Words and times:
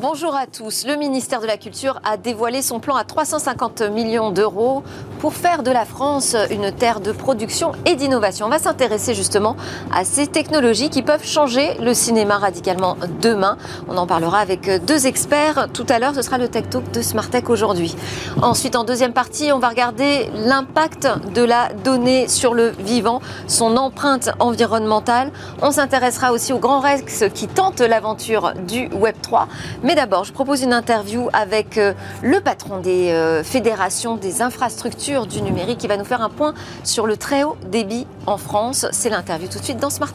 Bonjour 0.00 0.34
à 0.34 0.46
tous. 0.46 0.86
Le 0.86 0.96
ministère 0.96 1.42
de 1.42 1.46
la 1.46 1.58
Culture 1.58 2.00
a 2.04 2.16
dévoilé 2.16 2.62
son 2.62 2.80
plan 2.80 2.96
à 2.96 3.04
350 3.04 3.82
millions 3.82 4.30
d'euros 4.30 4.82
pour 5.18 5.34
faire 5.34 5.62
de 5.62 5.70
la 5.70 5.84
France 5.84 6.34
une 6.50 6.72
terre 6.72 7.00
de 7.00 7.12
production 7.12 7.72
et 7.84 7.96
d'innovation. 7.96 8.46
On 8.46 8.48
va 8.48 8.58
s'intéresser 8.58 9.12
justement 9.12 9.56
à 9.94 10.06
ces 10.06 10.26
technologies 10.26 10.88
qui 10.88 11.02
peuvent 11.02 11.26
changer 11.26 11.74
le 11.82 11.92
cinéma 11.92 12.38
radicalement 12.38 12.96
demain. 13.20 13.58
On 13.88 13.98
en 13.98 14.06
parlera 14.06 14.38
avec 14.38 14.70
deux 14.86 15.06
experts. 15.06 15.68
Tout 15.74 15.84
à 15.90 15.98
l'heure, 15.98 16.14
ce 16.14 16.22
sera 16.22 16.38
le 16.38 16.48
Tech 16.48 16.70
Talk 16.70 16.90
de 16.92 17.02
Smartech 17.02 17.50
aujourd'hui. 17.50 17.94
Ensuite, 18.40 18.76
en 18.76 18.84
deuxième 18.84 19.12
partie, 19.12 19.52
on 19.52 19.58
va 19.58 19.68
regarder 19.68 20.30
l'impact 20.34 21.08
de 21.34 21.42
la 21.42 21.74
donnée 21.84 22.26
sur 22.26 22.54
le 22.54 22.70
vivant, 22.70 23.20
son 23.48 23.76
empreinte 23.76 24.30
environnementale. 24.38 25.30
On 25.60 25.72
s'intéressera 25.72 26.32
aussi 26.32 26.54
au 26.54 26.58
Grand 26.58 26.80
Rex 26.80 27.24
qui 27.34 27.48
tente 27.48 27.80
l'aventure 27.80 28.54
du 28.66 28.88
Web 28.94 29.16
3. 29.20 29.46
Mais 29.89 29.89
d'abord, 29.94 30.24
je 30.24 30.32
propose 30.32 30.62
une 30.62 30.72
interview 30.72 31.28
avec 31.32 31.78
euh, 31.78 31.94
le 32.22 32.40
patron 32.40 32.78
des 32.78 33.10
euh, 33.10 33.42
fédérations 33.42 34.16
des 34.16 34.42
infrastructures 34.42 35.26
du 35.26 35.42
numérique 35.42 35.78
qui 35.78 35.88
va 35.88 35.96
nous 35.96 36.04
faire 36.04 36.22
un 36.22 36.30
point 36.30 36.54
sur 36.84 37.06
le 37.06 37.16
très 37.16 37.42
haut 37.42 37.56
débit 37.70 38.06
en 38.26 38.36
France. 38.36 38.86
C'est 38.92 39.10
l'interview 39.10 39.48
tout 39.48 39.58
de 39.58 39.64
suite 39.64 39.78
dans 39.78 39.90
Smart 39.90 40.12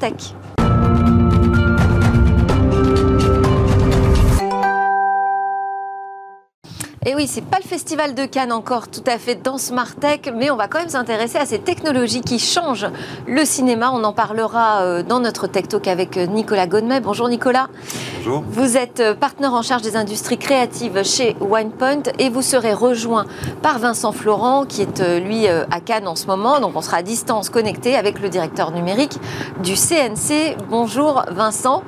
Et 7.08 7.14
oui, 7.14 7.27
c'est 7.27 7.45
pas 7.45 7.59
le 7.62 7.68
festival 7.68 8.16
de 8.16 8.26
Cannes 8.26 8.52
encore 8.52 8.88
tout 8.88 9.04
à 9.05 9.20
fait 9.20 9.36
dans 9.36 9.59
Smart 9.59 9.94
Tech, 9.94 10.22
mais 10.36 10.50
on 10.50 10.55
va 10.55 10.68
quand 10.68 10.80
même 10.80 10.90
s'intéresser 10.90 11.38
à 11.38 11.45
ces 11.45 11.59
technologies 11.59 12.22
qui 12.22 12.40
changent 12.40 12.88
le 13.28 13.45
cinéma. 13.45 13.91
On 13.94 14.04
en 14.04 14.12
parlera 14.12 14.81
euh, 14.81 15.04
dans 15.04 15.20
notre 15.20 15.45
Tech 15.45 15.67
Talk 15.67 15.88
avec 15.88 16.17
euh, 16.17 16.26
Nicolas 16.26 16.66
Godmet. 16.66 17.02
Bonjour 17.02 17.30
Nicolas. 17.30 17.67
Bonjour. 18.17 18.44
Vous 18.50 18.76
êtes 18.76 19.02
euh, 19.02 19.14
partenaire 19.14 19.53
en 19.53 19.61
charge 19.61 19.83
des 19.83 19.95
industries 19.95 20.39
créatives 20.39 21.03
chez 21.03 21.36
OnePoint 21.42 22.02
et 22.17 22.30
vous 22.30 22.42
serez 22.42 22.73
rejoint 22.73 23.28
par 23.61 23.78
Vincent 23.78 24.11
Florent 24.11 24.66
qui 24.66 24.81
est 24.81 25.20
lui 25.20 25.48
à 25.48 25.80
Cannes 25.81 26.08
en 26.08 26.16
ce 26.16 26.26
moment. 26.26 26.59
Donc 26.59 26.72
on 26.76 26.81
sera 26.81 26.98
à 26.98 27.03
distance 27.03 27.52
connecté 27.52 27.95
avec 27.95 28.20
le 28.20 28.30
directeur 28.30 28.72
numérique 28.72 29.20
du 29.64 29.76
CNC. 29.76 30.58
Bonjour 30.72 31.23
Vincent. 31.30 31.83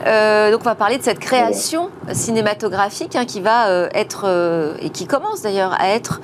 Donc 0.00 0.60
on 0.60 0.64
va 0.64 0.74
parler 0.74 0.98
de 0.98 1.02
cette 1.02 1.18
création 1.18 1.90
cinématographique 2.12 3.16
hein, 3.16 3.24
qui 3.24 3.40
va 3.40 3.88
être 3.94 4.24
euh, 4.24 4.74
et 4.80 4.90
qui 4.90 5.06
commence 5.06 5.42
d'ailleurs 5.42 5.74
à 5.80 5.88
être 5.88 6.20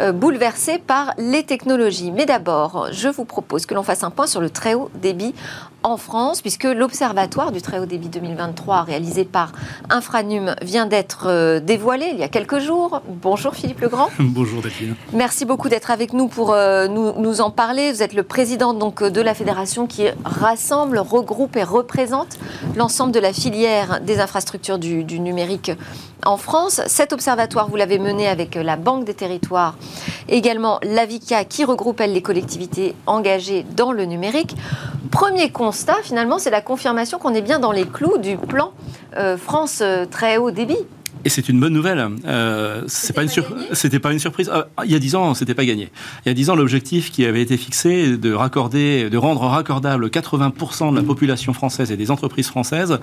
euh, 0.00 0.12
bouleversé 0.12 0.78
par 0.78 1.14
les 1.18 1.42
technologies. 1.42 2.10
Mais 2.10 2.26
d'abord, 2.26 2.88
je 2.92 3.08
vous 3.08 3.24
propose 3.24 3.66
que 3.66 3.74
l'on 3.74 3.82
fasse 3.82 4.02
un 4.02 4.10
point 4.10 4.26
sur 4.26 4.40
le 4.40 4.50
très 4.50 4.74
haut 4.74 4.90
débit 4.94 5.34
en 5.82 5.96
France, 5.96 6.42
puisque 6.42 6.64
l'Observatoire 6.64 7.52
du 7.52 7.62
très 7.62 7.78
haut 7.78 7.86
débit 7.86 8.08
2023, 8.08 8.82
réalisé 8.82 9.24
par 9.24 9.52
Infranum, 9.88 10.54
vient 10.62 10.86
d'être 10.86 11.24
euh, 11.26 11.58
dévoilé 11.58 12.10
il 12.12 12.18
y 12.18 12.22
a 12.22 12.28
quelques 12.28 12.58
jours. 12.58 13.00
Bonjour 13.08 13.54
Philippe 13.54 13.80
Legrand. 13.80 14.08
Bonjour 14.18 14.62
Delphine. 14.62 14.94
Merci 15.12 15.44
beaucoup 15.44 15.68
d'être 15.68 15.90
avec 15.90 16.12
nous 16.12 16.28
pour 16.28 16.54
nous, 16.54 17.12
nous, 17.18 17.40
en 17.40 17.50
parler. 17.50 17.92
Vous 17.92 18.02
êtes 18.02 18.12
le 18.12 18.22
président 18.22 18.74
donc, 18.74 19.02
de 19.02 19.20
la 19.20 19.34
fédération 19.34 19.86
qui 19.86 20.06
rassemble, 20.24 20.98
regroupe 20.98 21.56
et 21.56 21.64
représente 21.64 22.38
l'ensemble 22.76 23.12
de 23.12 23.19
la 23.20 23.32
filière 23.32 24.00
des 24.00 24.20
infrastructures 24.20 24.78
du, 24.78 25.04
numérique 25.20 25.72
en 26.24 26.36
France. 26.36 26.80
Cet 26.86 27.12
observatoire, 27.12 27.68
vous 27.68 27.76
l'avez 27.76 27.98
mené 27.98 28.26
avec 28.28 28.54
la 28.54 28.76
Banque 28.76 29.04
des 29.04 29.14
territoires, 29.14 29.76
également 30.28 30.78
l'AVICA 30.82 31.44
qui 31.44 31.64
regroupe 31.64 32.00
elle, 32.00 32.12
les 32.12 32.22
collectivités 32.22 32.94
engagées 33.06 33.64
dans 33.76 33.92
le 33.92 34.04
numérique. 34.04 34.56
Premier 35.10 35.50
constat, 35.50 35.96
finalement, 36.02 36.38
c'est 36.38 36.50
la 36.50 36.60
confirmation 36.60 37.18
qu'on 37.18 37.34
est 37.34 37.42
bien 37.42 37.58
dans 37.58 37.72
les 37.72 37.86
clous 37.86 38.18
du 38.18 38.36
plan 38.36 38.72
euh, 39.16 39.36
France 39.36 39.80
euh, 39.82 40.06
très 40.06 40.36
haut 40.36 40.50
débit. 40.50 40.78
Et 41.24 41.28
c'est 41.28 41.48
une 41.48 41.60
bonne 41.60 41.72
nouvelle. 41.72 42.08
Euh, 42.26 42.82
c'était 42.86 43.12
pas, 43.12 43.22
une 43.22 44.00
pas 44.00 44.12
une 44.12 44.18
surprise. 44.18 44.50
Ah, 44.52 44.66
il 44.84 44.90
y 44.90 44.94
a 44.94 44.98
dix 44.98 45.14
ans, 45.14 45.34
c'était 45.34 45.54
pas 45.54 45.64
gagné. 45.64 45.90
Il 46.24 46.28
y 46.28 46.30
a 46.30 46.34
dix 46.34 46.50
ans, 46.50 46.56
l'objectif 46.56 47.10
qui 47.10 47.24
avait 47.24 47.42
été 47.42 47.56
fixé 47.56 48.16
de 48.16 48.32
raccorder, 48.32 49.10
de 49.10 49.16
rendre 49.18 49.42
raccordable 49.42 50.06
80% 50.06 50.92
de 50.92 50.96
la 50.96 51.02
population 51.02 51.52
française 51.52 51.92
et 51.92 51.96
des 51.96 52.10
entreprises 52.10 52.48
françaises 52.48 52.98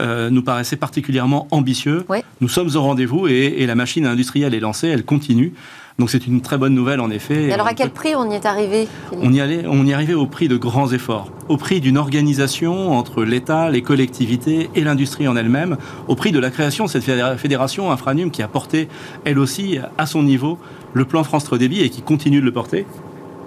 euh, 0.00 0.30
nous 0.30 0.42
paraissait 0.42 0.76
particulièrement 0.76 1.48
ambitieux. 1.50 2.04
Nous 2.40 2.48
sommes 2.48 2.70
au 2.74 2.80
rendez-vous 2.82 3.28
et, 3.28 3.54
et 3.58 3.66
la 3.66 3.74
machine 3.74 4.06
industrielle 4.06 4.54
est 4.54 4.60
lancée, 4.60 4.88
elle 4.88 5.04
continue. 5.04 5.54
Donc 5.98 6.10
c'est 6.10 6.26
une 6.26 6.40
très 6.40 6.58
bonne 6.58 6.74
nouvelle 6.74 7.00
en 7.00 7.08
effet. 7.10 7.44
Et 7.44 7.52
alors 7.52 7.68
à 7.68 7.74
quel 7.74 7.90
prix 7.90 8.16
on 8.16 8.28
y 8.28 8.34
est 8.34 8.46
arrivé 8.46 8.88
on 9.12 9.32
y, 9.32 9.40
allait, 9.40 9.64
on 9.68 9.86
y 9.86 9.90
est 9.90 9.94
arrivé 9.94 10.14
au 10.14 10.26
prix 10.26 10.48
de 10.48 10.56
grands 10.56 10.90
efforts, 10.90 11.30
au 11.48 11.56
prix 11.56 11.80
d'une 11.80 11.98
organisation 11.98 12.92
entre 12.92 13.22
l'État, 13.22 13.70
les 13.70 13.82
collectivités 13.82 14.70
et 14.74 14.80
l'industrie 14.82 15.28
en 15.28 15.36
elle-même, 15.36 15.76
au 16.08 16.16
prix 16.16 16.32
de 16.32 16.40
la 16.40 16.50
création 16.50 16.86
de 16.86 16.90
cette 16.90 17.04
fédération 17.04 17.92
Infranum 17.92 18.32
qui 18.32 18.42
a 18.42 18.48
porté 18.48 18.88
elle 19.24 19.38
aussi 19.38 19.78
à 19.96 20.06
son 20.06 20.24
niveau 20.24 20.58
le 20.94 21.04
plan 21.04 21.22
France 21.22 21.44
Très 21.44 21.58
Débit 21.58 21.82
et 21.82 21.90
qui 21.90 22.02
continue 22.02 22.40
de 22.40 22.44
le 22.44 22.52
porter 22.52 22.86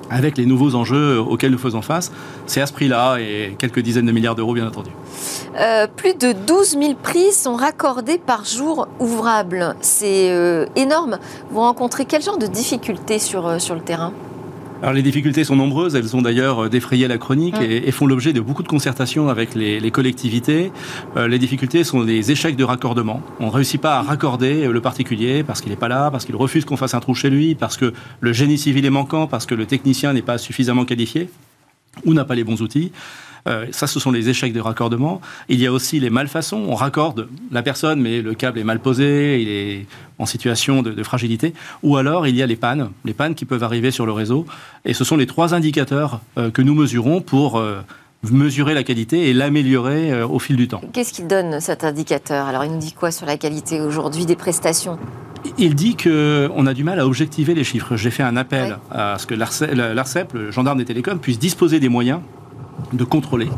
avec 0.09 0.38
les 0.38 0.45
nouveaux 0.45 0.75
enjeux 0.75 1.19
auxquels 1.19 1.51
nous 1.51 1.57
faisons 1.57 1.81
face. 1.81 2.12
C'est 2.45 2.62
à 2.62 2.66
ce 2.66 2.73
prix-là 2.73 3.18
et 3.18 3.56
quelques 3.57 3.79
dizaines 3.79 4.06
de 4.06 4.12
milliards 4.12 4.35
d'euros, 4.35 4.53
bien 4.53 4.68
entendu. 4.68 4.90
Euh, 5.59 5.88
plus 5.88 6.13
de 6.13 6.34
12 6.34 6.78
000 6.79 6.94
prix 7.01 7.31
sont 7.31 7.56
raccordés 7.56 8.17
par 8.17 8.46
jour 8.46 8.88
ouvrable. 9.00 9.75
C'est 9.81 10.31
euh, 10.31 10.66
énorme. 10.75 11.19
Vous 11.51 11.59
rencontrez 11.59 12.06
quel 12.06 12.22
genre 12.22 12.38
de 12.38 12.47
difficultés 12.47 13.19
sur, 13.19 13.47
euh, 13.47 13.59
sur 13.59 13.75
le 13.75 13.81
terrain? 13.81 14.13
Alors 14.82 14.94
les 14.94 15.02
difficultés 15.02 15.44
sont 15.44 15.56
nombreuses, 15.56 15.96
elles 15.96 16.16
ont 16.16 16.22
d'ailleurs 16.22 16.66
euh, 16.66 16.70
défrayé 16.70 17.08
la 17.08 17.18
chronique 17.18 17.60
mm. 17.60 17.64
et, 17.64 17.92
font 17.92 18.06
l'objet 18.06 18.34
de 18.34 18.42
beaucoup 18.42 18.64
de 18.64 18.68
concertations 18.68 19.30
avec 19.30 19.56
les, 19.56 19.92
collectivités. 19.92 20.72
Euh, 21.16 21.28
les 21.28 21.40
difficultés 21.40 21.84
sont 21.84 22.04
des 22.04 22.32
échecs 22.32 22.56
de 22.56 22.64
raccordement. 22.64 23.22
On 23.40 23.48
ne 23.48 23.52
réussit 23.52 23.82
pas 23.82 23.98
à 23.98 24.02
raccorder 24.02 24.68
le 24.68 24.82
particulier 24.82 25.44
parce 25.44 25.62
qu'il 25.62 25.72
n'est 25.72 25.78
pas 25.78 25.88
là, 25.88 26.12
parce 26.12 26.26
qu'il 26.26 26.36
refuse 26.36 26.66
qu'on 26.66 26.78
fasse 26.78 26.94
un 26.94 27.00
trou 27.00 27.16
chez 27.16 27.30
lui, 27.30 27.56
parce 27.56 27.78
que 27.78 27.94
le 28.20 28.34
génie 28.34 28.58
civil 28.58 28.86
est 28.86 28.92
manquant, 28.92 29.26
parce 29.26 29.46
que 29.46 29.56
le 29.56 29.66
technicien 29.66 30.14
n'est 30.14 30.22
pas 30.22 30.38
suffisamment 30.38 30.86
qualifié 30.86 31.30
ou 32.06 32.14
n'a 32.14 32.26
pas 32.26 32.36
les 32.36 32.44
bons 32.44 32.62
outils. 32.62 32.92
Euh, 33.47 33.66
ça, 33.72 33.88
ce 33.88 34.00
sont 34.00 34.12
les 34.12 34.30
échecs 34.30 34.53
de 34.53 34.59
raccordement. 34.59 35.22
Il 35.50 35.59
y 35.59 35.68
a 35.68 35.72
aussi 35.72 36.00
les 36.00 36.09
malfaçons. 36.09 36.66
On 36.68 36.75
raccorde 36.75 37.28
la 37.52 37.63
personne, 37.63 38.02
mais 38.02 38.22
le 38.22 38.34
câble 38.34 38.59
est 38.59 38.63
mal 38.63 38.80
posé, 38.80 39.41
il 39.41 39.50
est 39.50 39.85
en 40.19 40.25
situation 40.25 40.81
de, 40.81 41.03
fragilité. 41.03 41.53
Ou 41.84 41.97
alors, 41.97 42.28
il 42.28 42.35
y 42.35 42.41
a 42.41 42.46
les 42.46 42.56
pannes, 42.56 42.90
les 43.06 43.13
pannes 43.13 43.35
qui 43.35 43.46
peuvent 43.46 43.63
arriver 43.63 43.91
sur 43.91 44.06
le 44.06 44.12
réseau. 44.12 44.46
Et 44.85 44.94
ce 44.94 45.03
sont 45.03 45.16
les 45.16 45.28
trois 45.28 45.53
indicateurs 45.53 46.22
euh, 46.38 46.52
que 46.52 46.62
nous 46.62 46.74
mesurons 46.74 47.22
pour 47.22 47.58
euh, 47.58 47.80
mesurer 48.24 48.74
la 48.74 48.84
qualité 48.84 49.30
et 49.30 49.34
l'améliorer 49.34 50.24
au 50.24 50.40
fil 50.40 50.56
du 50.56 50.68
temps. 50.68 50.81
Qu'est-ce 50.91 51.14
qu'il 51.14 51.28
donne 51.28 51.59
cet 51.62 51.84
indicateur? 51.84 52.47
Alors 52.47 52.66
il 52.66 52.72
nous 52.72 52.79
dit 52.79 52.94
quoi 52.94 53.12
sur 53.12 53.25
la 53.28 53.38
qualité 53.38 53.79
aujourd'hui 53.79 54.25
des 54.25 54.35
prestations? 54.35 54.97
Il 55.58 55.75
dit 55.75 55.96
qu'on 55.96 56.66
a 56.66 56.74
du 56.74 56.84
mal 56.84 57.00
à 57.00 57.06
objectiver 57.06 57.53
les 57.53 57.64
chiffres. 57.64 57.96
J'ai 57.96 58.09
fait 58.09 58.24
un 58.24 58.35
appel 58.35 58.79
à 58.91 59.18
ce 59.19 59.28
que 59.28 59.35
l'ARCEP, 59.35 60.34
le 60.34 60.52
gendarme 60.52 60.79
des 60.79 60.85
télécoms, 60.85 61.19
puisse 61.19 61.40
disposer 61.40 61.79
des 61.79 61.90
moyens 61.90 62.19
de 62.94 63.04
contrôler 63.04 63.50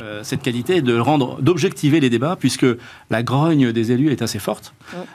euh, 0.00 0.20
cette 0.22 0.42
qualité 0.42 0.82
de 0.82 0.98
rendre, 0.98 1.40
d'objectiver 1.40 2.00
les 2.00 2.10
débats, 2.10 2.36
puisque 2.38 2.66
la 3.10 3.22
grogne 3.22 3.72
des 3.72 3.92
élus 3.92 4.10
est 4.10 4.22
assez 4.22 4.38
forte. 4.38 4.74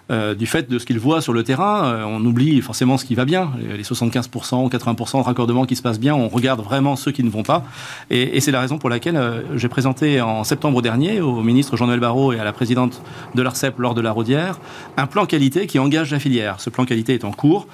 Euh, 0.09 0.35
du 0.35 0.45
fait 0.45 0.69
de 0.69 0.79
ce 0.79 0.85
qu'ils 0.85 0.99
voient 0.99 1.21
sur 1.21 1.33
le 1.33 1.43
terrain, 1.43 1.85
euh, 1.85 2.03
on 2.05 2.23
oublie 2.25 2.61
forcément 2.61 2.97
ce 2.97 3.05
qui 3.05 3.15
va 3.15 3.25
bien, 3.25 3.51
les 3.59 3.83
75% 3.83 4.63
ou 4.63 4.69
80% 4.69 5.19
de 5.19 5.23
raccordements 5.23 5.65
qui 5.65 5.75
se 5.75 5.81
passent 5.81 5.99
bien, 5.99 6.15
on 6.15 6.29
regarde 6.29 6.61
vraiment 6.61 6.95
ceux 6.95 7.11
qui 7.11 7.23
ne 7.23 7.29
vont 7.29 7.43
pas. 7.43 7.65
Et, 8.09 8.39
c'est 8.39 8.51
la 8.51 8.61
raison 8.61 8.77
pour 8.77 8.89
laquelle 8.89 9.19
j'ai 9.55 9.67
présenté 9.67 10.21
en 10.21 10.43
septembre 10.43 10.81
dernier 10.81 11.19
au 11.19 11.41
ministre 11.41 11.75
Jean-Noël 11.75 11.99
Barrot 11.99 12.31
et 12.31 12.39
à 12.39 12.43
la 12.45 12.53
présidente 12.53 13.01
de 13.35 13.41
l'ARCEP 13.41 13.77
lors 13.79 13.93
de 13.93 14.01
la 14.01 14.11
Rodière 14.11 14.59
un 14.95 15.07
plan 15.07 15.25
qualité 15.25 15.67
qui 15.67 15.77
engage 15.77 16.11
la 16.11 16.19
filière. 16.19 16.61
Ce 16.61 16.69
plan 16.69 16.85
qualité 16.85 17.13
est 17.13 17.25
en 17.25 17.31
cours. 17.31 17.67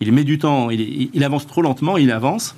Il 0.00 0.12
met 0.12 0.24
du 0.24 0.38
temps, 0.38 0.70
il 0.70 1.24
avance 1.24 1.46
trop 1.46 1.62
lentement, 1.62 1.96
il 1.96 2.10
avance. 2.12 2.54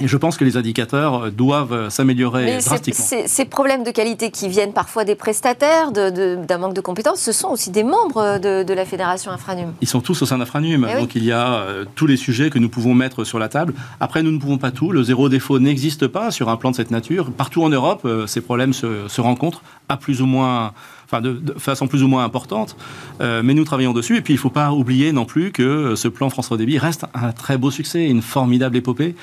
Et 0.00 0.08
je 0.08 0.16
pense 0.16 0.36
que 0.36 0.44
les 0.44 0.56
indicateurs 0.56 1.24
euh, 1.24 1.30
doivent 1.30 1.72
euh, 1.72 1.90
s'améliorer 1.90 2.58
drastiquement. 2.58 3.04
Ces 3.26 3.44
problèmes 3.44 3.84
de 3.84 3.90
qualité 3.90 4.30
qui 4.30 4.48
viennent 4.48 4.72
parfois 4.72 5.04
des 5.04 5.14
prestataires, 5.14 5.92
d'un 5.92 6.58
manque 6.58 6.74
de 6.74 6.80
compétences, 6.80 7.20
ce 7.20 7.32
sont 7.32 7.48
aussi 7.48 7.70
des 7.70 7.82
membres 7.82 8.38
de, 8.38 8.72
la 8.72 8.84
fédération 8.84 9.30
Infranum. 9.30 9.72
Ils 9.80 9.88
sont 9.88 10.00
tous 10.00 10.22
au 10.22 10.26
sein 10.26 10.38
d'Infranum. 10.38 10.86
Eh 10.88 11.00
donc 11.00 11.14
il 11.14 11.24
y 11.24 11.32
a 11.32 11.54
euh, 11.54 11.84
tous 11.94 12.06
les 12.06 12.16
sujets 12.16 12.50
que 12.50 12.58
nous 12.58 12.68
pouvons 12.68 12.94
mettre 12.94 13.24
sur 13.24 13.38
la 13.38 13.48
table. 13.48 13.74
Après, 14.00 14.22
nous 14.22 14.30
ne 14.30 14.38
pouvons 14.38 14.58
pas 14.58 14.70
tout. 14.70 14.92
Le 14.92 15.02
zéro 15.02 15.28
défaut 15.28 15.58
n'existe 15.58 16.06
pas 16.06 16.30
sur 16.30 16.48
un 16.48 16.56
plan 16.56 16.70
de 16.70 16.76
cette 16.76 16.90
nature. 16.90 17.30
Partout 17.30 17.62
en 17.64 17.68
Europe, 17.68 18.06
ces 18.26 18.40
problèmes 18.40 18.72
se, 18.72 19.20
rencontrent 19.20 19.62
à 19.88 19.96
plus 19.96 20.22
ou 20.22 20.26
moins 20.26 20.72
enfin 21.06 21.20
de, 21.22 21.54
façon 21.56 21.86
plus 21.88 22.02
ou 22.02 22.08
moins 22.08 22.22
importante, 22.24 22.76
mais 23.20 23.54
nous 23.54 23.64
travaillons 23.64 23.92
dessus. 23.92 24.16
Et 24.16 24.20
puis 24.20 24.34
il 24.34 24.36
ne 24.36 24.40
faut 24.40 24.50
pas 24.50 24.72
oublier 24.72 25.12
non 25.12 25.24
plus 25.24 25.50
que 25.50 25.94
ce 25.96 26.08
plan 26.08 26.30
France 26.30 26.52
Débit 26.52 26.78
reste 26.78 27.06
un 27.14 27.32
très 27.32 27.58
beau 27.58 27.70
succès, 27.70 28.06
une 28.06 28.22
formidable 28.22 28.76
épopée 28.76 29.14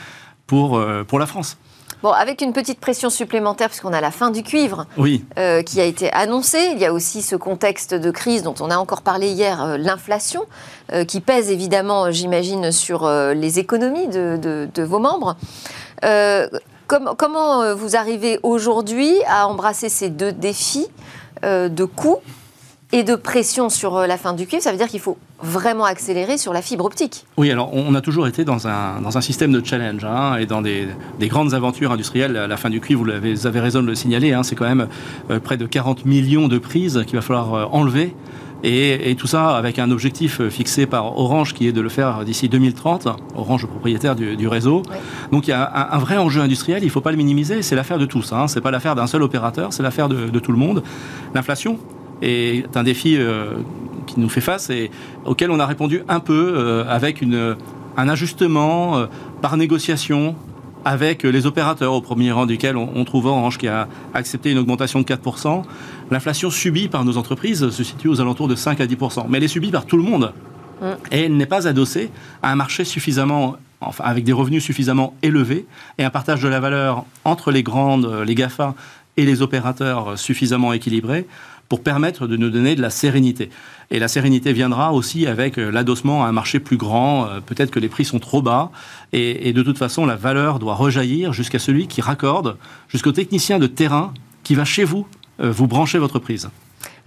pour, 0.47 0.77
euh, 0.77 1.03
pour 1.03 1.19
la 1.19 1.25
France. 1.25 1.57
Bon, 2.03 2.12
avec 2.12 2.42
une 2.42 2.53
petite 2.53 2.80
pression 2.80 3.09
supplémentaire, 3.09 3.69
puisqu'on 3.69 3.94
a 3.94 4.01
la 4.01 4.12
fin 4.12 4.30
du 4.30 4.44
cuivre 4.44 4.86
oui. 4.97 5.25
Euh, 5.39 5.63
qui 5.63 5.81
a 5.81 5.86
été 5.86 6.12
annoncée. 6.12 6.69
Il 6.74 6.80
y 6.80 6.86
a 6.86 6.94
aussi 6.94 7.21
ce 7.21 7.36
contexte 7.36 7.94
de 7.94 8.12
crise 8.12 8.44
dont 8.44 8.53
on 8.59 8.69
a 8.69 8.77
encore 8.77 9.01
parlé 9.01 9.30
hier, 9.30 9.63
euh, 9.63 9.77
l'inflation, 9.77 10.45
qui 11.07 11.19
pèse 11.19 11.50
évidemment, 11.50 12.12
j'imagine, 12.12 12.71
sur 12.71 13.09
les 13.09 13.57
économies 13.57 14.07
de, 14.07 14.38
de, 14.71 14.83
vos 14.83 15.00
membres. 15.00 15.36
comment 16.88 17.74
vous 17.74 17.95
arrivez 17.95 18.39
aujourd'hui 18.44 19.12
à 19.27 19.47
embrasser 19.47 19.89
ces 19.89 20.09
deux 20.09 20.31
défis 20.31 20.86
de 21.42 21.86
coûts 21.86 22.19
et 22.95 23.03
de 23.03 23.15
pression 23.15 23.68
sur 23.68 23.97
euh, 23.97 24.07
la 24.07 24.18
fin 24.18 24.31
du 24.31 24.47
cuivre, 24.47 24.63
ça 24.63 24.71
veut 24.71 24.77
dire 24.77 24.88
qu'il 24.88 25.01
faut 25.01 25.18
vraiment 25.44 25.83
accélérer 25.83 26.38
sur 26.38 26.53
la 26.53 26.62
fibre 26.62 26.86
optique. 26.86 27.25
Oui, 27.36 27.51
alors 27.51 27.69
on 27.74 27.94
a 27.94 28.00
toujours 28.00 28.25
été 28.25 28.45
dans 28.45 28.69
un, 28.69 29.01
dans 29.01 29.18
un 29.18 29.21
système 29.21 29.51
de 29.51 29.63
challenge 29.63 30.06
hein, 30.06 30.38
et 30.38 30.45
dans 30.45 30.62
des, 30.62 30.88
des, 31.19 31.27
grandes 31.27 31.53
aventures 31.53 31.92
industrielles. 31.92 32.31
La 32.31 32.56
fin 32.56 32.69
du 32.69 32.80
cuivre, 32.80 33.03
vous 33.03 33.09
avez, 33.09 33.33
vous 33.33 33.47
avez 33.47 33.59
raison 33.59 33.81
de 33.81 33.88
le 33.88 33.95
signaler, 33.95 34.31
hein, 34.31 34.44
c'est 34.44 34.56
quand 34.56 34.65
même 34.65 34.88
euh, 35.30 35.42
près 35.42 35.57
de 35.57 35.65
40 35.65 36.06
millions 36.06 36.47
de 36.47 36.57
prises 36.57 37.03
qu'il 37.06 37.18
va 37.18 37.21
falloir 37.21 37.53
euh, 37.53 37.65
enlever. 37.74 38.15
Et, 38.63 39.12
et, 39.12 39.15
tout 39.15 39.27
ça 39.27 39.57
avec 39.57 39.77
un 39.77 39.92
objectif 39.92 40.42
fixé 40.47 40.86
par 40.86 41.19
Orange 41.19 41.53
qui 41.53 41.68
est 41.68 41.74
de 41.74 41.81
le 41.81 41.89
faire 41.89 42.24
d'ici 42.24 42.47
2030, 42.47 43.09
Orange 43.36 43.68
propriétaire 43.68 44.15
du, 44.15 44.38
du 44.38 44.47
réseau. 44.47 44.83
Oui. 44.89 44.95
Donc 45.33 45.47
il 45.47 45.51
y 45.51 45.53
a 45.53 45.92
un, 45.92 45.97
un, 45.97 46.00
vrai 46.00 46.18
enjeu 46.18 46.42
industriel, 46.42 46.81
il 46.81 46.86
ne 46.86 46.92
faut 46.92 47.01
pas 47.01 47.12
le 47.12 47.18
minimiser, 47.18 47.62
c'est 47.62 47.75
l'affaire 47.75 48.00
de 48.00 48.06
tous, 48.06 48.31
hein, 48.31 48.47
c'est 48.47 48.62
pas 48.62 48.71
l'affaire 48.71 48.95
d'un 48.95 49.06
seul 49.06 49.21
opérateur, 49.21 49.74
c'est 49.74 49.83
l'affaire 49.83 50.07
de, 50.07 50.30
de 50.30 50.39
tout 50.39 50.53
le 50.53 50.57
monde. 50.57 50.81
L'inflation, 51.36 51.77
est 52.22 52.76
un 52.76 52.84
défi 52.84 53.18
euh, 53.18 53.54
qui 54.08 54.20
nous 54.20 54.30
fait 54.30 54.42
face 54.42 54.70
et 54.70 54.92
auquel 55.26 55.52
on 55.52 55.60
a 55.60 55.66
répondu 55.66 56.04
un 56.08 56.20
peu 56.20 56.54
euh, 56.56 56.86
avec 56.88 57.22
une, 57.22 57.56
un 57.98 58.10
ajustement 58.10 58.98
euh, 58.98 59.06
par 59.42 59.58
négociation 59.58 60.36
avec 60.88 61.24
les 61.24 61.48
opérateurs, 61.48 61.94
au 61.94 62.02
premier 62.02 62.32
rang 62.32 62.46
duquel 62.46 62.78
on, 62.78 62.92
on, 62.94 63.06
trouve 63.06 63.26
Orange 63.26 63.58
qui 63.58 63.68
a 63.68 63.88
accepté 64.14 64.52
une 64.52 64.60
augmentation 64.60 65.02
de 65.02 65.06
4%. 65.06 65.64
L'inflation 66.12 66.52
subie 66.52 66.90
par 66.90 67.04
nos 67.04 67.18
entreprises 67.18 67.72
se 67.72 67.84
situe 67.84 68.08
aux 68.08 68.22
alentours 68.22 68.48
de 68.48 68.54
5 68.54 68.80
à 68.82 68.86
10%, 68.86 69.26
mais 69.28 69.40
elle 69.40 69.46
est 69.46 69.48
subie 69.48 69.72
par 69.72 69.88
tout 69.88 69.98
le 69.98 70.04
monde. 70.04 70.32
Mm. 70.82 70.86
Et 71.12 71.22
elle 71.22 71.38
n'est 71.38 71.48
pas 71.48 71.68
adossée 71.68 72.12
à 72.44 72.52
un 72.52 72.56
marché 72.56 72.84
suffisamment 72.84 73.56
enfin, 73.82 74.04
avec 74.04 74.26
des 74.26 74.34
revenus 74.34 74.64
suffisamment 74.64 75.16
élevés 75.24 75.66
et 75.98 76.04
un 76.04 76.12
partage 76.12 76.44
de 76.44 76.48
la 76.48 76.60
valeur 76.60 77.06
entre 77.24 77.52
les 77.52 77.64
grandes, 77.64 78.22
les 78.24 78.36
GAFA 78.36 78.76
et 79.18 79.26
les 79.26 79.42
opérateurs 79.42 80.20
suffisamment 80.20 80.72
équilibrés 80.74 81.26
pour 81.70 81.82
permettre 81.82 82.28
de 82.28 82.38
nous 82.38 82.50
donner 82.50 82.76
de 82.76 82.82
la 82.82 82.90
sérénité. 82.90 83.50
Et 83.92 84.00
la 84.00 84.08
sérénité 84.08 84.54
viendra 84.54 84.94
aussi 84.94 85.28
avec 85.28 85.58
euh, 85.58 85.72
l'adossement 85.72 86.24
à 86.24 86.28
un 86.28 86.32
marché 86.32 86.60
plus 86.60 86.78
grand. 86.78 87.26
Euh, 87.26 87.40
peut-être 87.40 87.72
que 87.72 87.80
les 87.80 87.90
prix 87.90 88.06
sont 88.06 88.20
trop 88.20 88.42
bas. 88.42 88.72
Et, 89.14 89.50
et 89.50 89.54
de 89.54 89.64
toute 89.64 89.78
façon, 89.78 90.06
la 90.06 90.16
valeur 90.16 90.60
doit 90.60 90.76
rejaillir 90.76 91.34
jusqu'à 91.34 91.60
celui 91.60 91.88
qui 91.88 92.02
raccorde, 92.02 92.58
jusqu'au 92.88 93.12
technicien 93.12 93.60
de 93.60 93.68
terrain 93.68 94.14
qui 94.44 94.56
va 94.56 94.66
chez 94.66 94.84
vous 94.84 95.08
euh, 95.42 95.52
vous 95.52 95.68
brancher 95.68 95.98
votre 95.98 96.20
prise. 96.20 96.50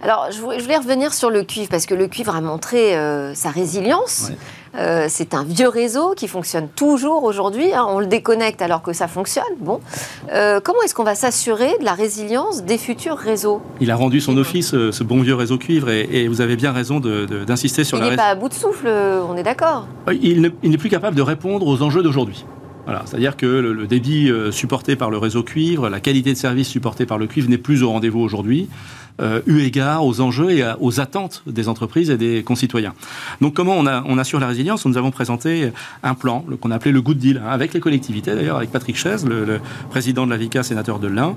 Alors, 0.01 0.27
je 0.31 0.39
voulais 0.39 0.77
revenir 0.77 1.13
sur 1.13 1.29
le 1.29 1.43
cuivre, 1.43 1.67
parce 1.69 1.85
que 1.85 1.93
le 1.93 2.07
cuivre 2.07 2.33
a 2.33 2.41
montré 2.41 2.95
euh, 2.95 3.33
sa 3.33 3.49
résilience. 3.49 4.27
Ouais. 4.29 4.37
Euh, 4.75 5.05
c'est 5.09 5.33
un 5.33 5.43
vieux 5.43 5.67
réseau 5.67 6.13
qui 6.15 6.27
fonctionne 6.27 6.67
toujours 6.75 7.23
aujourd'hui. 7.23 7.73
Hein, 7.73 7.85
on 7.87 7.99
le 7.99 8.05
déconnecte 8.05 8.61
alors 8.61 8.81
que 8.81 8.93
ça 8.93 9.07
fonctionne. 9.07 9.43
Bon, 9.59 9.79
euh, 10.31 10.59
comment 10.63 10.81
est-ce 10.83 10.93
qu'on 10.93 11.03
va 11.03 11.15
s'assurer 11.15 11.77
de 11.79 11.85
la 11.85 11.93
résilience 11.93 12.63
des 12.63 12.77
futurs 12.77 13.17
réseaux? 13.17 13.61
Il 13.81 13.91
a 13.91 13.95
rendu 13.95 14.21
son 14.21 14.37
office, 14.37 14.73
euh, 14.73 14.91
ce 14.91 15.03
bon 15.03 15.21
vieux 15.21 15.35
réseau 15.35 15.57
cuivre, 15.57 15.89
et, 15.89 16.07
et 16.11 16.27
vous 16.27 16.41
avez 16.41 16.55
bien 16.55 16.71
raison 16.71 16.99
d'insister 16.99 17.83
sur 17.83 17.97
il 17.97 18.01
la. 18.01 18.07
Il 18.07 18.09
n'est 18.11 18.17
pas 18.17 18.23
à 18.25 18.35
bout 18.35 18.49
de 18.49 18.53
souffle, 18.53 18.87
on 18.87 19.35
est 19.35 19.43
d'accord. 19.43 19.87
Il 20.21 20.41
n'est 20.41 20.77
plus 20.77 20.89
capable 20.89 21.15
de 21.15 21.21
répondre 21.21 21.67
aux 21.67 21.81
enjeux 21.81 22.03
d'aujourd'hui. 22.03 22.45
Voilà, 22.85 23.03
c'est-à-dire 23.05 23.37
que 23.37 23.45
le, 23.45 23.85
débit 23.85 24.31
supporté 24.51 24.95
par 24.95 25.11
le 25.11 25.17
réseau 25.17 25.43
cuivre, 25.43 25.89
la 25.89 25.99
qualité 25.99 26.33
de 26.33 26.37
service 26.37 26.67
supportée 26.67 27.05
par 27.05 27.19
le 27.19 27.27
cuivre 27.27 27.49
n'est 27.49 27.59
plus 27.59 27.83
au 27.83 27.91
rendez-vous 27.91 28.19
aujourd'hui 28.19 28.67
euh, 29.19 29.41
eu 29.47 29.59
égard 29.61 30.05
aux 30.05 30.21
enjeux 30.21 30.51
et 30.51 30.63
aux 30.79 30.99
attentes 30.99 31.43
des 31.45 31.67
entreprises 31.67 32.09
et 32.09 32.17
des 32.17 32.43
concitoyens. 32.43 32.93
Donc 33.41 33.53
comment 33.53 33.77
on, 33.77 34.17
assure 34.17 34.39
la 34.39 34.47
résilience 34.47 34.85
Nous 34.85 34.97
avons 34.97 35.11
présenté 35.11 35.71
un 36.03 36.13
plan 36.13 36.45
qu'on 36.59 36.71
a 36.71 36.75
appelé 36.75 36.91
le 36.91 37.01
Good 37.01 37.17
Deal, 37.17 37.41
hein, 37.43 37.49
avec 37.49 37.73
les 37.73 37.79
collectivités 37.79 38.33
d'ailleurs, 38.35 38.57
avec 38.57 38.71
Patrick 38.71 38.95
Chaise, 38.95 39.25
le, 39.25 39.59
président 39.89 40.25
de 40.25 40.31
la 40.31 40.37
VICA, 40.37 40.63
sénateur 40.63 40.99
de 40.99 41.07
l'Ain. 41.07 41.35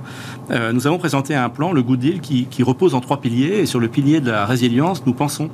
Euh, 0.50 0.72
nous 0.72 0.86
avons 0.86 0.98
présenté 0.98 1.34
un 1.34 1.48
plan, 1.48 1.72
le 1.72 1.82
Good 1.82 1.98
Deal, 1.98 2.20
qui, 2.20 2.62
repose 2.62 2.94
en 2.94 3.00
trois 3.00 3.20
piliers. 3.20 3.58
Et 3.58 3.66
sur 3.66 3.80
le 3.80 3.88
pilier 3.88 4.20
de 4.20 4.30
la 4.30 4.46
résilience, 4.46 5.04
nous 5.04 5.14
pensons 5.14 5.50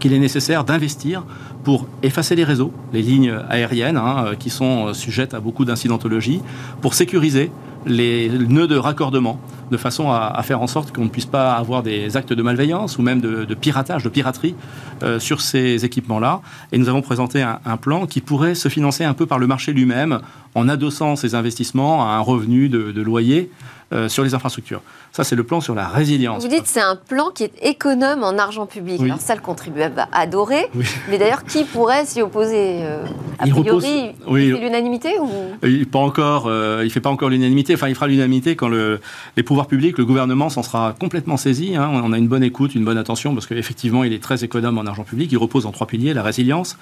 qu'il 0.00 0.12
est 0.12 0.18
nécessaire 0.18 0.64
d'investir 0.64 1.24
pour 1.64 1.86
effacer 2.02 2.34
les 2.34 2.44
réseaux, 2.44 2.72
les 2.92 3.02
lignes 3.02 3.38
aériennes 3.48 3.98
hein, 3.98 4.32
qui 4.38 4.50
sont 4.50 4.94
sujettes 4.94 5.34
à 5.34 5.40
beaucoup 5.40 5.64
d'incidentologie, 5.64 6.40
pour 6.80 6.94
sécuriser 6.94 7.50
les 7.86 8.28
nœuds 8.28 8.66
de 8.66 8.76
raccordement, 8.76 9.40
de 9.70 9.76
façon 9.76 10.10
à, 10.10 10.40
faire 10.42 10.60
en 10.60 10.66
sorte 10.66 10.94
qu'on 10.94 11.04
ne 11.04 11.08
puisse 11.08 11.26
pas 11.26 11.54
avoir 11.54 11.82
des 11.82 12.16
actes 12.16 12.32
de 12.32 12.42
malveillance 12.42 12.98
ou 12.98 13.02
même 13.02 13.20
de, 13.20 13.54
piratage, 13.54 14.02
de 14.02 14.08
piraterie 14.08 14.54
euh, 15.02 15.18
sur 15.18 15.40
ces 15.40 15.84
équipements-là. 15.84 16.40
Et 16.72 16.78
nous 16.78 16.88
avons 16.88 17.02
présenté 17.02 17.42
un, 17.42 17.76
plan 17.76 18.06
qui 18.06 18.20
pourrait 18.20 18.54
se 18.54 18.68
financer 18.68 19.04
un 19.04 19.14
peu 19.14 19.26
par 19.26 19.38
le 19.38 19.46
marché 19.46 19.72
lui-même, 19.72 20.20
en 20.54 20.68
adossant 20.68 21.16
ces 21.16 21.34
investissements 21.34 22.06
à 22.06 22.12
un 22.12 22.20
revenu 22.20 22.68
de 22.68 23.00
loyer 23.00 23.50
euh, 23.92 24.08
sur 24.08 24.24
les 24.24 24.34
infrastructures. 24.34 24.82
Ça, 25.12 25.24
c'est 25.24 25.36
le 25.36 25.44
plan 25.44 25.60
sur 25.60 25.74
la 25.74 25.86
résilience. 25.88 26.42
Vous 26.42 26.48
dites 26.48 26.66
c'est 26.66 26.80
un 26.80 26.96
plan 26.96 27.30
qui 27.30 27.44
est 27.44 27.52
économe 27.62 28.24
en 28.24 28.38
argent 28.38 28.66
public. 28.66 28.98
Oui. 29.00 29.06
Alors 29.06 29.20
ça, 29.20 29.34
le 29.34 29.40
contribuable 29.40 29.94
va 29.94 30.08
adorer. 30.12 30.66
Oui. 30.74 30.84
Mais 31.10 31.18
d'ailleurs, 31.18 31.44
qui 31.44 31.64
pourrait 31.64 32.06
s'y 32.06 32.22
opposer 32.22 32.78
euh, 32.82 33.04
A 33.38 33.46
il 33.46 33.52
priori, 33.52 33.68
repose... 33.68 33.84
oui. 34.28 34.46
il 34.46 34.54
fait 34.54 34.60
l'unanimité 34.60 35.18
ou? 35.20 35.28
Il, 35.62 35.86
pas 35.86 35.98
encore, 35.98 36.46
euh, 36.46 36.82
il 36.84 36.90
fait 36.90 37.00
pas 37.00 37.10
encore 37.10 37.28
l'unanimité. 37.28 37.74
Enfin, 37.74 37.88
il 37.88 37.94
fera 37.94 38.06
l'unanimité 38.06 38.56
quand 38.56 38.68
le, 38.68 39.00
les 39.36 39.42
pouvoirs 39.42 39.66
publics, 39.66 39.98
le 39.98 40.04
gouvernement 40.04 40.48
s'en 40.48 40.62
sera 40.62 40.94
complètement 40.98 41.36
saisi. 41.36 41.76
Hein. 41.76 41.90
On 41.92 42.12
a 42.12 42.18
une 42.18 42.28
bonne 42.28 42.42
écoute, 42.42 42.74
une 42.74 42.84
bonne 42.84 42.98
attention, 42.98 43.34
parce 43.34 43.46
qu'effectivement, 43.46 44.04
il 44.04 44.12
est 44.12 44.22
très 44.22 44.44
économe 44.44 44.78
en 44.78 44.86
argent 44.86 45.04
public. 45.04 45.30
Il 45.30 45.38
repose 45.38 45.66
en 45.66 45.72
trois 45.72 45.86
piliers 45.86 46.14
la 46.14 46.22
résilience, 46.22 46.78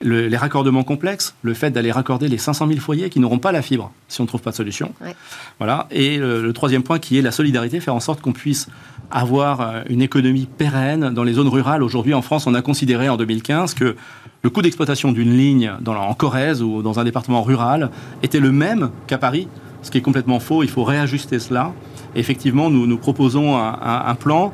le, 0.00 0.28
les 0.28 0.36
raccordements 0.36 0.82
complexes, 0.82 1.34
le 1.42 1.54
fait 1.54 1.70
d'aller 1.70 1.92
raccorder 1.92 2.28
les 2.28 2.38
500 2.38 2.68
000 2.68 2.80
foyers 2.80 3.10
qui 3.10 3.20
n'auront 3.20 3.38
pas 3.38 3.52
la 3.52 3.62
fibre 3.62 3.92
si 4.08 4.20
on 4.20 4.24
ne 4.24 4.28
trouve 4.28 4.42
pas 4.42 4.50
de 4.50 4.56
solution. 4.56 4.92
Ouais. 5.00 5.14
Voilà. 5.58 5.86
Et 5.90 6.18
le, 6.18 6.42
le, 6.42 6.52
troisième 6.52 6.82
point 6.82 6.98
qui 6.98 7.18
est 7.18 7.22
la 7.22 7.32
solidarité, 7.32 7.80
faire 7.80 7.94
en 7.94 8.00
sorte 8.00 8.20
qu'on 8.20 8.32
puisse 8.32 8.68
avoir 9.10 9.60
euh, 9.60 9.82
une 9.88 10.02
économie 10.02 10.46
pérenne 10.46 11.10
dans 11.10 11.24
les 11.24 11.34
zones 11.34 11.48
rurales. 11.48 11.82
Aujourd'hui, 11.82 12.14
en 12.14 12.22
France, 12.22 12.46
on 12.46 12.54
a 12.54 12.62
considéré 12.62 13.08
en 13.08 13.16
2015 13.16 13.74
que 13.74 13.96
le 14.42 14.50
coût 14.50 14.62
d'exploitation 14.62 15.12
d'une 15.12 15.36
ligne 15.36 15.72
dans, 15.80 15.94
en 15.94 16.14
Corrèze 16.14 16.62
ou 16.62 16.82
dans 16.82 16.98
un 16.98 17.04
département 17.04 17.42
rural 17.42 17.90
était 18.22 18.40
le 18.40 18.52
même 18.52 18.90
qu'à 19.06 19.18
Paris, 19.18 19.48
ce 19.82 19.90
qui 19.90 19.98
est 19.98 20.02
complètement 20.02 20.40
faux. 20.40 20.62
Il 20.62 20.68
faut 20.68 20.84
réajuster 20.84 21.38
cela. 21.38 21.72
Et 22.14 22.20
effectivement, 22.20 22.70
nous, 22.70 22.86
nous 22.86 22.98
proposons 22.98 23.56
un, 23.56 23.78
un, 23.80 24.02
un 24.06 24.14
plan 24.14 24.52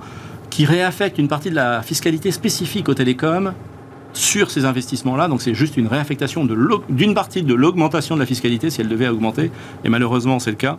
qui 0.51 0.65
réaffecte 0.65 1.19
une 1.19 1.29
partie 1.29 1.51
de 1.51 1.55
la 1.55 1.83
fiscalité 1.83 2.31
spécifique 2.31 2.89
aux 2.89 2.95
télécoms 2.95 3.53
sur 4.13 4.51
ces 4.51 4.65
investissements-là. 4.65 5.29
Donc 5.29 5.43
c'est 5.43 5.55
juste 5.55 5.77
une 5.77 5.87
réaffectation 5.87 6.47
d'une 6.89 7.15
partie 7.15 7.43
de 7.43 7.55
l'augmentation 7.55 8.15
de 8.15 8.21
la 8.21 8.27
fiscalité 8.27 8.71
si 8.71 8.81
elle 8.81 8.89
devait 8.89 9.09
augmenter. 9.09 9.51
Et 9.85 9.89
malheureusement, 9.89 10.39
c'est 10.39 10.51
le 10.51 10.57
cas. 10.57 10.79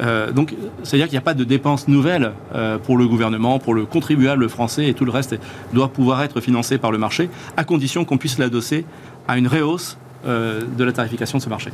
Euh, 0.00 0.30
donc, 0.32 0.54
c'est-à-dire 0.82 1.06
qu'il 1.06 1.14
n'y 1.14 1.18
a 1.18 1.22
pas 1.22 1.34
de 1.34 1.44
dépenses 1.44 1.88
nouvelles 1.88 2.32
euh, 2.54 2.78
pour 2.78 2.96
le 2.96 3.06
gouvernement, 3.06 3.58
pour 3.58 3.74
le 3.74 3.84
contribuable 3.84 4.48
français, 4.48 4.86
et 4.86 4.94
tout 4.94 5.04
le 5.04 5.10
reste 5.10 5.36
doit 5.72 5.88
pouvoir 5.88 6.22
être 6.22 6.40
financé 6.40 6.78
par 6.78 6.92
le 6.92 6.98
marché, 6.98 7.28
à 7.56 7.64
condition 7.64 8.04
qu'on 8.04 8.18
puisse 8.18 8.38
l'adosser 8.38 8.84
à 9.26 9.38
une 9.38 9.46
réhausse 9.46 9.98
euh, 10.26 10.62
de 10.76 10.84
la 10.84 10.92
tarification 10.92 11.38
de 11.38 11.42
ce 11.42 11.48
marché. 11.48 11.72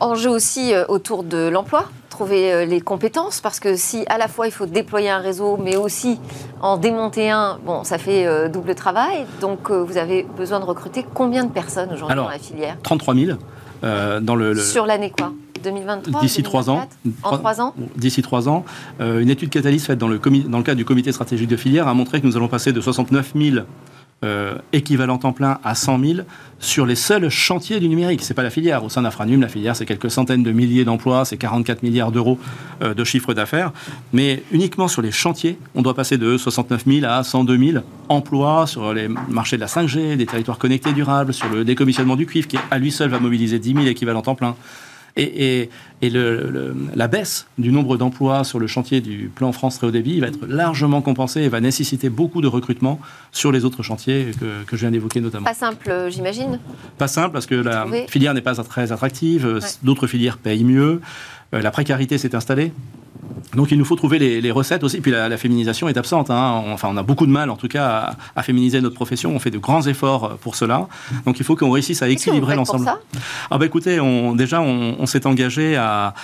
Enjeu 0.00 0.30
aussi 0.30 0.72
autour 0.88 1.22
de 1.22 1.48
l'emploi, 1.48 1.88
trouver 2.16 2.52
euh, 2.52 2.64
les 2.64 2.80
compétences, 2.80 3.40
parce 3.42 3.60
que 3.60 3.76
si 3.76 4.04
à 4.08 4.16
la 4.16 4.26
fois 4.26 4.46
il 4.46 4.52
faut 4.52 4.66
déployer 4.66 5.10
un 5.10 5.18
réseau, 5.18 5.58
mais 5.62 5.76
aussi 5.76 6.18
en 6.62 6.78
démonter 6.78 7.30
un, 7.30 7.58
bon, 7.64 7.84
ça 7.84 7.98
fait 7.98 8.26
euh, 8.26 8.48
double 8.48 8.74
travail. 8.74 9.26
Donc 9.42 9.70
vous 9.70 9.98
avez 9.98 10.26
besoin 10.36 10.58
de 10.60 10.64
recruter 10.64 11.04
combien 11.14 11.44
de 11.44 11.50
personnes 11.50 11.92
aujourd'hui 11.92 12.16
dans 12.16 12.28
la 12.28 12.38
filière? 12.38 12.76
33 12.82 13.14
000. 13.14 13.38
Euh, 13.84 14.20
dans 14.20 14.34
le, 14.34 14.54
le... 14.54 14.62
Sur 14.62 14.86
l'année 14.86 15.12
quoi? 15.16 15.32
2023 15.62 16.20
D'ici 16.20 16.42
trois 16.42 16.70
ans. 16.70 16.88
En 17.22 17.36
trois 17.36 17.60
ans? 17.60 17.74
D'ici 17.96 18.22
trois 18.22 18.48
ans. 18.48 18.64
Euh, 19.00 19.20
une 19.20 19.30
étude 19.30 19.50
Catalyse 19.50 19.84
faite 19.84 19.98
dans 19.98 20.08
le, 20.08 20.18
dans 20.18 20.58
le 20.58 20.64
cadre 20.64 20.76
du 20.78 20.84
comité 20.84 21.12
stratégique 21.12 21.48
de 21.48 21.56
filière 21.56 21.88
a 21.88 21.94
montré 21.94 22.20
que 22.20 22.26
nous 22.26 22.36
allons 22.36 22.48
passer 22.48 22.72
de 22.72 22.80
69 22.80 23.32
000 23.34 23.66
euh, 24.24 24.56
équivalent 24.72 25.18
temps 25.18 25.34
plein 25.34 25.58
à 25.62 25.74
100 25.74 25.98
000 25.98 26.20
sur 26.58 26.86
les 26.86 26.94
seuls 26.94 27.28
chantiers 27.28 27.80
du 27.80 27.88
numérique. 27.88 28.22
Ce 28.22 28.32
n'est 28.32 28.34
pas 28.34 28.42
la 28.42 28.50
filière. 28.50 28.82
Au 28.82 28.88
sein 28.88 29.02
d'Infranum, 29.02 29.42
la 29.42 29.48
filière, 29.48 29.76
c'est 29.76 29.84
quelques 29.84 30.10
centaines 30.10 30.42
de 30.42 30.52
milliers 30.52 30.86
d'emplois, 30.86 31.26
c'est 31.26 31.36
44 31.36 31.82
milliards 31.82 32.12
d'euros 32.12 32.38
euh, 32.82 32.94
de 32.94 33.04
chiffre 33.04 33.34
d'affaires. 33.34 33.72
Mais 34.14 34.42
uniquement 34.52 34.88
sur 34.88 35.02
les 35.02 35.10
chantiers, 35.10 35.58
on 35.74 35.82
doit 35.82 35.92
passer 35.92 36.16
de 36.16 36.38
69 36.38 36.84
000 36.86 37.04
à 37.04 37.22
102 37.24 37.72
000 37.72 37.84
emplois 38.08 38.66
sur 38.66 38.94
les 38.94 39.08
marchés 39.08 39.56
de 39.56 39.60
la 39.60 39.66
5G, 39.66 40.16
des 40.16 40.26
territoires 40.26 40.58
connectés 40.58 40.94
durables, 40.94 41.34
sur 41.34 41.50
le 41.50 41.64
décommissionnement 41.64 42.16
du 42.16 42.24
cuivre, 42.24 42.48
qui 42.48 42.56
à 42.70 42.78
lui 42.78 42.92
seul 42.92 43.10
va 43.10 43.18
mobiliser 43.18 43.58
10 43.58 43.74
000 43.74 43.86
équivalents 43.86 44.22
temps 44.22 44.34
plein. 44.34 44.56
Et, 45.18 45.60
et, 45.62 45.70
et 46.02 46.10
le, 46.10 46.50
le, 46.50 46.76
la 46.94 47.08
baisse 47.08 47.46
du 47.56 47.72
nombre 47.72 47.96
d'emplois 47.96 48.44
sur 48.44 48.58
le 48.58 48.66
chantier 48.66 49.00
du 49.00 49.30
plan 49.34 49.50
France 49.50 49.78
très 49.78 49.86
haut 49.86 49.90
débit 49.90 50.20
va 50.20 50.26
être 50.26 50.46
largement 50.46 51.00
compensée 51.00 51.40
et 51.40 51.48
va 51.48 51.60
nécessiter 51.60 52.10
beaucoup 52.10 52.42
de 52.42 52.46
recrutement 52.48 53.00
sur 53.32 53.50
les 53.50 53.64
autres 53.64 53.82
chantiers 53.82 54.32
que, 54.38 54.64
que 54.66 54.76
je 54.76 54.82
viens 54.82 54.90
d'évoquer 54.90 55.22
notamment. 55.22 55.46
Pas 55.46 55.54
simple, 55.54 56.08
j'imagine 56.10 56.58
Pas 56.98 57.08
simple 57.08 57.32
parce 57.32 57.46
que 57.46 57.54
la 57.54 57.80
trouver. 57.82 58.06
filière 58.08 58.34
n'est 58.34 58.42
pas 58.42 58.54
très 58.56 58.92
attractive, 58.92 59.46
ouais. 59.46 59.60
d'autres 59.82 60.06
filières 60.06 60.36
payent 60.36 60.64
mieux, 60.64 61.00
euh, 61.54 61.62
la 61.62 61.70
précarité 61.70 62.18
s'est 62.18 62.34
installée. 62.34 62.72
Donc 63.54 63.70
il 63.70 63.78
nous 63.78 63.84
faut 63.84 63.96
trouver 63.96 64.18
les, 64.18 64.50
recettes 64.50 64.84
aussi. 64.84 65.00
Puis 65.00 65.10
la, 65.10 65.36
féminisation 65.36 65.88
est 65.88 65.96
absente. 65.96 66.30
Hein. 66.30 66.62
enfin, 66.72 66.88
on 66.90 66.96
a 66.96 67.02
beaucoup 67.02 67.26
de 67.26 67.30
mal, 67.30 67.50
en 67.50 67.56
tout 67.56 67.68
cas, 67.68 68.16
à, 68.34 68.42
féminiser 68.42 68.80
notre 68.80 68.94
profession. 68.94 69.34
On 69.34 69.38
fait 69.38 69.50
de 69.50 69.58
grands 69.58 69.82
efforts 69.86 70.36
pour 70.38 70.56
cela. 70.56 70.88
Donc 71.24 71.38
il 71.38 71.44
faut 71.44 71.56
qu'on 71.56 71.70
réussisse 71.70 72.02
à 72.02 72.08
équilibrer 72.08 72.54
l'ensemble. 72.54 72.90
Ah 73.50 73.58
bah 73.58 73.66
écoutez, 73.66 74.00
on, 74.00 74.34
déjà 74.34 74.60
on, 74.60 75.06
s'est 75.06 75.26
engagé 75.26 75.76
à, 75.76 76.14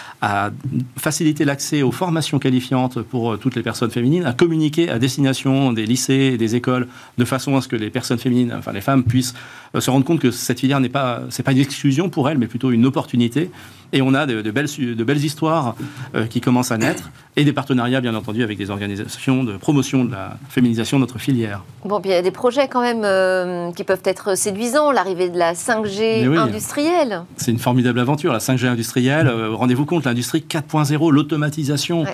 faciliter 0.97 1.45
l'accès 1.45 1.83
aux 1.83 1.93
formations 1.93 2.39
qualifiantes 2.39 3.01
pour 3.03 3.39
toutes 3.39 3.57
les 3.57 3.63
personnes 3.63 3.91
féminines, 3.91 4.25
à 4.25 4.33
communiquer 4.33 4.91
à 4.91 4.99
destination 4.99 5.73
des 5.73 5.87
lycées 5.87 6.33
et 6.35 6.39
des 6.39 6.57
écoles 6.57 6.89
de 7.19 7.25
façon 7.25 7.57
à 7.57 7.61
ce 7.61 7.69
que 7.69 7.77
les 7.77 7.91
personnes 7.91 8.19
féminines, 8.19 8.55
enfin 8.57 8.73
les 8.73 8.81
femmes, 8.81 9.05
puissent 9.05 9.35
euh, 9.75 9.81
se 9.81 9.91
rendre 9.91 10.05
compte 10.05 10.21
que 10.21 10.31
cette 10.31 10.61
filière 10.61 10.81
n'est 10.81 10.89
pas, 10.89 11.23
c'est 11.31 11.43
pas 11.43 11.53
une 11.53 11.59
exclusion 11.59 12.09
pour 12.09 12.29
elles, 12.29 12.39
mais 12.39 12.47
plutôt 12.47 12.71
une 12.71 12.87
opportunité. 12.87 13.51
Et 13.93 14.03
on 14.03 14.15
a 14.15 14.27
de, 14.27 14.51
belles, 14.51 14.69
de 14.79 15.05
belles 15.05 15.25
histoires 15.25 15.75
euh, 16.15 16.27
qui 16.27 16.41
commencent 16.41 16.73
à 16.73 16.79
naître 16.79 17.11
et 17.37 17.45
des 17.45 17.53
partenariats, 17.53 18.01
bien 18.01 18.15
entendu, 18.15 18.43
avec 18.43 18.59
des 18.59 18.71
organisations 18.71 19.45
de 19.45 19.57
promotion 19.57 20.05
de 20.05 20.13
la 20.13 20.37
féminisation 20.49 20.99
de 20.99 21.03
notre 21.03 21.19
filière. 21.19 21.63
Bon, 21.85 22.01
puis 22.01 22.11
il 22.11 22.15
y 22.15 22.17
a 22.17 22.23
des 22.23 22.31
projets 22.31 22.69
quand 22.69 22.83
même 22.83 23.03
euh, 23.05 23.71
qui 23.73 23.85
peuvent 23.85 24.03
être 24.05 24.37
séduisants, 24.37 24.91
l'arrivée 24.91 25.31
de 25.31 25.39
la 25.39 25.55
5G 25.55 26.27
industrielle. 26.37 27.23
C'est 27.37 27.51
une 27.51 27.59
formidable 27.59 28.01
aventure, 28.01 28.33
la 28.33 28.39
5G 28.39 28.67
industrielle. 28.67 29.31
Rendez-vous 29.53 29.87
compte, 29.87 30.05
l'industrie 30.05 30.45
4.0, 30.47 31.11
l'automatisation 31.11 32.05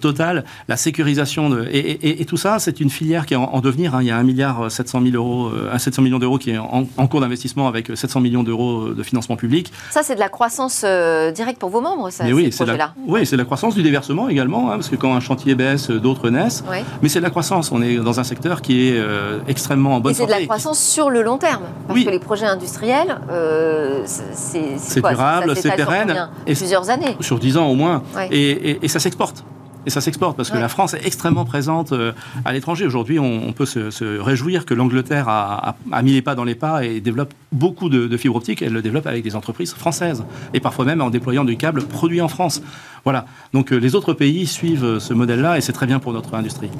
totale, 0.00 0.44
la 0.68 0.76
sécurisation. 0.76 1.50
De, 1.50 1.66
et, 1.72 2.24
tout 2.26 2.36
ça, 2.36 2.58
c'est 2.58 2.80
une 2.80 2.90
filière 2.90 3.26
qui 3.26 3.34
est 3.34 3.36
en, 3.36 3.60
devenir. 3.60 3.94
Hein. 3.94 4.02
Il 4.02 4.08
y 4.08 4.10
a 4.10 4.16
1 4.16 4.22
milliard 4.22 4.70
700, 4.70 5.02
000 5.02 5.16
euros, 5.16 5.50
700 5.76 6.02
millions 6.02 6.18
d'euros 6.18 6.38
qui 6.38 6.50
est 6.50 6.58
en, 6.58 6.86
en, 6.96 7.06
cours 7.06 7.20
d'investissement 7.20 7.68
avec 7.68 7.90
700 7.94 8.20
millions 8.20 8.42
d'euros 8.42 8.90
de 8.90 9.02
financement 9.02 9.36
public. 9.36 9.72
Ça, 9.90 10.02
c'est 10.02 10.14
de 10.14 10.20
la 10.20 10.28
croissance 10.28 10.82
euh, 10.84 11.30
directe 11.30 11.58
pour 11.58 11.70
vos 11.70 11.80
membres, 11.80 12.10
ça, 12.10 12.24
oui, 12.24 12.50
c'est 12.52 12.64
la, 12.64 12.94
oui, 13.06 13.26
c'est 13.26 13.36
la 13.36 13.44
croissance 13.44 13.74
du 13.74 13.82
déversement 13.82 14.28
également, 14.28 14.70
hein, 14.70 14.74
parce 14.74 14.88
que 14.88 14.96
quand 14.96 15.14
un 15.14 15.20
chantier 15.20 15.54
baisse, 15.54 15.90
d'autres 15.90 16.30
naissent. 16.30 16.64
Mais 17.02 17.08
c'est 17.08 17.18
de 17.18 17.24
la 17.24 17.30
croissance. 17.30 17.72
On 17.72 17.82
est 17.82 17.96
dans 17.96 18.20
un 18.20 18.24
secteur 18.24 18.62
qui 18.62 18.88
est 18.88 18.98
euh, 18.98 19.40
extrêmement 19.48 19.96
en 19.96 20.00
bonne 20.00 20.14
santé. 20.14 20.24
Et 20.24 20.26
c'est 20.26 20.34
de 20.34 20.40
la 20.40 20.46
croissance 20.46 20.78
sur 20.78 21.10
le 21.10 21.22
long 21.22 21.38
terme, 21.38 21.64
parce 21.86 22.02
que 22.02 22.10
les 22.10 22.18
projets 22.18 22.46
industriels, 22.46 23.18
euh, 23.30 24.02
c'est 24.06 25.00
durable, 25.00 25.54
c'est 25.56 25.74
pérenne. 25.74 26.28
et 26.46 26.54
plusieurs 26.54 26.90
années. 26.90 27.16
Sur 27.20 27.38
10 27.38 27.56
ans 27.56 27.66
au 27.66 27.74
moins. 27.74 28.02
et 28.30 28.88
ça 28.88 29.00
s'exporte. 29.00 29.44
Et 29.86 29.90
ça 29.90 30.00
s'exporte 30.00 30.36
parce 30.36 30.50
que 30.50 30.58
la 30.58 30.68
France 30.68 30.94
est 30.94 31.04
extrêmement 31.04 31.44
présente 31.44 31.92
euh, 31.92 32.12
à 32.44 32.52
l'étranger. 32.52 32.86
Aujourd'hui, 32.86 33.18
on, 33.18 33.52
peut 33.52 33.66
se, 33.66 34.20
réjouir 34.20 34.64
que 34.64 34.74
l'Angleterre 34.74 35.28
a, 35.28 35.74
mis 36.02 36.12
les 36.12 36.22
pas 36.22 36.34
dans 36.34 36.44
les 36.44 36.54
pas 36.54 36.84
et 36.84 37.00
développe 37.00 37.34
beaucoup 37.50 37.88
de, 37.88 38.06
de 38.06 38.16
fibres 38.16 38.36
optiques. 38.36 38.62
Elle 38.62 38.72
le 38.72 38.82
développe 38.82 39.06
avec 39.06 39.24
des 39.24 39.34
entreprises 39.34 39.74
françaises 39.74 40.24
et 40.54 40.60
parfois 40.60 40.84
même 40.84 41.00
en 41.00 41.10
déployant 41.10 41.44
du 41.44 41.56
câble 41.56 41.82
produit 41.82 42.20
en 42.20 42.28
France. 42.28 42.62
Voilà. 43.04 43.26
Donc 43.52 43.72
euh, 43.72 43.76
les 43.76 43.94
autres 43.94 44.12
pays 44.12 44.46
suivent 44.46 44.84
euh, 44.84 45.00
ce 45.00 45.14
modèle-là 45.14 45.58
et 45.58 45.60
c'est 45.60 45.72
très 45.72 45.86
bien 45.86 45.98
pour 45.98 46.12
notre 46.12 46.34
industrie. 46.34 46.70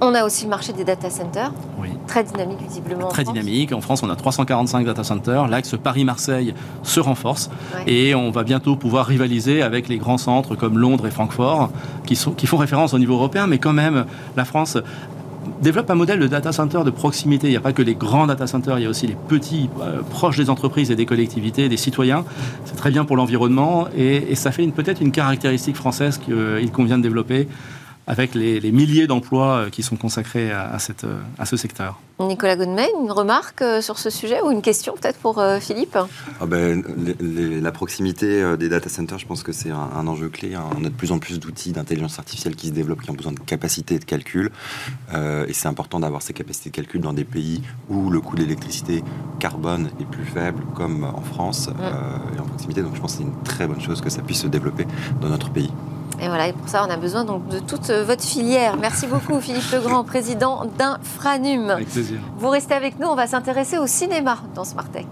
On 0.00 0.14
a 0.14 0.24
aussi 0.24 0.44
le 0.44 0.50
marché 0.50 0.72
des 0.74 0.84
data 0.84 1.08
centers. 1.08 1.52
Oui. 1.80 1.88
Très 2.06 2.22
dynamique, 2.22 2.58
visiblement. 2.60 3.08
Très 3.08 3.24
dynamique. 3.24 3.72
En 3.72 3.80
France, 3.80 4.02
on 4.02 4.10
a 4.10 4.16
345 4.16 4.84
data 4.84 5.02
centers. 5.02 5.48
L'axe 5.48 5.74
Paris-Marseille 5.82 6.54
se 6.82 7.00
renforce. 7.00 7.48
Et 7.86 8.14
on 8.14 8.30
va 8.30 8.44
bientôt 8.44 8.76
pouvoir 8.76 9.06
rivaliser 9.06 9.62
avec 9.62 9.88
les 9.88 9.96
grands 9.96 10.18
centres 10.18 10.54
comme 10.54 10.78
Londres 10.78 11.06
et 11.06 11.10
Francfort, 11.10 11.70
qui, 12.04 12.14
sont, 12.14 12.32
qui 12.32 12.46
font 12.46 12.58
référence 12.58 12.92
au 12.92 12.98
niveau 12.98 13.14
européen. 13.14 13.46
Mais 13.46 13.58
quand 13.58 13.72
même, 13.72 14.04
la 14.36 14.44
France 14.44 14.76
développe 15.62 15.90
un 15.90 15.94
modèle 15.94 16.18
de 16.18 16.26
data 16.26 16.52
center 16.52 16.80
de 16.84 16.90
proximité. 16.90 17.46
Il 17.46 17.50
n'y 17.50 17.56
a 17.56 17.60
pas 17.60 17.72
que 17.72 17.82
les 17.82 17.94
grands 17.94 18.26
data 18.26 18.46
centers, 18.46 18.78
il 18.78 18.82
y 18.82 18.86
a 18.86 18.90
aussi 18.90 19.06
les 19.06 19.16
petits, 19.28 19.70
euh, 19.80 20.02
proches 20.10 20.36
des 20.36 20.50
entreprises 20.50 20.90
et 20.90 20.96
des 20.96 21.06
collectivités, 21.06 21.70
des 21.70 21.76
citoyens. 21.78 22.24
C'est 22.66 22.76
très 22.76 22.90
bien 22.90 23.06
pour 23.06 23.16
l'environnement 23.16 23.86
et, 23.96 24.30
et, 24.30 24.34
ça 24.34 24.52
fait 24.52 24.66
peut-être 24.66 25.00
une 25.00 25.12
caractéristique 25.12 25.76
française 25.76 26.18
qu'il 26.18 26.70
convient 26.72 26.98
de 26.98 27.02
développer 27.02 27.48
avec 28.06 28.34
les, 28.34 28.72
milliers 28.72 29.06
d'emplois 29.06 29.56
euh, 29.56 29.70
qui 29.70 29.82
sont 29.82 29.96
consacrés 29.96 30.52
à, 30.52 30.78
cette, 30.78 31.04
euh, 31.04 31.20
à 31.38 31.46
ce 31.46 31.56
secteur. 31.56 31.98
Nicolas 32.20 32.56
Godemain, 32.56 32.86
une 33.02 33.10
remarque 33.10 33.62
euh, 33.62 33.80
sur 33.80 33.98
ce 33.98 34.10
sujet 34.10 34.40
ou 34.42 34.50
une 34.50 34.62
question 34.62 34.94
peut-être 34.94 35.18
pour 35.18 35.42
Philippe? 35.60 35.98
Ah 36.40 36.46
ben, 36.46 36.82
La 37.60 37.72
proximité 37.72 38.56
des 38.56 38.68
data 38.68 38.88
centers, 38.88 39.18
je 39.18 39.26
pense 39.26 39.42
que 39.42 39.52
c'est 39.52 39.70
un, 39.70 40.06
enjeu 40.06 40.28
clé. 40.28 40.54
Hein. 40.54 40.64
On 40.78 40.84
a 40.84 40.88
de 40.88 40.94
plus 40.94 41.12
en 41.12 41.18
plus 41.18 41.40
d'outils 41.40 41.72
d'intelligence 41.72 42.18
artificielle 42.18 42.54
qui 42.54 42.68
se 42.68 42.72
développent, 42.72 43.02
qui 43.02 43.10
ont 43.10 43.14
besoin 43.14 43.32
de 43.32 43.40
capacités 43.40 43.98
de 43.98 44.04
calcul. 44.04 44.50
et 45.12 45.52
c'est 45.52 45.68
important 45.68 46.00
d'avoir 46.00 46.22
ces 46.22 46.32
capacités 46.32 46.70
de 46.70 46.76
calcul 46.76 47.00
dans 47.00 47.12
des 47.12 47.24
pays 47.24 47.62
où 47.88 48.10
le 48.10 48.20
coût 48.20 48.36
de 48.36 48.42
l'électricité 48.42 49.02
carbone 49.40 49.90
est 50.00 50.08
plus 50.08 50.24
faible, 50.24 50.62
comme 50.74 51.04
en 51.04 51.22
France, 51.22 51.68
mm. 51.68 52.36
et 52.36 52.40
en 52.40 52.44
proximité. 52.44 52.82
Donc 52.82 52.94
je 52.94 53.00
pense 53.00 53.12
que 53.12 53.18
c'est 53.18 53.24
une 53.24 53.42
très 53.42 53.66
bonne 53.66 53.80
chose 53.80 54.00
que 54.00 54.10
ça 54.10 54.22
puisse 54.22 54.42
se 54.42 54.46
développer 54.46 54.86
dans 55.20 55.28
notre 55.28 55.50
pays. 55.50 55.70
Et 56.20 56.28
voilà, 56.28 56.48
et 56.48 56.52
pour 56.52 56.68
ça, 56.68 56.84
on 56.86 56.90
a 56.90 56.96
besoin 56.96 57.24
donc 57.24 57.46
de 57.48 57.58
toute 57.58 57.90
euh, 57.90 58.04
votre 58.04 58.22
filière. 58.22 58.76
Merci 58.76 59.06
beaucoup, 59.06 59.40
Philippe 59.40 59.70
Legrand, 59.70 60.02
président 60.02 60.64
d'Infranum. 60.78 61.70
Avec 61.70 61.88
plaisir. 61.88 62.20
Vous 62.38 62.48
restez 62.48 62.74
avec 62.74 62.98
nous, 62.98 63.06
on 63.06 63.14
va 63.14 63.26
s'intéresser 63.26 63.78
au 63.78 63.86
cinéma 63.86 64.38
dans 64.54 64.64
Smartech. 64.64 65.06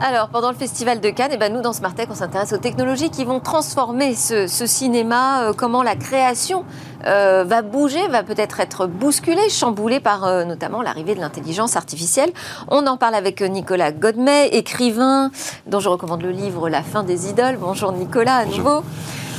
Alors, 0.00 0.28
pendant 0.28 0.52
le 0.52 0.56
Festival 0.56 1.00
de 1.00 1.10
Cannes, 1.10 1.32
eh 1.34 1.36
ben, 1.36 1.52
nous, 1.52 1.60
dans 1.60 1.72
Smartech, 1.72 2.08
on 2.08 2.14
s'intéresse 2.14 2.52
aux 2.52 2.58
technologies 2.58 3.10
qui 3.10 3.24
vont 3.24 3.40
transformer 3.40 4.14
ce, 4.14 4.46
cinéma, 4.46 5.42
euh, 5.42 5.52
comment 5.52 5.82
la 5.82 5.96
création 5.96 6.64
euh, 7.04 7.42
va 7.44 7.62
bouger, 7.62 8.06
va 8.06 8.22
peut-être 8.22 8.60
être 8.60 8.86
bousculée, 8.86 9.48
chamboulée 9.48 9.98
par 9.98 10.24
euh, 10.24 10.44
notamment 10.44 10.82
l'arrivée 10.82 11.16
de 11.16 11.20
l'intelligence 11.20 11.74
artificielle. 11.74 12.30
On 12.68 12.86
en 12.86 12.96
parle 12.96 13.16
avec 13.16 13.40
Nicolas 13.40 13.90
Godmet, 13.90 14.50
écrivain, 14.50 15.32
dont 15.66 15.80
je 15.80 15.88
recommande 15.88 16.22
le 16.22 16.30
livre 16.30 16.68
La 16.68 16.84
fin 16.84 17.02
des 17.02 17.28
idoles. 17.28 17.56
Bonjour 17.56 17.90
Nicolas, 17.90 18.36
à 18.36 18.44
nouveau. 18.44 18.84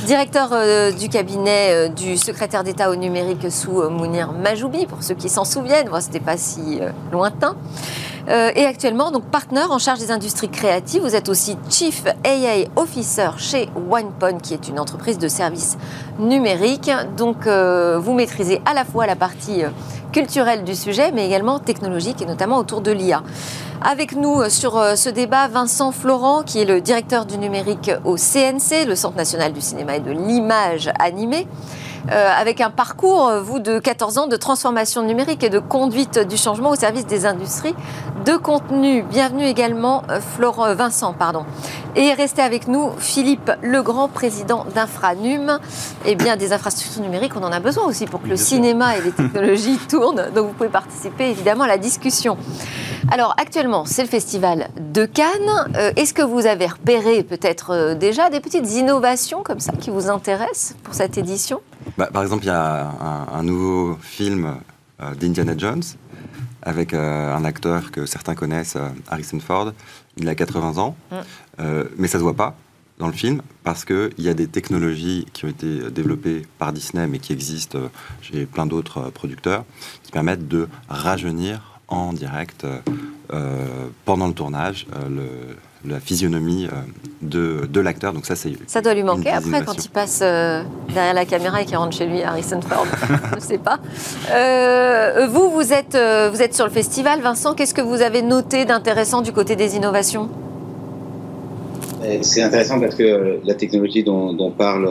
Directeur 0.06 0.50
du 0.98 1.08
cabinet 1.08 1.88
du 1.90 2.16
secrétaire 2.16 2.64
d'État 2.64 2.90
au 2.90 2.96
numérique 2.96 3.50
sous 3.50 3.82
Mounir 3.90 4.32
Majoubi, 4.32 4.86
pour 4.86 5.02
ceux 5.02 5.14
qui 5.14 5.28
s'en 5.28 5.44
souviennent, 5.44 5.88
ce 5.94 6.00
c'était 6.00 6.20
pas 6.20 6.36
si 6.36 6.80
lointain. 7.12 7.56
Euh, 8.28 8.52
et 8.54 8.64
actuellement 8.64 9.10
donc 9.10 9.24
partenaire 9.24 9.70
en 9.72 9.78
charge 9.78 9.98
des 9.98 10.10
industries 10.10 10.48
créatives. 10.48 11.02
Vous 11.02 11.16
êtes 11.16 11.28
aussi 11.28 11.56
Chief 11.68 12.04
AA 12.24 12.68
Officer 12.76 13.30
chez 13.38 13.68
OnePoint, 13.90 14.38
qui 14.38 14.54
est 14.54 14.68
une 14.68 14.78
entreprise 14.78 15.18
de 15.18 15.28
services 15.28 15.76
numériques. 16.18 16.90
Donc 17.16 17.46
euh, 17.46 17.98
vous 17.98 18.14
maîtrisez 18.14 18.60
à 18.66 18.74
la 18.74 18.84
fois 18.84 19.06
la 19.06 19.16
partie 19.16 19.64
euh, 19.64 19.70
culturelle 20.12 20.64
du 20.64 20.74
sujet, 20.74 21.12
mais 21.12 21.26
également 21.26 21.58
technologique 21.58 22.22
et 22.22 22.26
notamment 22.26 22.58
autour 22.58 22.80
de 22.80 22.90
l'IA. 22.90 23.22
Avec 23.82 24.14
nous 24.14 24.48
sur 24.50 24.72
ce 24.96 25.08
débat, 25.08 25.48
Vincent 25.48 25.90
Florent, 25.90 26.42
qui 26.42 26.60
est 26.60 26.66
le 26.66 26.80
directeur 26.80 27.24
du 27.24 27.38
numérique 27.38 27.90
au 28.04 28.16
CNC, 28.16 28.86
le 28.86 28.94
Centre 28.94 29.16
national 29.16 29.52
du 29.52 29.60
cinéma 29.60 29.96
et 29.96 30.00
de 30.00 30.10
l'image 30.10 30.90
animée. 30.98 31.46
Euh, 32.10 32.30
avec 32.34 32.60
un 32.60 32.70
parcours, 32.70 33.28
euh, 33.28 33.42
vous, 33.42 33.60
de 33.60 33.78
14 33.78 34.18
ans 34.18 34.26
de 34.26 34.36
transformation 34.36 35.02
numérique 35.02 35.44
et 35.44 35.50
de 35.50 35.58
conduite 35.58 36.18
du 36.18 36.36
changement 36.36 36.70
au 36.70 36.74
service 36.74 37.06
des 37.06 37.26
industries 37.26 37.74
de 38.24 38.36
contenu. 38.36 39.02
Bienvenue 39.02 39.44
également, 39.44 40.02
euh, 40.10 40.18
Florent, 40.20 40.74
Vincent, 40.74 41.12
pardon. 41.12 41.44
Et 41.96 42.12
restez 42.14 42.42
avec 42.42 42.68
nous, 42.68 42.90
Philippe 42.98 43.50
Legrand, 43.62 44.08
président 44.08 44.64
d'Infranum. 44.74 45.58
Eh 46.04 46.14
bien, 46.14 46.36
des 46.36 46.52
infrastructures 46.52 47.02
numériques, 47.02 47.36
on 47.36 47.42
en 47.42 47.52
a 47.52 47.60
besoin 47.60 47.84
aussi 47.84 48.06
pour 48.06 48.22
que 48.22 48.28
le 48.28 48.36
cinéma 48.36 48.96
et 48.96 49.02
les 49.02 49.10
technologies 49.12 49.78
tournent. 49.88 50.30
Donc, 50.34 50.48
vous 50.48 50.52
pouvez 50.52 50.68
participer 50.68 51.30
évidemment 51.30 51.64
à 51.64 51.68
la 51.68 51.78
discussion. 51.78 52.36
Alors, 53.10 53.34
actuellement, 53.38 53.84
c'est 53.84 54.02
le 54.02 54.08
festival 54.08 54.68
de 54.78 55.04
Cannes. 55.04 55.72
Est-ce 55.96 56.14
que 56.14 56.22
vous 56.22 56.46
avez 56.46 56.66
repéré 56.66 57.22
peut-être 57.22 57.94
déjà 57.94 58.30
des 58.30 58.40
petites 58.40 58.70
innovations 58.72 59.42
comme 59.42 59.60
ça 59.60 59.72
qui 59.72 59.90
vous 59.90 60.08
intéressent 60.08 60.76
pour 60.84 60.94
cette 60.94 61.18
édition? 61.18 61.60
Bah, 61.98 62.08
par 62.12 62.22
exemple, 62.22 62.44
il 62.44 62.48
y 62.48 62.50
a 62.50 62.90
un, 63.32 63.42
nouveau 63.42 63.96
film 64.00 64.56
euh, 65.00 65.14
d'Indiana 65.14 65.54
Jones 65.56 65.82
avec 66.62 66.92
euh, 66.92 67.34
un 67.34 67.44
acteur 67.44 67.90
que 67.90 68.06
certains 68.06 68.34
connaissent, 68.34 68.76
euh, 68.76 68.88
Harrison 69.08 69.40
Ford. 69.40 69.72
Il 70.16 70.28
a 70.28 70.34
80 70.34 70.78
ans, 70.78 70.96
mm. 71.10 71.64
mais 71.96 72.08
ça 72.08 72.18
se 72.18 72.22
voit 72.22 72.34
pas 72.34 72.56
dans 72.98 73.06
le 73.06 73.12
film 73.12 73.40
parce 73.64 73.84
qu'il 73.84 74.12
y 74.18 74.28
a 74.28 74.34
des 74.34 74.46
technologies 74.46 75.26
qui 75.32 75.46
ont 75.46 75.48
été 75.48 75.90
développées 75.90 76.42
par 76.58 76.72
Disney 76.72 77.06
mais 77.06 77.18
qui 77.18 77.32
existent 77.32 77.78
chez 78.20 78.44
plein 78.44 78.66
d'autres 78.66 79.10
producteurs 79.10 79.64
qui 80.02 80.12
permettent 80.12 80.48
de 80.48 80.68
rajeunir 80.88 81.80
en 81.88 82.12
direct 82.12 82.66
pendant 84.04 84.28
le 84.28 84.34
tournage 84.34 84.86
le, 85.08 85.56
la 85.86 86.00
physionomie 86.00 86.66
euh, 86.66 86.76
de, 87.22 87.66
de 87.66 87.80
l'acteur. 87.80 88.12
Donc 88.12 88.26
ça, 88.26 88.36
c'est 88.36 88.52
ça 88.66 88.80
doit 88.80 88.94
lui 88.94 89.02
manquer 89.02 89.30
après 89.30 89.64
quand 89.64 89.84
il 89.84 89.88
passe 89.88 90.20
euh, 90.22 90.62
derrière 90.92 91.14
la 91.14 91.24
caméra 91.24 91.62
et 91.62 91.64
qu'il 91.64 91.76
rentre 91.76 91.96
chez 91.96 92.06
lui, 92.06 92.22
Harrison 92.22 92.60
Ford. 92.60 92.86
Je 93.30 93.36
ne 93.36 93.40
sais 93.40 93.58
pas. 93.58 93.78
Euh, 94.30 95.26
vous, 95.28 95.50
vous 95.50 95.72
êtes, 95.72 95.96
vous 96.32 96.42
êtes 96.42 96.54
sur 96.54 96.66
le 96.66 96.70
festival, 96.70 97.20
Vincent. 97.20 97.54
Qu'est-ce 97.54 97.74
que 97.74 97.80
vous 97.80 98.02
avez 98.02 98.22
noté 98.22 98.64
d'intéressant 98.64 99.22
du 99.22 99.32
côté 99.32 99.56
des 99.56 99.76
innovations? 99.76 100.28
C'est 102.22 102.42
intéressant 102.42 102.80
parce 102.80 102.94
que 102.94 103.40
la 103.44 103.54
technologie 103.54 104.02
dont, 104.02 104.32
dont 104.32 104.50
parle 104.50 104.88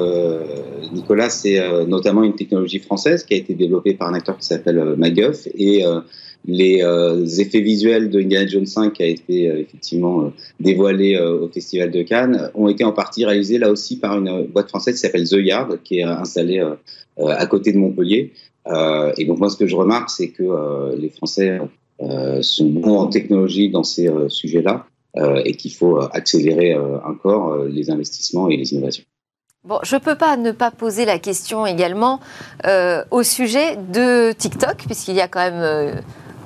Nicolas, 0.93 1.29
c'est 1.29 1.59
notamment 1.87 2.23
une 2.23 2.35
technologie 2.35 2.79
française 2.79 3.23
qui 3.23 3.33
a 3.33 3.37
été 3.37 3.55
développée 3.55 3.95
par 3.95 4.09
un 4.09 4.13
acteur 4.13 4.37
qui 4.37 4.45
s'appelle 4.45 4.93
Maguff 4.95 5.47
et 5.55 5.83
les 6.45 6.81
effets 7.41 7.61
visuels 7.61 8.09
de 8.09 8.19
Indiana 8.21 8.47
Jones 8.47 8.65
5 8.65 8.93
qui 8.93 9.03
a 9.03 9.07
été 9.07 9.45
effectivement 9.45 10.31
dévoilé 10.59 11.19
au 11.19 11.47
Festival 11.49 11.91
de 11.91 12.01
Cannes 12.01 12.49
ont 12.55 12.67
été 12.67 12.83
en 12.83 12.91
partie 12.91 13.25
réalisés 13.25 13.57
là 13.57 13.69
aussi 13.69 13.99
par 13.99 14.17
une 14.17 14.47
boîte 14.47 14.69
française 14.69 14.95
qui 14.95 15.01
s'appelle 15.01 15.27
The 15.27 15.33
Yard, 15.33 15.79
qui 15.83 15.99
est 15.99 16.03
installée 16.03 16.65
à 17.17 17.45
côté 17.45 17.71
de 17.71 17.77
Montpellier. 17.77 18.31
et 18.65 19.25
donc 19.25 19.39
moi, 19.39 19.49
ce 19.49 19.57
que 19.57 19.67
je 19.67 19.75
remarque, 19.75 20.09
c'est 20.09 20.29
que 20.29 20.95
les 20.97 21.09
Français 21.09 21.59
sont 22.41 22.69
bons 22.69 22.97
en 22.97 23.07
technologie 23.07 23.69
dans 23.69 23.83
ces 23.83 24.09
sujets-là 24.29 24.87
et 25.43 25.53
qu'il 25.53 25.73
faut 25.73 25.99
accélérer 25.99 26.75
encore 27.05 27.65
les 27.65 27.91
investissements 27.91 28.49
et 28.49 28.57
les 28.57 28.73
innovations. 28.73 29.03
Bon, 29.65 29.77
je 29.83 29.95
ne 29.95 29.99
peux 29.99 30.15
pas 30.15 30.37
ne 30.37 30.51
pas 30.51 30.71
poser 30.71 31.03
la 31.03 31.19
question 31.19 31.65
également 31.65 32.21
euh, 32.65 33.03
au 33.11 33.23
sujet 33.23 33.75
de 33.75 34.31
TikTok, 34.31 34.77
puisqu'il 34.85 35.15
y 35.15 35.21
a 35.21 35.27
quand 35.27 35.41
même 35.41 35.61
euh, 35.61 35.91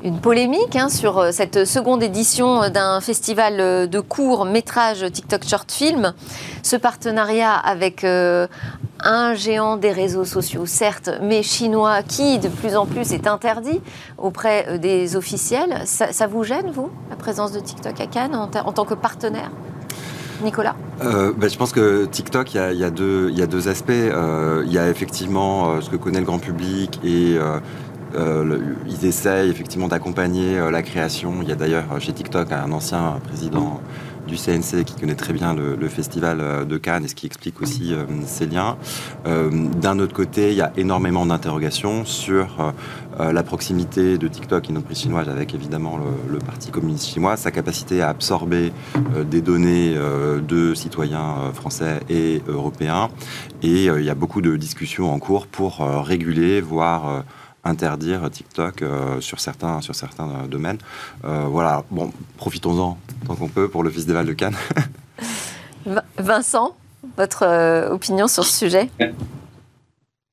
une 0.04 0.20
polémique 0.20 0.76
hein, 0.76 0.90
sur 0.90 1.18
euh, 1.18 1.32
cette 1.32 1.66
seconde 1.66 2.04
édition 2.04 2.70
d'un 2.70 3.02
festival 3.02 3.90
de 3.90 4.00
courts 4.00 4.46
métrages 4.46 5.06
TikTok 5.12 5.46
Short 5.46 5.72
Film. 5.72 6.14
Ce 6.62 6.76
partenariat 6.76 7.54
avec 7.54 8.04
un 8.04 9.34
géant 9.34 9.78
des 9.78 9.92
réseaux 9.92 10.26
sociaux, 10.26 10.66
certes, 10.66 11.10
mais 11.22 11.44
chinois, 11.44 12.04
qui 12.04 12.40
de 12.40 12.48
plus 12.48 12.76
en 12.76 12.86
plus 12.86 13.12
est 13.12 13.28
interdit 13.28 13.82
auprès 14.18 14.80
des 14.80 15.16
officiels. 15.16 15.82
Ça, 15.86 16.28
vous 16.28 16.44
gêne, 16.44 16.72
vous, 16.72 16.90
la 17.10 17.16
présence 17.16 17.52
de 17.52 17.60
TikTok 17.60 18.00
à 18.00 18.08
Cannes 18.08 18.36
en 18.36 18.72
tant 18.72 18.86
que 18.86 18.94
partenaire? 18.94 19.52
Nicolas? 20.44 20.76
Euh, 21.04 21.34
ben, 21.36 21.50
Je 21.50 21.58
pense 21.58 21.72
que 21.72 22.06
TikTok, 22.06 22.54
il 22.54 22.58
y 22.58 22.84
a, 22.84 22.90
deux, 22.90 23.68
aspects. 23.68 23.92
Euh, 23.92 24.64
il 24.66 24.74
y 24.74 24.78
a 24.78 24.90
effectivement 24.90 25.72
euh, 25.72 25.82
ce 25.82 25.90
que 25.90 25.96
connaît 25.96 26.20
le 26.20 26.26
grand 26.26 26.40
public 26.40 27.00
et 27.04 27.38
ils 28.16 29.06
essayent 29.06 29.50
effectivement 29.50 29.88
d'accompagner 29.88 30.60
la 30.72 30.82
création. 30.82 31.42
Il 31.42 31.50
y 31.50 31.52
a 31.52 31.56
d'ailleurs 31.56 31.86
chez 32.00 32.14
TikTok 32.14 32.52
un 32.52 32.72
ancien 32.72 33.20
président 33.24 33.82
du 34.28 34.36
CNC 34.36 34.84
qui 34.86 34.96
connaît 35.00 35.16
très 35.16 35.34
bien 35.34 35.54
le, 35.54 35.88
festival 35.88 36.40
euh, 36.40 36.66
de 36.66 36.78
Cannes 36.78 37.06
et 37.06 37.08
ce 37.08 37.16
qui 37.16 37.26
explique 37.26 37.62
aussi 37.62 37.94
euh, 37.94 38.06
ces 38.26 38.46
liens. 38.46 38.78
Euh, 39.26 39.50
d'un 39.82 40.00
autre 40.00 40.14
côté, 40.14 40.52
il 40.52 40.56
y 40.56 40.62
a 40.62 40.72
énormément 40.78 41.26
d'interrogations 41.26 42.06
sur 42.06 42.74
la 43.20 43.44
proximité 43.44 44.18
de 44.18 44.28
TikTok 44.28 44.70
et 44.70 44.74
notre 44.74 44.88
prise 44.88 45.02
chinoise 45.02 45.30
avec 45.30 45.54
évidemment 45.54 46.00
le, 46.32 46.40
Parti 46.40 46.72
communiste 46.72 47.08
chinois, 47.08 47.38
sa 47.38 47.52
capacité 47.52 48.02
à 48.02 48.10
absorber 48.10 48.74
des 49.30 49.42
données 49.42 49.96
de 49.96 50.74
citoyens 50.74 51.52
français 51.54 52.00
et 52.10 52.42
européens. 52.48 53.10
Et 53.62 53.86
il 53.86 54.04
y 54.04 54.10
a 54.10 54.16
beaucoup 54.16 54.42
de 54.42 54.56
discussions 54.58 55.14
en 55.14 55.20
cours 55.20 55.46
pour 55.46 55.80
réguler, 56.04 56.60
voire 56.60 57.24
interdire 57.64 58.30
TikTok 58.30 58.82
euh, 58.82 59.22
sur 59.22 59.40
certains, 59.40 59.82
sur 59.82 59.96
certains 59.96 60.30
euh, 60.30 60.48
domaines. 60.48 60.78
Euh, 61.26 61.46
voilà, 61.50 61.84
bon, 61.92 62.12
profitons-en 62.38 62.98
tant 63.26 63.36
qu'on 63.36 63.48
peut 63.48 63.70
pour 63.70 63.84
le 63.84 63.90
Festival 63.90 64.26
de 64.26 64.34
Cannes. 64.34 64.56
Vincent, 66.18 66.76
votre 67.18 67.92
opinion 67.92 68.28
sur 68.28 68.46
ce 68.46 68.66
sujet? 68.66 68.90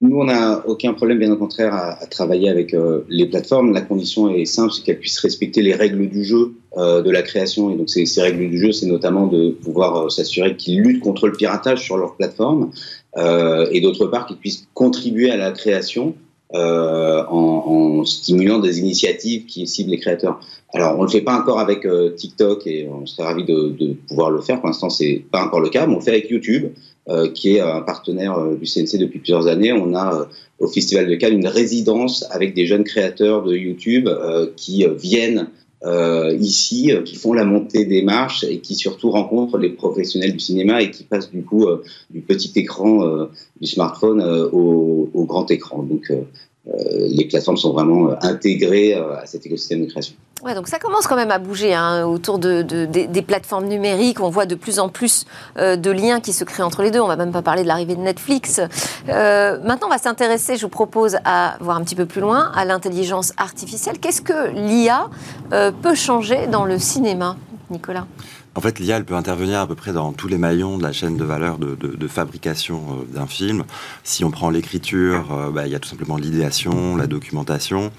Nous, 0.01 0.17
on 0.17 0.25
n'a 0.25 0.63
aucun 0.67 0.95
problème, 0.95 1.19
bien 1.19 1.31
au 1.31 1.37
contraire, 1.37 1.75
à, 1.75 2.07
travailler 2.07 2.49
avec 2.49 2.75
les 3.09 3.27
plateformes. 3.27 3.73
La 3.73 3.83
condition 3.83 4.31
est 4.31 4.45
simple, 4.45 4.73
c'est 4.73 4.83
qu'elles 4.83 5.01
puissent 5.01 5.19
respecter 5.19 5.61
les 5.61 5.75
règles 5.75 6.09
du 6.09 6.25
jeu 6.25 6.55
de 6.77 7.11
la 7.11 7.23
création. 7.23 7.71
Et 7.71 7.77
donc, 7.77 7.91
ces, 7.91 8.07
ces 8.07 8.23
règles 8.23 8.49
du 8.49 8.59
jeu, 8.59 8.71
c'est 8.71 8.87
notamment 8.87 9.27
de 9.27 9.51
pouvoir 9.51 10.11
s'assurer 10.11 10.57
qu'ils 10.57 10.81
luttent 10.81 11.03
contre 11.03 11.27
le 11.27 11.33
piratage 11.33 11.83
sur 11.83 11.97
leur 11.99 12.15
plateforme, 12.15 12.71
et 13.19 13.81
d'autre 13.81 14.07
part, 14.07 14.27
qu'ils 14.27 14.39
puissent 14.39 14.69
contribuer 14.73 15.33
à 15.33 15.37
la 15.37 15.51
création 15.51 16.15
euh, 16.55 17.25
en, 17.29 18.01
en, 18.01 18.05
stimulant 18.05 18.59
des 18.59 18.81
initiatives 18.81 19.47
qui 19.47 19.67
ciblent 19.67 19.91
les 19.91 19.99
créateurs. 19.99 20.41
Alors, 20.73 20.95
on 20.95 20.99
ne 20.99 21.07
le 21.07 21.11
fait 21.11 21.21
pas 21.21 21.37
encore 21.37 21.59
avec 21.59 21.85
euh, 21.85 22.11
TikTok 22.11 22.67
et 22.67 22.89
on 22.89 23.05
serait 23.07 23.25
ravi 23.25 23.45
de, 23.45 23.75
de, 23.79 23.95
pouvoir 24.09 24.31
le 24.31 24.41
faire. 24.41 24.61
Pour 24.61 24.69
l'instant, 24.69 24.91
c'est 24.91 25.23
pas 25.31 25.45
encore 25.45 25.61
le 25.61 25.69
cas, 25.69 25.87
mais 25.87 25.95
on 25.95 25.99
le 25.99 26.03
fait 26.03 26.11
avec 26.11 26.31
YouTube, 26.31 26.73
euh, 27.09 27.29
qui 27.31 27.57
est 27.57 27.61
un 27.61 27.81
partenaire 27.81 28.39
euh, 28.39 28.55
du 28.55 28.67
CNC 28.67 28.99
depuis 28.99 29.19
plusieurs 29.19 29.49
années. 29.49 29.73
On 29.73 29.95
a 29.95 30.29
au 30.61 30.69
Festival 30.69 31.09
de 31.09 31.15
Cannes 31.17 31.35
une 31.35 31.49
résidence 31.49 32.25
avec 32.31 32.55
des 32.55 32.67
jeunes 32.67 32.85
créateurs 32.85 33.43
de 33.43 33.57
YouTube 33.57 34.09
qui 34.57 34.85
viennent 34.99 35.49
euh, 35.83 36.35
ici 36.39 36.93
qui 37.05 37.17
font 37.17 37.33
la 37.33 37.45
montée 37.45 37.87
des 37.87 38.03
marches 38.03 38.45
et 38.45 38.59
qui 38.59 38.75
surtout 38.75 39.11
rencontrent 39.11 39.59
les 39.59 39.71
professionnels 39.71 40.33
du 40.33 40.41
cinéma 40.41 40.83
et 40.83 40.91
qui 40.91 41.05
passent 41.05 41.31
du 41.31 41.43
coup 41.43 41.67
du 42.11 42.21
petit 42.21 42.53
écran 42.57 43.29
du 43.61 43.67
smartphone 43.67 44.23
au, 44.53 45.11
au, 45.13 45.25
grand 45.25 45.51
écran. 45.51 45.83
Donc 45.83 46.11
euh, 46.11 46.23
les 46.67 47.25
plateformes 47.27 47.57
sont 47.57 47.73
vraiment 47.73 48.11
euh, 48.11 48.15
intégrées 48.23 48.95
euh, 48.95 49.17
à 49.17 49.27
cet 49.27 49.47
écosystème 49.47 49.85
de 49.85 49.91
création. 49.91 50.15
Ouais, 50.45 50.55
donc 50.55 50.69
ça 50.69 50.79
commence 50.79 51.07
quand 51.07 51.17
même 51.17 51.31
à 51.31 51.39
bouger 51.39 51.75
hein, 51.75 52.07
autour 52.07 52.39
de, 52.39 52.63
des, 52.63 53.23
plateformes 53.23 53.67
numériques. 53.67 54.21
On 54.21 54.31
voit 54.31 54.47
de 54.47 54.55
plus 54.55 54.79
en 54.79 54.89
plus 54.89 55.27
de 55.57 55.91
liens 55.91 56.21
qui 56.21 56.33
se 56.33 56.45
créent 56.45 56.63
entre 56.63 56.83
les 56.83 56.91
deux. 56.91 56.99
On 56.99 57.09
va 57.09 57.17
même 57.17 57.31
pas 57.31 57.43
parler 57.43 57.63
de 57.63 57.69
l'arrivée 57.69 57.95
de 57.95 58.01
Netflix. 58.01 58.59
maintenant, 59.07 59.89
on 59.89 59.91
va 59.91 59.99
s'intéresser, 59.99 60.57
je 60.57 60.63
vous 60.63 60.71
propose, 60.71 61.19
à 61.27 61.59
voir 61.61 61.77
un 61.77 61.85
petit 61.85 61.95
peu 61.95 62.07
plus 62.07 62.23
loin, 62.23 62.51
à 62.55 62.65
l'intelligence 62.65 63.35
artificielle. 63.37 63.99
Qu'est-ce 63.99 64.23
que 64.23 64.49
l'IA 64.55 65.11
peut 65.51 65.95
changer 65.95 66.47
dans 66.47 66.65
le 66.65 66.79
cinéma, 66.79 67.37
Nicolas? 67.69 68.07
En 68.57 68.61
fait, 68.61 68.81
l'IA, 68.81 68.97
elle 68.97 69.05
peut 69.05 69.15
intervenir 69.15 69.61
à 69.61 69.67
peu 69.67 69.77
près 69.77 69.93
dans 69.93 70.13
tous 70.13 70.27
les 70.27 70.39
maillons 70.39 70.77
de 70.77 70.83
la 70.83 70.93
chaîne 70.93 71.17
de 71.17 71.25
valeur 71.25 71.59
de, 71.59 72.09
fabrication 72.09 72.83
euh, 72.91 73.15
d'un 73.15 73.27
film. 73.27 73.65
Si 74.03 74.25
on 74.25 74.31
prend 74.33 74.51
l'écriture, 74.51 75.33
euh, 75.33 75.51
bah, 75.51 75.67
il 75.67 75.73
y 75.73 75.77
a 75.77 75.79
tout 75.79 75.89
simplement 75.89 76.17
l'idéation, 76.17 76.97
la 76.97 77.07
documentation, 77.07 77.93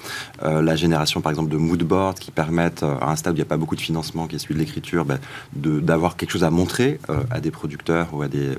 euh, 0.43 0.61
la 0.61 0.75
génération, 0.75 1.21
par 1.21 1.31
exemple, 1.31 1.49
de 1.49 1.55
moodboards 1.55 2.15
qui 2.15 2.31
permettent, 2.31 2.83
à 2.83 3.09
un 3.09 3.15
stade 3.15 3.33
où 3.33 3.35
il 3.37 3.39
n'y 3.39 3.43
a 3.43 3.45
pas 3.45 3.57
beaucoup 3.57 3.77
de 3.77 3.81
financement 3.81 4.27
qui 4.27 4.35
est 4.35 4.39
celui 4.39 4.55
de 4.55 4.59
l'écriture, 4.59 5.05
bah, 5.05 5.19
d'avoir 5.53 6.17
quelque 6.17 6.31
chose 6.31 6.43
à 6.43 6.49
montrer 6.49 6.99
à 7.29 7.39
des 7.39 7.51
producteurs 7.51 8.09
ou 8.13 8.21
à 8.21 8.27
des, 8.27 8.57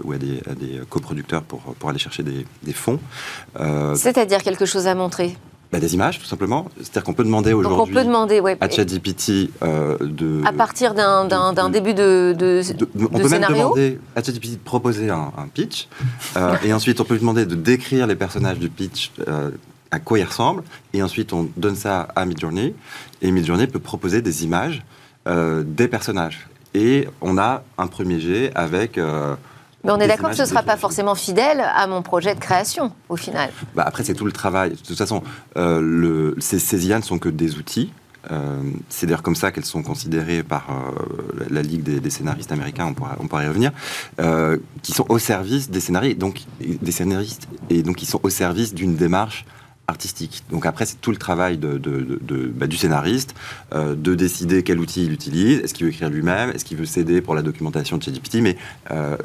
coproducteurs 0.89 1.43
pour, 1.43 1.91
aller 1.91 1.99
chercher 1.99 2.23
des 2.23 2.73
fonds. 2.73 2.99
C'est-à-dire 3.95 4.43
quelque 4.43 4.65
chose 4.65 4.87
à 4.87 4.95
montrer 4.95 5.37
bah, 5.73 5.81
des 5.81 5.95
images, 5.95 6.19
tout 6.19 6.27
simplement. 6.27 6.69
C'est-à-dire 6.77 7.03
qu'on 7.03 7.15
peut 7.15 7.25
demander 7.25 7.55
aujourd'hui 7.55 7.97
à 8.61 8.69
ChatGPT 8.69 9.51
euh, 9.63 9.97
de... 10.03 10.43
À 10.45 10.53
partir 10.53 10.93
d'un 10.93 11.71
début 11.71 11.95
de, 11.95 12.35
de, 12.39 12.61
On 13.11 13.19
peut 13.19 13.29
même 13.31 13.47
demander 13.49 13.99
à 14.15 14.23
ChatGPT 14.23 14.53
de 14.53 14.57
proposer 14.59 15.09
un, 15.09 15.33
pitch, 15.55 15.89
euh, 16.37 16.57
et 16.65 16.75
ensuite 16.75 17.01
on 17.01 17.05
peut 17.05 17.15
lui 17.15 17.21
demander 17.21 17.47
de 17.47 17.55
décrire 17.55 18.07
les 18.07 18.17
personnages 18.17 18.59
du 18.59 18.69
pitch, 18.69 19.13
euh, 19.27 19.51
à 19.91 19.99
quoi 19.99 20.19
ils 20.19 20.25
ressemblent, 20.25 20.63
et 20.93 21.03
ensuite 21.03 21.33
on 21.33 21.49
donne 21.57 21.77
ça 21.77 22.07
à 22.15 22.27
Midjourney, 22.27 22.75
et 23.23 23.31
Midjourney 23.31 23.67
peut 23.67 23.81
proposer 23.81 24.21
des 24.21 24.45
images 24.45 24.85
des 25.27 25.87
personnages. 25.89 26.49
Et 26.75 27.09
on 27.21 27.39
a 27.39 27.63
un 27.79 27.87
premier 27.87 28.19
jet 28.19 28.51
avec 28.57 28.99
mais 29.85 29.91
on 29.91 29.99
est 29.99 30.09
d'accord 30.09 30.31
que 30.31 30.37
ce 30.37 30.43
ne 30.43 30.47
sera 30.47 30.63
pas 30.63 30.77
forcément 30.77 31.15
fidèle 31.15 31.61
à 31.75 31.87
mon 31.87 32.03
projet 32.03 32.35
de 32.35 32.41
création, 32.41 32.93
au 33.09 33.17
final. 33.17 33.51
Bah 33.75 33.85
après, 33.87 34.05
c'est 34.05 34.15
tout 34.15 34.25
le 34.25 34.33
travail. 34.33 34.71
De 34.71 34.77
toute 34.77 34.99
façon, 34.99 35.23
euh, 35.57 35.81
le, 35.81 36.37
ces, 36.39 36.59
ces 36.59 36.87
IA 36.87 36.99
ne 36.99 37.03
sont 37.03 37.19
que 37.19 37.29
des 37.29 37.57
outils. 37.57 37.93
Euh, 38.31 38.63
c'est 38.89 39.07
d'ailleurs 39.07 39.23
comme 39.23 39.35
ça 39.35 39.51
qu'elles 39.51 39.65
sont 39.65 39.83
considérées 39.83 40.45
par 40.45 40.69
euh, 40.71 41.45
la 41.51 41.63
Ligue 41.63 41.83
des, 41.83 42.11
scénaristes 42.11 42.53
américains, 42.53 42.87
on 42.87 42.95
pourrait, 42.95 43.17
on 43.19 43.27
pourrait 43.27 43.45
y 43.45 43.49
revenir, 43.49 43.73
euh, 44.21 44.59
qui 44.83 44.93
sont 44.93 45.07
au 45.09 45.19
service 45.19 45.71
des 45.71 45.81
scénaristes, 45.81 46.19
donc 46.19 46.43
des 46.61 46.93
scénaristes, 46.93 47.49
et 47.69 47.83
donc 47.83 47.97
qui 47.97 48.07
sont 48.07 48.21
au 48.23 48.31
service 48.31 48.75
d'une 48.75 48.95
démarche 48.95 49.45
artistique. 49.89 50.43
Donc 50.51 50.67
après, 50.67 50.87
c'est 50.87 51.01
tout 51.01 51.11
le 51.11 51.17
travail 51.17 51.59
de, 51.59 51.79
de, 51.79 52.19
de, 52.21 52.47
bah, 52.47 52.67
du 52.67 52.77
scénariste 52.77 53.35
euh, 53.75 53.95
de 53.95 54.15
décider 54.15 54.63
quel 54.63 54.79
outil 54.79 55.05
il 55.05 55.13
utilise. 55.13 55.61
Est-ce 55.61 55.75
qu'il 55.75 55.87
veut 55.87 55.93
écrire 55.93 56.11
lui-même? 56.11 56.51
Est-ce 56.51 56.65
qu'il 56.65 56.77
veut 56.77 56.87
s'aider 56.87 57.21
pour 57.21 57.35
la 57.35 57.43
documentation 57.43 57.99
de 57.99 58.03
ChatGPT? 58.03 58.37
Mais 58.37 58.57
euh, 58.91 59.17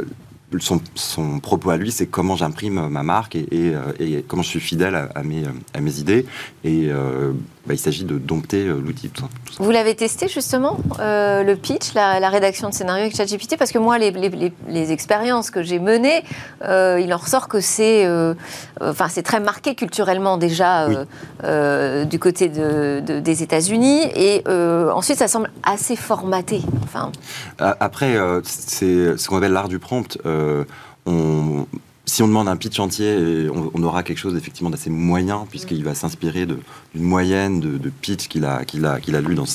son, 0.59 0.81
son, 0.95 1.39
propos 1.39 1.69
à 1.69 1.77
lui, 1.77 1.91
c'est 1.91 2.07
comment 2.07 2.35
j'imprime 2.35 2.87
ma 2.87 3.03
marque 3.03 3.35
et, 3.35 3.73
et, 3.99 4.23
comment 4.27 4.43
je 4.43 4.49
suis 4.49 4.59
fidèle 4.59 4.95
à, 4.95 5.09
à, 5.15 5.23
mes, 5.23 5.43
à 5.73 5.81
mes, 5.81 5.99
idées. 5.99 6.25
Et 6.63 6.87
euh, 6.89 7.33
bah, 7.67 7.73
il 7.73 7.79
s'agit 7.79 8.05
de 8.05 8.17
dompter 8.17 8.65
euh, 8.65 8.79
l'outil. 8.79 9.11
Vous 9.59 9.71
l'avez 9.71 9.93
testé 9.93 10.29
justement, 10.29 10.77
euh, 10.99 11.43
le 11.43 11.57
pitch, 11.57 11.93
la, 11.93 12.21
la, 12.21 12.29
rédaction 12.29 12.69
de 12.69 12.73
scénario 12.73 13.03
avec 13.03 13.15
ChatGPT? 13.15 13.57
Parce 13.57 13.73
que 13.73 13.77
moi, 13.77 13.97
les, 13.97 14.11
les, 14.11 14.53
les 14.69 14.91
expériences 14.93 15.51
que 15.51 15.61
j'ai 15.63 15.79
menées, 15.79 16.23
euh, 16.63 16.99
il 17.03 17.13
en 17.13 17.17
ressort 17.17 17.49
que 17.49 17.59
c'est 17.59 18.07
enfin, 18.79 19.07
c'est 19.09 19.23
très 19.23 19.41
marqué 19.41 19.75
culturellement 19.75 20.37
déjà 20.37 20.87
oui. 20.87 22.05
du 22.05 22.19
côté 22.19 22.47
de, 22.47 23.01
de, 23.05 23.19
des 23.19 23.43
États-Unis. 23.43 24.03
Et 24.15 24.43
ensuite, 24.47 25.17
ça 25.17 25.27
semble 25.27 25.51
assez 25.63 25.95
formaté. 25.95 26.61
Enfin... 26.83 27.11
Après, 27.57 28.17
c'est 28.43 29.17
ce 29.17 29.27
qu'on 29.27 29.37
appelle 29.37 29.51
l'art 29.51 29.67
du 29.67 29.79
prompt. 29.79 30.17
on 31.05 31.65
si 32.07 32.23
on 32.23 32.27
demande 32.27 32.47
un 32.47 32.55
pitch 32.55 32.79
entier, 32.79 33.49
on, 33.53 33.83
aura 33.83 34.01
quelque 34.01 34.17
chose 34.17 34.35
effectivement 34.35 34.69
d'assez 34.69 34.89
moyen, 34.89 35.45
puisqu'il 35.49 35.83
va 35.83 35.93
s'inspirer 35.93 36.45
d'une 36.45 36.61
moyenne 36.95 37.59
de, 37.59 37.89
pitch 37.89 38.29
qu'il 38.29 38.45
a, 38.45 38.61
lu 39.21 39.35
dans, 39.35 39.45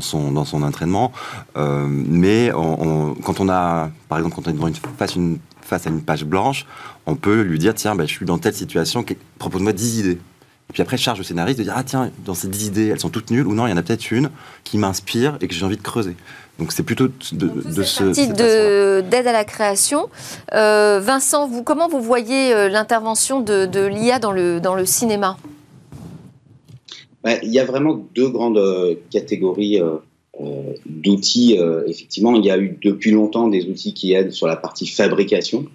son, 0.00 0.62
entraînement. 0.62 1.12
Euh, 1.56 1.84
mais 1.88 2.52
on, 2.54 3.14
quand 3.16 3.40
on 3.40 3.48
a, 3.48 3.90
par 4.08 4.18
exemple, 4.18 4.36
quand 4.36 4.46
on 4.46 4.68
est 4.68 4.80
face, 4.96 5.86
à 5.86 5.90
une 5.90 6.02
page 6.02 6.24
blanche, 6.24 6.66
on 7.06 7.16
peut 7.16 7.40
lui 7.42 7.58
dire 7.58 7.74
tiens, 7.74 7.96
bah, 7.96 8.06
je 8.06 8.12
suis 8.12 8.26
dans 8.26 8.38
telle 8.38 8.54
situation, 8.54 9.04
propose-moi 9.38 9.72
10 9.72 9.98
idées. 9.98 10.18
Et 10.72 10.76
puis 10.76 10.80
après, 10.80 10.96
charge 10.96 11.18
le 11.18 11.24
scénariste 11.24 11.58
de 11.58 11.64
dire 11.64 11.74
Ah, 11.76 11.84
tiens, 11.84 12.10
dans 12.24 12.32
ces 12.32 12.48
10 12.48 12.68
idées, 12.68 12.88
elles 12.88 12.98
sont 12.98 13.10
toutes 13.10 13.30
nulles, 13.30 13.46
ou 13.46 13.52
non, 13.52 13.66
il 13.66 13.70
y 13.70 13.72
en 13.74 13.76
a 13.76 13.82
peut-être 13.82 14.10
une 14.10 14.30
qui 14.64 14.78
m'inspire 14.78 15.36
et 15.42 15.46
que 15.46 15.52
j'ai 15.52 15.66
envie 15.66 15.76
de 15.76 15.82
creuser. 15.82 16.16
Donc 16.58 16.72
c'est 16.72 16.82
plutôt 16.82 17.08
de, 17.08 17.12
de 17.32 17.82
ce. 17.82 19.00
d'aide 19.02 19.26
à 19.26 19.32
la 19.32 19.44
création. 19.44 20.08
Euh, 20.54 20.98
Vincent, 20.98 21.46
vous, 21.46 21.62
comment 21.62 21.88
vous 21.90 22.00
voyez 22.00 22.54
euh, 22.54 22.70
l'intervention 22.70 23.42
de, 23.42 23.66
de 23.66 23.84
l'IA 23.84 24.18
dans 24.18 24.32
le, 24.32 24.60
dans 24.60 24.74
le 24.74 24.86
cinéma? 24.86 25.36
Bah, 27.22 27.36
Il 27.42 27.52
y 27.52 27.58
a 27.58 27.66
vraiment 27.66 28.02
deux 28.14 28.30
grandes 28.30 28.56
euh, 28.56 28.94
catégories 29.10 29.78
d'outils. 30.86 31.58
effectivement, 31.86 32.34
il 32.34 32.46
y 32.46 32.50
a 32.50 32.56
eu 32.56 32.78
depuis 32.82 33.10
longtemps 33.10 33.48
des 33.48 33.66
outils 33.66 33.92
qui 33.92 34.14
aident 34.14 34.32
sur 34.32 34.46
la 34.46 34.56
partie 34.56 34.86
fabrication. 34.86 35.66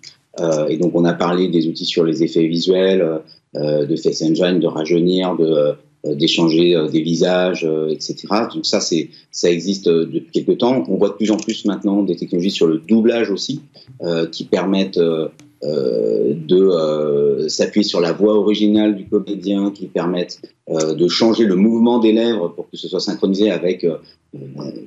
et 0.67 0.77
donc 0.77 0.95
on 0.95 1.05
a 1.05 1.13
parlé 1.13 1.47
des 1.47 1.67
outils 1.67 1.85
sur 1.85 2.03
les 2.03 2.23
effets 2.23 2.47
visuels, 2.47 3.21
de 3.57 3.95
Face 3.95 4.21
Engine, 4.21 4.59
de 4.59 4.67
rajeunir, 4.67 5.35
de 5.35 5.75
euh, 6.05 6.13
d'échanger 6.13 6.75
euh, 6.75 6.87
des 6.87 7.01
visages, 7.01 7.65
euh, 7.65 7.89
etc. 7.89 8.27
Donc 8.53 8.67
ça, 8.67 8.79
c'est 8.79 9.09
ça 9.31 9.49
existe 9.49 9.89
depuis 9.89 10.31
quelques 10.31 10.59
temps. 10.59 10.83
On 10.87 10.97
voit 10.97 11.09
de 11.09 11.15
plus 11.15 11.31
en 11.31 11.37
plus 11.37 11.65
maintenant 11.65 12.03
des 12.03 12.15
technologies 12.15 12.51
sur 12.51 12.67
le 12.67 12.77
doublage 12.77 13.31
aussi, 13.31 13.61
qui 14.31 14.45
permettent 14.45 14.99
de 15.63 17.47
s'appuyer 17.47 17.83
sur 17.83 17.99
la 17.99 18.13
voix 18.13 18.35
originale 18.35 18.95
du 18.95 19.05
comédien, 19.05 19.71
qui 19.71 19.87
permettent 19.87 20.41
de 20.69 21.07
changer 21.07 21.45
le 21.45 21.55
mouvement 21.55 21.99
des 21.99 22.13
lèvres 22.13 22.49
pour 22.49 22.69
que 22.69 22.77
ce 22.77 22.87
soit 22.87 22.99
synchronisé 22.99 23.51
avec 23.51 23.85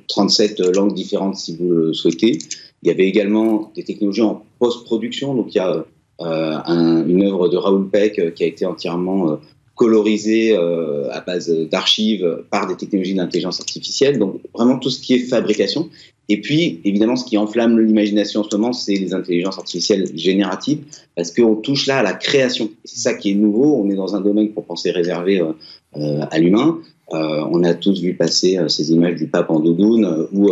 37 0.07 0.59
langues 0.75 0.93
différentes 0.93 1.35
si 1.35 1.55
vous 1.55 1.69
le 1.69 1.93
souhaitez. 1.93 2.39
Il 2.83 2.89
y 2.89 2.91
avait 2.91 3.07
également 3.07 3.71
des 3.75 3.83
technologies 3.83 4.21
en 4.21 4.43
post-production, 4.59 5.33
donc 5.33 5.53
il 5.53 5.57
y 5.57 5.61
a 5.61 5.85
une 6.23 7.23
œuvre 7.23 7.49
de 7.49 7.57
Raoul 7.57 7.89
Peck 7.89 8.33
qui 8.33 8.43
a 8.43 8.47
été 8.47 8.65
entièrement 8.65 9.39
euh, 9.87 11.09
à 11.11 11.21
base 11.21 11.49
d'archives 11.71 12.43
par 12.51 12.67
des 12.67 12.75
technologies 12.75 13.15
d'intelligence 13.15 13.59
artificielle. 13.59 14.19
Donc 14.19 14.39
vraiment 14.53 14.77
tout 14.77 14.89
ce 14.89 15.01
qui 15.01 15.15
est 15.15 15.19
fabrication. 15.19 15.89
Et 16.29 16.39
puis 16.39 16.79
évidemment 16.85 17.15
ce 17.15 17.25
qui 17.25 17.37
enflamme 17.37 17.79
l'imagination 17.79 18.41
en 18.41 18.43
ce 18.43 18.55
moment, 18.55 18.73
c'est 18.73 18.93
les 18.93 19.13
intelligences 19.13 19.57
artificielles 19.57 20.05
génératives, 20.15 20.83
parce 21.15 21.31
qu'on 21.31 21.55
touche 21.55 21.87
là 21.87 21.99
à 21.99 22.03
la 22.03 22.13
création. 22.13 22.69
C'est 22.85 22.99
ça 22.99 23.13
qui 23.15 23.31
est 23.31 23.35
nouveau. 23.35 23.81
On 23.83 23.89
est 23.89 23.95
dans 23.95 24.15
un 24.15 24.21
domaine 24.21 24.51
qu'on 24.53 24.61
pensait 24.61 24.91
réservé 24.91 25.39
euh, 25.39 25.53
euh, 25.97 26.25
à 26.29 26.37
l'humain. 26.37 26.79
on 27.11 27.63
a 27.63 27.73
tous 27.73 27.99
vu 28.01 28.13
passer 28.13 28.57
ces 28.67 28.91
images 28.91 29.15
du 29.15 29.27
pape 29.27 29.49
en 29.49 29.59
doudoune 29.59 30.27
ou 30.31 30.49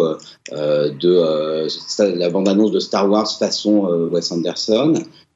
de 0.52 1.68
la 2.20 2.30
bande-annonce 2.30 2.72
de 2.72 2.80
Star 2.80 3.10
Wars 3.10 3.32
façon 3.40 3.88
Wes 4.12 4.32
Anderson. 4.32 4.94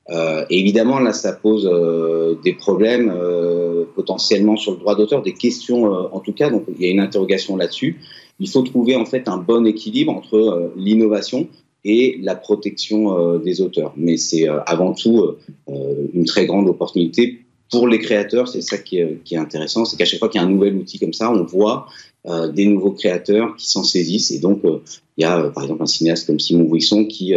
Euh, 0.10 0.46
évidemment, 0.50 1.00
là, 1.00 1.14
ça 1.14 1.32
pose 1.32 1.70
euh, 1.72 2.36
des 2.44 2.54
problèmes 2.54 3.12
euh, 3.16 3.86
potentiellement 3.96 4.58
sur 4.58 4.74
le 4.74 4.78
droit 4.78 4.96
d'auteur, 4.96 5.22
des 5.22 5.34
questions 5.34 5.86
en 5.86 6.20
tout 6.20 6.34
cas. 6.34 6.50
Donc, 6.50 6.66
il 6.78 6.86
y 6.86 6.88
a 6.88 6.92
une 6.92 7.00
interrogation 7.00 7.56
là-dessus. 7.56 8.02
Il 8.40 8.50
faut 8.50 8.64
trouver 8.64 8.96
en 8.96 9.06
fait 9.06 9.28
un 9.28 9.38
bon 9.38 9.66
équilibre 9.66 10.12
entre 10.12 10.72
l'innovation 10.76 11.48
et 11.86 12.18
la 12.22 12.36
protection 12.36 13.38
des 13.38 13.62
auteurs. 13.62 13.94
Mais 13.96 14.18
c'est 14.18 14.48
avant 14.48 14.94
tout 14.94 15.36
une 15.68 16.26
très 16.26 16.46
grande 16.46 16.68
opportunité 16.68 17.42
pour 17.70 17.88
les 17.88 18.00
créateurs. 18.00 18.48
C'est 18.48 18.62
ça 18.62 18.78
qui 18.78 18.98
est, 18.98 19.22
qui 19.24 19.36
est 19.36 19.38
intéressant, 19.38 19.86
c'est 19.86 19.98
qu'à 19.98 20.06
chaque 20.06 20.20
fois 20.20 20.30
qu'il 20.30 20.42
y 20.42 20.44
a 20.44 20.48
un 20.48 20.50
nouvel 20.50 20.76
outil 20.76 20.98
comme 20.98 21.14
ça, 21.14 21.32
on 21.32 21.44
voit 21.44 21.86
des 22.26 22.66
nouveaux 22.66 22.92
créateurs 22.92 23.56
qui 23.56 23.70
s'en 23.70 23.84
saisissent. 23.84 24.32
Et 24.32 24.40
donc, 24.40 24.62
il 24.64 25.22
y 25.22 25.26
a 25.26 25.50
par 25.50 25.64
exemple 25.64 25.84
un 25.84 25.88
cinéaste 25.88 26.26
comme 26.26 26.40
Simon 26.40 26.64
Bouisson 26.64 27.06
qui 27.06 27.36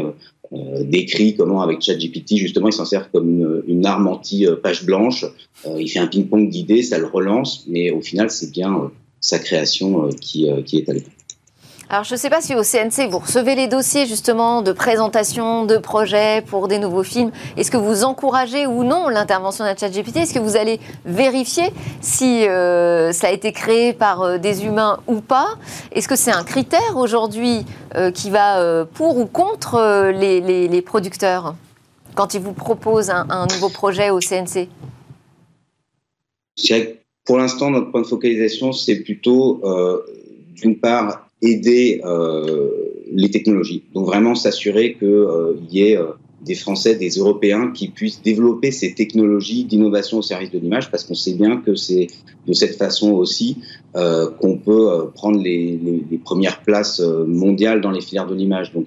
euh, 0.52 0.84
décrit 0.84 1.34
comment 1.34 1.62
avec 1.62 1.82
ChatGPT 1.82 2.36
justement 2.36 2.68
il 2.68 2.72
s'en 2.72 2.84
sert 2.84 3.10
comme 3.10 3.62
une, 3.66 3.86
arme 3.86 4.06
anti-page 4.06 4.84
blanche. 4.84 5.24
Euh, 5.66 5.80
il 5.80 5.88
fait 5.88 5.98
un 5.98 6.06
ping-pong 6.06 6.48
d'idées, 6.48 6.82
ça 6.82 6.98
le 6.98 7.06
relance, 7.06 7.64
mais 7.66 7.90
au 7.90 8.00
final 8.00 8.30
c'est 8.30 8.50
bien 8.52 8.74
euh, 8.74 8.88
sa 9.20 9.38
création 9.38 10.08
qui, 10.20 10.48
qui 10.64 10.78
est 10.78 10.88
à 10.88 10.92
l'écran. 10.92 11.10
Alors, 11.88 12.02
je 12.02 12.14
ne 12.14 12.18
sais 12.18 12.30
pas 12.30 12.40
si 12.40 12.52
au 12.56 12.64
CNC, 12.64 13.08
vous 13.08 13.20
recevez 13.20 13.54
les 13.54 13.68
dossiers 13.68 14.06
justement 14.06 14.60
de 14.60 14.72
présentation 14.72 15.64
de 15.66 15.76
projets 15.76 16.42
pour 16.42 16.66
des 16.66 16.80
nouveaux 16.80 17.04
films. 17.04 17.30
Est-ce 17.56 17.70
que 17.70 17.76
vous 17.76 18.02
encouragez 18.02 18.66
ou 18.66 18.82
non 18.82 19.08
l'intervention 19.08 19.64
d'un 19.64 19.76
chat 19.76 19.88
GPT 19.88 20.16
Est-ce 20.16 20.34
que 20.34 20.40
vous 20.40 20.56
allez 20.56 20.80
vérifier 21.04 21.70
si 22.00 22.48
euh, 22.48 23.12
ça 23.12 23.28
a 23.28 23.30
été 23.30 23.52
créé 23.52 23.92
par 23.92 24.22
euh, 24.22 24.38
des 24.38 24.64
humains 24.64 24.98
ou 25.06 25.20
pas? 25.20 25.58
Est-ce 25.92 26.08
que 26.08 26.16
c'est 26.16 26.32
un 26.32 26.42
critère 26.42 26.96
aujourd'hui 26.96 27.64
euh, 27.94 28.10
qui 28.10 28.30
va 28.30 28.84
pour 28.94 29.18
ou 29.18 29.26
contre 29.26 30.10
les, 30.10 30.82
producteurs 30.82 31.54
quand 32.16 32.34
ils 32.34 32.40
vous 32.40 32.52
proposent 32.52 33.10
un, 33.10 33.26
un 33.30 33.46
nouveau 33.46 33.68
projet 33.68 34.10
au 34.10 34.18
CNC 34.18 34.68
Pour 37.24 37.38
l'instant, 37.38 37.70
notre 37.70 37.92
point 37.92 38.02
de 38.02 38.06
focalisation, 38.06 38.72
c'est 38.72 38.96
plutôt, 39.02 39.62
d'une 40.56 40.80
part, 40.80 41.25
aider 41.42 42.00
euh, 42.04 42.70
les 43.12 43.30
technologies. 43.30 43.82
Donc 43.94 44.06
vraiment 44.06 44.34
s'assurer 44.34 44.94
qu'il 44.94 45.08
euh, 45.08 45.54
y 45.70 45.82
ait 45.82 45.98
euh, 45.98 46.06
des 46.44 46.54
Français, 46.54 46.94
des 46.94 47.10
Européens 47.10 47.72
qui 47.72 47.88
puissent 47.88 48.22
développer 48.22 48.70
ces 48.70 48.94
technologies 48.94 49.64
d'innovation 49.64 50.18
au 50.18 50.22
service 50.22 50.50
de 50.50 50.58
l'image, 50.58 50.90
parce 50.90 51.04
qu'on 51.04 51.14
sait 51.14 51.34
bien 51.34 51.56
que 51.58 51.74
c'est 51.74 52.08
de 52.46 52.52
cette 52.52 52.76
façon 52.76 53.12
aussi 53.12 53.58
euh, 53.96 54.30
qu'on 54.30 54.58
peut 54.58 54.90
euh, 54.90 55.06
prendre 55.06 55.40
les, 55.40 55.78
les, 55.82 56.04
les, 56.10 56.18
premières 56.18 56.62
places 56.62 57.00
mondiales 57.00 57.80
dans 57.80 57.90
les 57.90 58.00
filières 58.00 58.26
de 58.26 58.34
l'image. 58.34 58.72
Donc 58.72 58.86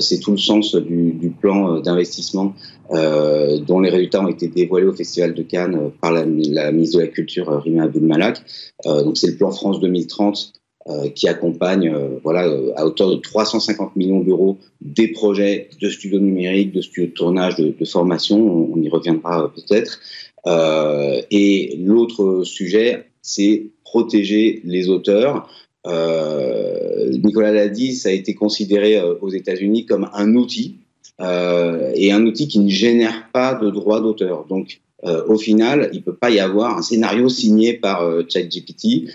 c'est 0.00 0.18
tout 0.18 0.32
le 0.32 0.36
sens 0.36 0.74
du, 0.74 1.12
du 1.12 1.30
plan 1.30 1.78
d'investissement 1.78 2.54
dont 2.90 3.78
les 3.78 3.88
résultats 3.88 4.20
ont 4.20 4.26
été 4.26 4.48
dévoilés 4.48 4.88
au 4.88 4.92
Festival 4.92 5.32
de 5.32 5.42
Cannes 5.44 5.92
par 6.00 6.10
la, 6.10 6.24
la 6.24 6.72
ministre 6.72 6.98
de 6.98 7.04
la 7.04 7.08
Culture, 7.08 7.62
Rima 7.62 7.84
Abdul 7.84 8.02
Malak. 8.02 8.42
donc 8.84 9.16
c'est 9.16 9.28
le 9.28 9.36
plan 9.36 9.52
France 9.52 9.78
2030 9.78 10.55
euh, 10.88 11.08
qui 11.08 11.26
accompagne 11.26 11.88
euh, 11.88 12.20
voilà, 12.22 12.46
euh, 12.46 12.70
à 12.76 12.86
hauteur 12.86 13.10
de 13.10 13.16
350 13.16 13.96
millions 13.96 14.20
d'euros 14.20 14.58
des 14.80 15.08
projets 15.08 15.68
de 15.80 15.90
studios 15.90 16.20
numériques, 16.20 16.70
de 16.70 16.80
studios 16.80 17.08
de 17.08 17.12
tournage, 17.12 17.56
de, 17.56 17.84
formation. 17.84 18.70
On, 18.72 18.80
y 18.80 18.88
reviendra 18.88 19.52
peut-être. 19.52 19.98
et 21.32 21.76
l'autre 21.80 22.44
sujet, 22.44 23.06
c'est 23.20 23.66
protéger 23.82 24.60
les 24.62 24.88
auteurs. 24.88 25.48
Nicolas 25.84 27.50
l'a 27.50 27.68
dit, 27.68 27.96
ça 27.96 28.10
a 28.10 28.12
été 28.12 28.34
considéré 28.34 29.02
aux 29.20 29.30
États-Unis 29.30 29.86
comme 29.86 30.08
un 30.14 30.36
outil 30.36 30.76
et 31.20 32.12
un 32.12 32.24
outil 32.26 32.46
qui 32.46 32.60
ne 32.60 32.70
génère 32.70 33.28
pas 33.32 33.54
de 33.54 33.70
droits 33.70 34.00
d'auteur. 34.00 34.44
Donc, 34.48 34.80
au 35.02 35.36
final, 35.36 35.90
il 35.92 36.04
peut 36.04 36.14
pas 36.14 36.30
y 36.30 36.38
avoir 36.38 36.78
un 36.78 36.82
scénario 36.82 37.28
signé 37.28 37.72
par 37.74 38.08
ChatGPT 38.28 39.10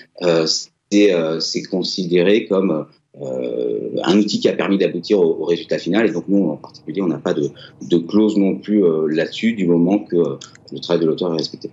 c'est 0.92 1.64
considéré 1.64 2.46
comme 2.48 2.86
euh, 3.20 3.98
un 4.04 4.18
outil 4.18 4.40
qui 4.40 4.48
a 4.48 4.54
permis 4.54 4.78
d'aboutir 4.78 5.20
au, 5.20 5.44
résultat 5.44 5.78
final. 5.78 6.08
Et 6.08 6.12
donc 6.12 6.26
nous, 6.28 6.50
en 6.50 6.56
particulier, 6.56 7.02
on 7.02 7.08
n'a 7.08 7.18
pas 7.18 7.34
de, 7.34 7.50
de, 7.82 7.98
clause 7.98 8.38
non 8.38 8.56
plus 8.56 8.86
euh, 8.86 9.08
là-dessus 9.08 9.54
du 9.54 9.68
moment 9.68 10.00
que 10.00 10.38
le 10.72 10.80
travail 10.80 11.02
de 11.02 11.08
l'auteur 11.08 11.34
est 11.34 11.38
respecté. 11.38 11.70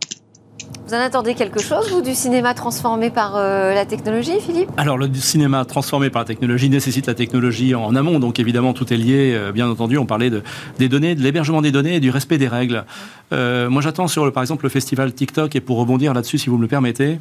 Vous 0.88 0.94
en 0.94 1.00
attendez 1.00 1.34
quelque 1.34 1.60
chose, 1.60 1.90
vous, 1.90 2.00
du 2.00 2.14
cinéma 2.14 2.54
transformé 2.54 3.10
par 3.10 3.36
euh, 3.36 3.74
la 3.74 3.84
technologie, 3.84 4.40
Philippe? 4.40 4.70
Alors, 4.78 4.96
le 4.96 5.12
cinéma 5.12 5.66
transformé 5.66 6.08
par 6.08 6.22
la 6.22 6.26
technologie 6.26 6.70
nécessite 6.70 7.06
la 7.06 7.14
technologie 7.14 7.74
en 7.74 7.94
amont, 7.94 8.18
donc 8.18 8.38
évidemment, 8.38 8.72
tout 8.72 8.90
est 8.90 8.96
lié, 8.96 9.34
euh, 9.34 9.52
bien 9.52 9.68
entendu. 9.68 9.98
On 9.98 10.06
parlait 10.06 10.30
de, 10.30 10.42
des 10.78 10.88
données, 10.88 11.14
de 11.14 11.20
l'hébergement 11.20 11.60
des 11.60 11.72
données 11.72 11.96
et 11.96 12.00
du 12.00 12.08
respect 12.08 12.38
des 12.38 12.48
règles. 12.48 12.86
Euh, 13.34 13.68
moi, 13.68 13.82
j'attends 13.82 14.08
sur, 14.08 14.24
le, 14.24 14.30
par 14.30 14.42
exemple, 14.42 14.64
le 14.64 14.70
festival 14.70 15.12
TikTok, 15.12 15.54
et 15.56 15.60
pour 15.60 15.76
rebondir 15.76 16.14
là-dessus, 16.14 16.38
si 16.38 16.48
vous 16.48 16.56
me 16.56 16.62
le 16.62 16.68
permettez, 16.68 17.20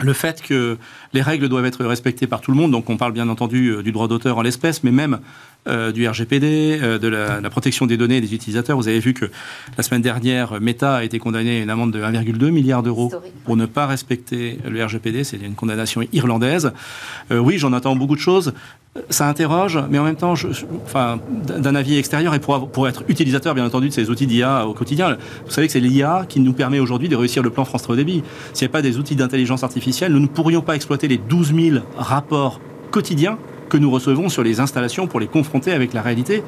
le 0.00 0.12
fait 0.12 0.42
que 0.42 0.76
les 1.12 1.22
règles 1.22 1.48
doivent 1.48 1.66
être 1.66 1.84
respectées 1.84 2.26
par 2.26 2.40
tout 2.40 2.50
le 2.50 2.56
monde, 2.56 2.72
donc 2.72 2.90
on 2.90 2.96
parle 2.96 3.12
bien 3.12 3.28
entendu 3.28 3.80
du 3.84 3.92
droit 3.92 4.08
d'auteur 4.08 4.38
en 4.38 4.42
l'espèce, 4.42 4.82
mais 4.82 4.90
même 4.90 5.20
euh, 5.68 5.92
du 5.92 6.08
RGPD, 6.08 6.78
euh, 6.82 6.98
de 6.98 7.08
la, 7.08 7.50
protection 7.50 7.84
des 7.84 7.98
données 7.98 8.22
des 8.22 8.32
utilisateurs. 8.32 8.78
Vous 8.78 8.88
avez 8.88 9.00
vu 9.00 9.12
que 9.12 9.26
la 9.76 9.82
semaine 9.82 10.00
dernière, 10.00 10.60
Meta 10.62 10.96
a 10.96 11.04
été 11.04 11.18
condamné 11.18 11.58
à 11.58 11.62
une 11.62 11.68
amende 11.68 11.92
de 11.92 12.00
1,2 12.00 12.50
milliard 12.50 12.67
d'euros 12.82 13.10
pour 13.44 13.56
ne 13.56 13.66
pas 13.66 13.86
respecter 13.86 14.58
le 14.68 14.84
RGPD. 14.84 15.24
C'est 15.24 15.38
une 15.38 15.54
condamnation 15.54 16.02
irlandaise. 16.12 16.72
Euh, 17.30 17.38
oui, 17.38 17.58
j'en 17.58 17.72
attends 17.72 17.96
beaucoup 17.96 18.14
de 18.14 18.20
choses. 18.20 18.52
Ça 19.10 19.28
interroge, 19.28 19.78
mais 19.90 19.98
en 19.98 20.04
même 20.04 20.16
temps, 20.16 20.34
je, 20.34 20.48
enfin, 20.84 21.20
d'un 21.46 21.74
avis 21.74 21.98
extérieur 21.98 22.34
et 22.34 22.40
pour, 22.40 22.68
pour, 22.68 22.88
être 22.88 23.04
utilisateur, 23.08 23.54
bien 23.54 23.64
entendu, 23.64 23.88
de 23.88 23.92
ces 23.92 24.10
outils 24.10 24.26
d'IA 24.26 24.66
au 24.66 24.74
quotidien. 24.74 25.16
Vous 25.44 25.50
savez 25.52 25.66
que 25.66 25.72
c'est 25.72 25.80
l'IA 25.80 26.24
qui 26.28 26.40
nous 26.40 26.52
permet 26.52 26.80
aujourd'hui 26.80 27.08
de 27.08 27.16
réussir 27.16 27.42
le 27.42 27.50
plan 27.50 27.64
France 27.64 27.82
Très 27.82 27.92
Haut 27.92 27.96
Débit. 27.96 28.22
S'il 28.54 28.66
n'y 28.66 28.70
a 28.70 28.72
pas 28.72 28.82
des 28.82 28.98
outils 28.98 29.14
d'intelligence 29.14 29.62
artificielle, 29.62 30.12
nous 30.12 30.20
ne 30.20 30.26
pourrions 30.26 30.62
pas 30.62 30.74
exploiter 30.74 31.06
les 31.06 31.18
12 31.18 31.54
000 31.54 31.84
rapports 31.96 32.60
quotidiens 32.90 33.38
que 33.68 33.76
nous 33.76 33.90
recevons 33.90 34.28
sur 34.28 34.42
les 34.42 34.60
installations 34.60 35.06
pour 35.06 35.20
les 35.20 35.26
confronter 35.26 35.72
avec 35.72 35.92
la 35.92 36.02
réalité. 36.02 36.42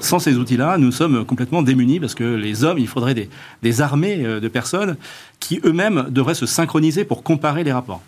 Sans 0.00 0.18
ces 0.18 0.36
outils-là, 0.36 0.78
nous 0.78 0.92
sommes 0.92 1.24
complètement 1.24 1.62
démunis 1.62 2.00
parce 2.00 2.14
que 2.14 2.24
les 2.24 2.64
hommes, 2.64 2.78
il 2.78 2.86
faudrait 2.86 3.14
des, 3.14 3.80
armées 3.80 4.24
euh, 4.24 4.40
de 4.40 4.48
personnes 4.48 4.96
qui 5.40 5.60
eux-mêmes 5.64 6.06
devraient 6.10 6.34
se 6.34 6.46
synchroniser 6.46 7.04
pour 7.04 7.22
comparer 7.22 7.64
les 7.64 7.72
rapports. 7.72 8.02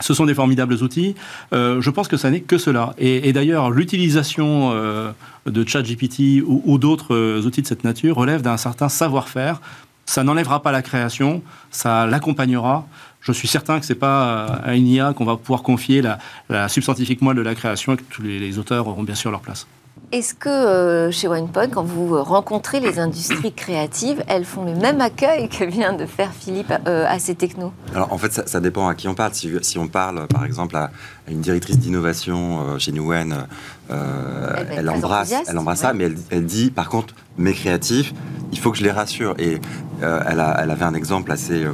Ce 0.00 0.14
sont 0.14 0.24
des 0.24 0.34
formidables 0.34 0.74
outils. 0.74 1.14
Euh, 1.52 1.80
je 1.80 1.90
pense 1.90 2.08
que 2.08 2.16
ça 2.16 2.30
n'est 2.30 2.40
que 2.40 2.58
cela. 2.58 2.94
Et, 2.98 3.32
d'ailleurs, 3.32 3.70
l'utilisation 3.70 4.70
euh, 4.72 5.12
de 5.46 5.66
ChatGPT 5.66 6.42
ou, 6.44 6.78
d'autres 6.78 7.44
outils 7.44 7.62
de 7.62 7.66
cette 7.66 7.84
nature 7.84 8.16
relève 8.16 8.40
d'un 8.40 8.56
certain 8.56 8.88
savoir-faire 8.88 9.60
Ça 10.06 10.24
n'enlèvera 10.24 10.62
pas 10.62 10.72
la 10.72 10.80
création, 10.80 11.42
ça 11.70 12.06
l'accompagnera. 12.06 12.86
Je 13.20 13.32
suis 13.32 13.46
certain 13.46 13.78
que 13.78 13.84
c'est 13.84 13.94
pas 13.94 14.46
à 14.46 14.74
une 14.74 14.86
IA 14.86 15.12
qu'on 15.12 15.26
va 15.26 15.36
pouvoir 15.36 15.62
confier 15.62 16.02
la, 16.48 16.68
substantifique 16.68 17.20
moelle 17.20 17.36
de 17.36 17.42
la 17.42 17.54
création 17.54 17.92
et 17.92 17.96
que 17.98 18.04
tous 18.08 18.22
les 18.22 18.58
auteurs 18.58 18.88
auront 18.88 19.02
bien 19.02 19.14
sûr 19.14 19.30
leur 19.30 19.40
place. 19.40 19.66
Est-ce 20.12 20.34
que 20.34 20.48
euh, 20.48 21.12
chez 21.12 21.28
OnePod, 21.28 21.70
quand 21.70 21.84
vous 21.84 22.20
rencontrez 22.20 22.80
les 22.80 22.98
industries 22.98 23.52
créatives, 23.52 24.24
elles 24.26 24.44
font 24.44 24.64
le 24.64 24.74
même 24.74 25.00
accueil 25.00 25.48
que 25.48 25.62
vient 25.62 25.92
de 25.92 26.04
faire 26.04 26.32
Philippe 26.32 26.72
euh, 26.88 27.06
à 27.08 27.20
ces 27.20 27.36
technos? 27.36 27.72
Alors 27.94 28.12
en 28.12 28.18
fait, 28.18 28.32
ça, 28.32 28.44
ça, 28.44 28.58
dépend 28.58 28.88
à 28.88 28.96
qui 28.96 29.06
on 29.06 29.14
parle. 29.14 29.34
Si, 29.34 29.52
si 29.62 29.78
on 29.78 29.86
parle 29.86 30.26
par 30.26 30.44
exemple 30.44 30.74
à, 30.74 30.90
à 31.28 31.30
une 31.30 31.40
directrice 31.40 31.78
d'innovation 31.78 32.60
euh, 32.60 32.78
chez 32.80 32.90
Newen, 32.90 33.46
euh, 33.92 34.56
elle, 34.58 34.78
elle, 34.78 34.90
embrasse, 34.90 35.32
elle 35.46 35.56
embrasse 35.56 35.78
ouais. 35.82 35.86
ça, 35.86 35.92
mais 35.92 36.04
elle, 36.04 36.16
elle, 36.30 36.44
dit 36.44 36.72
par 36.72 36.88
contre, 36.88 37.14
mes 37.38 37.52
créatifs, 37.52 38.12
il 38.50 38.58
faut 38.58 38.72
que 38.72 38.78
je 38.78 38.82
les 38.82 38.90
rassure. 38.90 39.36
Et 39.38 39.60
euh, 40.02 40.20
elle, 40.28 40.40
a, 40.40 40.60
elle, 40.60 40.72
avait 40.72 40.86
un 40.86 40.94
exemple 40.94 41.30
assez, 41.30 41.64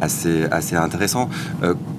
assez, 0.00 0.46
assez 0.50 0.74
intéressant. 0.74 1.28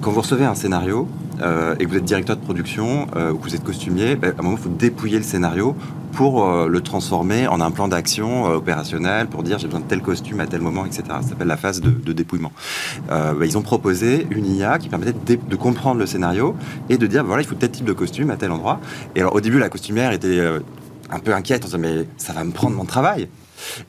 quand 0.00 0.10
vous 0.10 0.22
recevez 0.22 0.46
un 0.46 0.56
scénario, 0.56 1.06
euh, 1.42 1.74
et 1.78 1.84
que 1.84 1.90
vous 1.90 1.96
êtes 1.96 2.04
directeur 2.04 2.36
de 2.36 2.42
production 2.42 3.06
euh, 3.14 3.32
ou 3.32 3.38
que 3.38 3.44
vous 3.44 3.54
êtes 3.54 3.64
costumier, 3.64 4.16
ben, 4.16 4.32
à 4.36 4.40
un 4.40 4.42
moment, 4.42 4.56
il 4.56 4.62
faut 4.62 4.70
dépouiller 4.70 5.18
le 5.18 5.24
scénario 5.24 5.75
pour 6.12 6.44
euh, 6.44 6.68
le 6.68 6.80
transformer 6.80 7.46
en 7.46 7.60
un 7.60 7.70
plan 7.70 7.88
d'action 7.88 8.44
opérationnel, 8.44 9.26
pour 9.26 9.42
dire 9.42 9.58
j'ai 9.58 9.66
besoin 9.66 9.80
de 9.80 9.86
tel 9.86 10.00
costume 10.00 10.40
à 10.40 10.46
tel 10.46 10.60
moment, 10.60 10.86
etc. 10.86 11.02
Ça 11.08 11.22
s'appelle 11.22 11.48
la 11.48 11.56
phase 11.56 11.80
de, 11.80 12.12
dépouillement. 12.12 12.52
Ben, 13.08 13.36
ils 13.42 13.58
ont 13.58 13.62
proposé 13.62 14.26
une 14.30 14.46
IA 14.46 14.78
qui 14.78 14.88
permettait 14.88 15.36
de, 15.36 15.56
comprendre 15.56 16.00
le 16.00 16.06
scénario 16.06 16.54
et 16.88 16.96
de 16.98 17.06
dire 17.06 17.24
voilà, 17.24 17.42
il 17.42 17.46
faut 17.46 17.54
tel 17.54 17.70
type 17.70 17.84
de 17.84 17.92
costume 17.92 18.30
à 18.30 18.36
tel 18.36 18.50
endroit. 18.50 18.80
Et 19.14 19.20
alors, 19.20 19.34
au 19.34 19.40
début, 19.40 19.58
la 19.58 19.68
costumière 19.68 20.12
était 20.12 20.40
un 21.10 21.18
peu 21.18 21.34
inquiète 21.34 21.64
en 21.64 21.66
disant 21.66 21.78
mais 21.78 22.06
ça 22.16 22.32
va 22.32 22.44
me 22.44 22.52
prendre 22.52 22.76
mon 22.76 22.84
travail. 22.84 23.28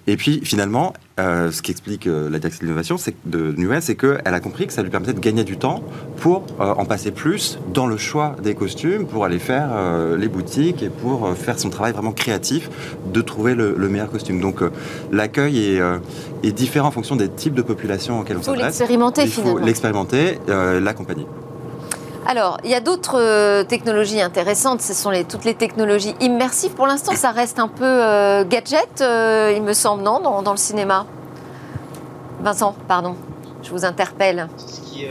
Et 0.07 0.17
puis 0.17 0.41
finalement, 0.43 0.93
euh, 1.19 1.51
ce 1.51 1.61
qui 1.61 1.71
explique 1.71 2.07
euh, 2.07 2.29
la 2.29 2.39
directrice 2.39 2.59
de 2.59 2.65
l'innovation 2.65 2.97
de 3.25 3.53
Nuel, 3.57 3.81
c'est 3.81 3.95
qu'elle 3.95 4.21
a 4.23 4.39
compris 4.39 4.67
que 4.67 4.73
ça 4.73 4.83
lui 4.83 4.89
permettait 4.89 5.13
de 5.13 5.19
gagner 5.19 5.43
du 5.43 5.57
temps 5.57 5.83
pour 6.17 6.45
euh, 6.59 6.73
en 6.73 6.85
passer 6.85 7.11
plus 7.11 7.57
dans 7.73 7.87
le 7.87 7.97
choix 7.97 8.35
des 8.43 8.55
costumes, 8.55 9.07
pour 9.07 9.25
aller 9.25 9.39
faire 9.39 9.69
les 10.17 10.27
boutiques 10.27 10.83
et 10.83 10.89
pour 10.89 11.35
faire 11.35 11.59
son 11.59 11.69
travail 11.69 11.93
vraiment 11.93 12.11
créatif 12.11 12.69
de 13.13 13.21
trouver 13.21 13.55
le, 13.55 13.75
le 13.77 13.89
meilleur 13.89 14.09
costume. 14.09 14.39
Donc 14.39 14.61
l'accueil 15.11 15.75
est, 15.75 15.81
est, 16.43 16.51
différent 16.51 16.89
en 16.89 16.91
fonction 16.91 17.15
des 17.15 17.29
types 17.29 17.53
de 17.53 17.61
populations 17.61 18.19
auxquelles 18.19 18.37
on 18.37 18.43
s'adresse. 18.43 18.79
Il 18.79 18.85
faut 18.85 18.87
l'expérimenter 18.87 19.27
finalement. 19.27 19.57
Il 19.57 19.59
faut 19.59 19.65
l'expérimenter, 19.65 20.39
l'accompagner. 20.47 21.25
Alors, 22.29 22.57
il 22.65 22.69
y 22.69 22.73
a 22.73 22.81
d'autres 22.81 23.17
euh, 23.17 23.63
technologies 23.63 24.19
intéressantes, 24.19 24.81
ce 24.81 24.93
sont 24.93 25.11
toutes 25.29 25.45
les 25.45 25.53
technologies 25.53 26.13
immersives. 26.19 26.71
Pour 26.71 26.85
l'instant, 26.85 27.13
ça 27.13 27.31
reste 27.31 27.57
un 27.57 27.69
peu 27.69 27.85
euh, 27.85 28.43
gadget, 28.43 28.99
euh, 28.99 29.53
il 29.55 29.63
me 29.63 29.71
semble, 29.71 30.03
non, 30.03 30.19
dans, 30.19 30.41
dans, 30.41 30.51
le 30.51 30.57
cinéma? 30.57 31.07
Vincent, 32.41 32.75
pardon, 32.89 33.15
je 33.63 33.69
vous 33.69 33.85
interpelle. 33.85 34.49
Ce 34.57 34.81
qui 34.81 35.05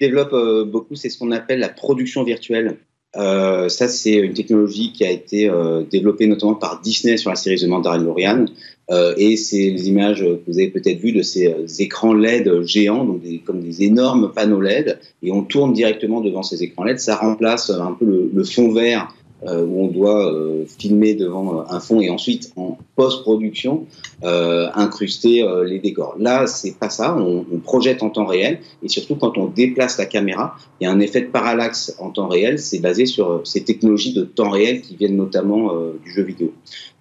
développe 0.00 0.34
beaucoup, 0.68 0.96
c'est 0.96 1.08
ce 1.08 1.20
qu'on 1.20 1.30
appelle 1.30 1.60
la 1.60 1.68
production 1.68 2.24
virtuelle. 2.24 2.78
ça, 3.14 3.86
c'est 3.86 4.14
une 4.14 4.34
technologie 4.34 4.92
qui 4.92 5.04
a 5.04 5.10
été 5.10 5.48
développée 5.88 6.26
notamment 6.26 6.54
par 6.54 6.80
Disney 6.80 7.16
sur 7.16 7.30
la 7.30 7.36
série 7.36 7.60
The 7.60 7.68
Mandalorian. 7.68 8.46
Euh, 8.92 9.14
et 9.16 9.36
c'est 9.36 9.70
les 9.70 9.88
images 9.88 10.20
que 10.20 10.50
vous 10.50 10.58
avez 10.58 10.68
peut-être 10.68 10.98
vues 10.98 11.12
de 11.12 11.22
ces 11.22 11.46
euh, 11.46 11.66
écrans 11.78 12.12
LED 12.12 12.62
géants, 12.66 13.04
donc 13.04 13.22
comme 13.44 13.60
des 13.62 13.82
énormes 13.82 14.32
panneaux 14.32 14.60
LED, 14.60 14.98
et 15.22 15.32
on 15.32 15.42
tourne 15.42 15.72
directement 15.72 16.20
devant 16.20 16.42
ces 16.42 16.62
écrans 16.62 16.84
LED. 16.84 17.00
Ça 17.00 17.16
remplace 17.16 17.70
un 17.70 17.96
peu 17.98 18.30
le 18.32 18.44
fond 18.44 18.70
vert 18.70 19.12
euh, 19.46 19.64
où 19.64 19.84
on 19.84 19.88
doit 19.88 20.32
euh, 20.32 20.64
filmer 20.78 21.14
devant 21.14 21.60
euh, 21.60 21.62
un 21.68 21.80
fond 21.80 22.00
et 22.00 22.10
ensuite 22.10 22.52
en 22.56 22.78
post-production 22.96 23.86
euh, 24.22 24.68
incruster 24.74 25.42
euh, 25.42 25.64
les 25.64 25.78
décors. 25.78 26.14
Là, 26.18 26.46
c'est 26.46 26.76
pas 26.78 26.90
ça. 26.90 27.16
On, 27.16 27.44
on, 27.52 27.58
projette 27.58 28.02
en 28.02 28.10
temps 28.10 28.26
réel 28.26 28.60
et 28.82 28.88
surtout 28.88 29.16
quand 29.16 29.38
on 29.38 29.46
déplace 29.46 29.98
la 29.98 30.06
caméra, 30.06 30.56
il 30.80 30.84
y 30.84 30.86
a 30.86 30.92
un 30.92 31.00
effet 31.00 31.22
de 31.22 31.26
parallaxe 31.26 31.96
en 31.98 32.10
temps 32.10 32.28
réel. 32.28 32.58
C'est 32.58 32.78
basé 32.78 33.06
sur 33.06 33.42
ces 33.44 33.64
technologies 33.64 34.12
de 34.12 34.22
temps 34.22 34.50
réel 34.50 34.80
qui 34.80 34.96
viennent 34.96 35.16
notamment 35.16 35.72
du 36.04 36.12
jeu 36.12 36.22
vidéo. 36.22 36.52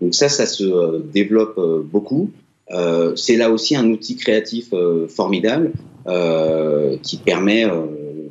Donc 0.02 0.14
ça, 0.16 0.30
ça 0.30 0.46
se 0.46 1.02
développe 1.02 1.60
beaucoup. 1.92 2.30
c'est 3.16 3.38
là 3.38 3.50
aussi 3.50 3.76
un 3.76 3.90
outil 3.90 4.16
créatif 4.16 4.74
formidable 5.10 5.72
qui 7.02 7.18
permet 7.18 7.66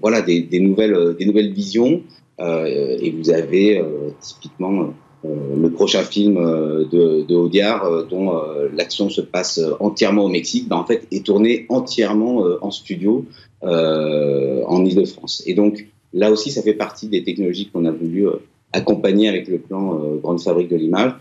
voilà 0.00 0.22
des, 0.22 0.40
des, 0.40 0.60
nouvelles 0.60 1.16
des 1.18 1.26
nouvelles 1.26 1.52
visions. 1.52 2.02
Euh, 2.40 2.96
et 3.00 3.10
vous 3.10 3.30
avez 3.30 3.78
euh, 3.78 4.10
typiquement 4.20 4.94
euh, 5.24 5.28
le 5.60 5.70
prochain 5.70 6.02
film 6.02 6.36
de, 6.36 7.22
de 7.22 7.34
Audiard, 7.34 8.06
dont 8.08 8.32
l'action 8.74 9.10
se 9.10 9.20
passe 9.20 9.60
entièrement 9.78 10.24
au 10.24 10.28
Mexique, 10.28 10.68
ben, 10.68 10.76
en 10.76 10.84
fait, 10.84 11.06
est 11.10 11.26
tourné 11.26 11.66
entièrement 11.68 12.44
en 12.62 12.70
studio 12.70 13.26
en 13.62 14.84
Ile-de-France. 14.84 15.42
Et 15.44 15.52
donc, 15.52 15.86
là 16.14 16.30
aussi, 16.30 16.50
ça 16.50 16.62
fait 16.62 16.72
partie 16.72 17.08
des 17.08 17.22
technologies 17.22 17.68
qu'on 17.68 17.84
a 17.84 17.90
voulu 17.90 18.28
accompagner 18.72 19.28
avec 19.28 19.48
le 19.48 19.58
plan 19.58 20.00
Grande 20.22 20.40
Fabrique 20.40 20.70
de 20.70 20.76
l'image. 20.76 21.12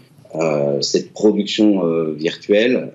Cette 0.80 1.12
production 1.12 1.84
virtuelle, 2.14 2.94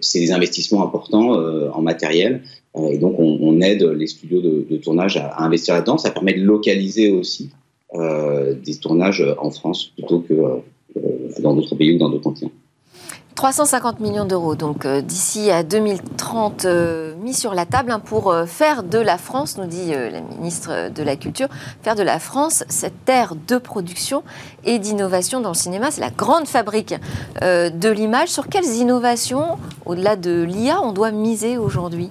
c'est 0.00 0.18
des 0.18 0.32
investissements 0.32 0.84
importants 0.84 1.34
en 1.72 1.80
matériel. 1.80 2.42
Et 2.90 2.98
donc, 2.98 3.16
on, 3.18 3.60
aide 3.60 3.82
les 3.82 4.06
studios 4.06 4.40
de, 4.40 4.76
tournage 4.76 5.16
à, 5.16 5.42
investir 5.42 5.74
là-dedans. 5.74 5.98
Ça 5.98 6.10
permet 6.10 6.34
de 6.34 6.42
localiser 6.42 7.10
aussi 7.10 7.50
des 7.92 8.74
tournages 8.80 9.24
en 9.38 9.50
France 9.50 9.86
plutôt 9.86 10.20
que 10.20 10.34
dans 11.40 11.54
d'autres 11.54 11.74
pays 11.74 11.94
ou 11.94 11.98
dans 11.98 12.10
d'autres 12.10 12.22
continents. 12.22 12.52
350 13.38 14.00
millions 14.00 14.24
d'euros, 14.24 14.56
donc 14.56 14.84
euh, 14.84 15.00
d'ici 15.00 15.52
à 15.52 15.62
2030, 15.62 16.64
euh, 16.64 17.14
mis 17.22 17.34
sur 17.34 17.54
la 17.54 17.66
table 17.66 17.92
hein, 17.92 18.00
pour 18.00 18.32
euh, 18.32 18.46
faire 18.46 18.82
de 18.82 18.98
la 18.98 19.16
France, 19.16 19.58
nous 19.58 19.66
dit 19.66 19.94
euh, 19.94 20.10
la 20.10 20.20
ministre 20.20 20.90
de 20.90 21.02
la 21.04 21.14
Culture, 21.14 21.46
faire 21.82 21.94
de 21.94 22.02
la 22.02 22.18
France 22.18 22.64
cette 22.68 23.04
terre 23.04 23.34
de 23.46 23.58
production 23.58 24.24
et 24.64 24.80
d'innovation 24.80 25.40
dans 25.40 25.50
le 25.50 25.54
cinéma. 25.54 25.92
C'est 25.92 26.00
la 26.00 26.10
grande 26.10 26.48
fabrique 26.48 26.96
euh, 27.42 27.70
de 27.70 27.88
l'image. 27.88 28.28
Sur 28.28 28.48
quelles 28.48 28.74
innovations, 28.74 29.56
au-delà 29.86 30.16
de 30.16 30.42
l'IA, 30.42 30.80
on 30.82 30.92
doit 30.92 31.12
miser 31.12 31.58
aujourd'hui? 31.58 32.10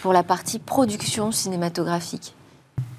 pour 0.00 0.12
la 0.12 0.22
partie 0.22 0.58
production 0.58 1.32
cinématographique 1.32 2.34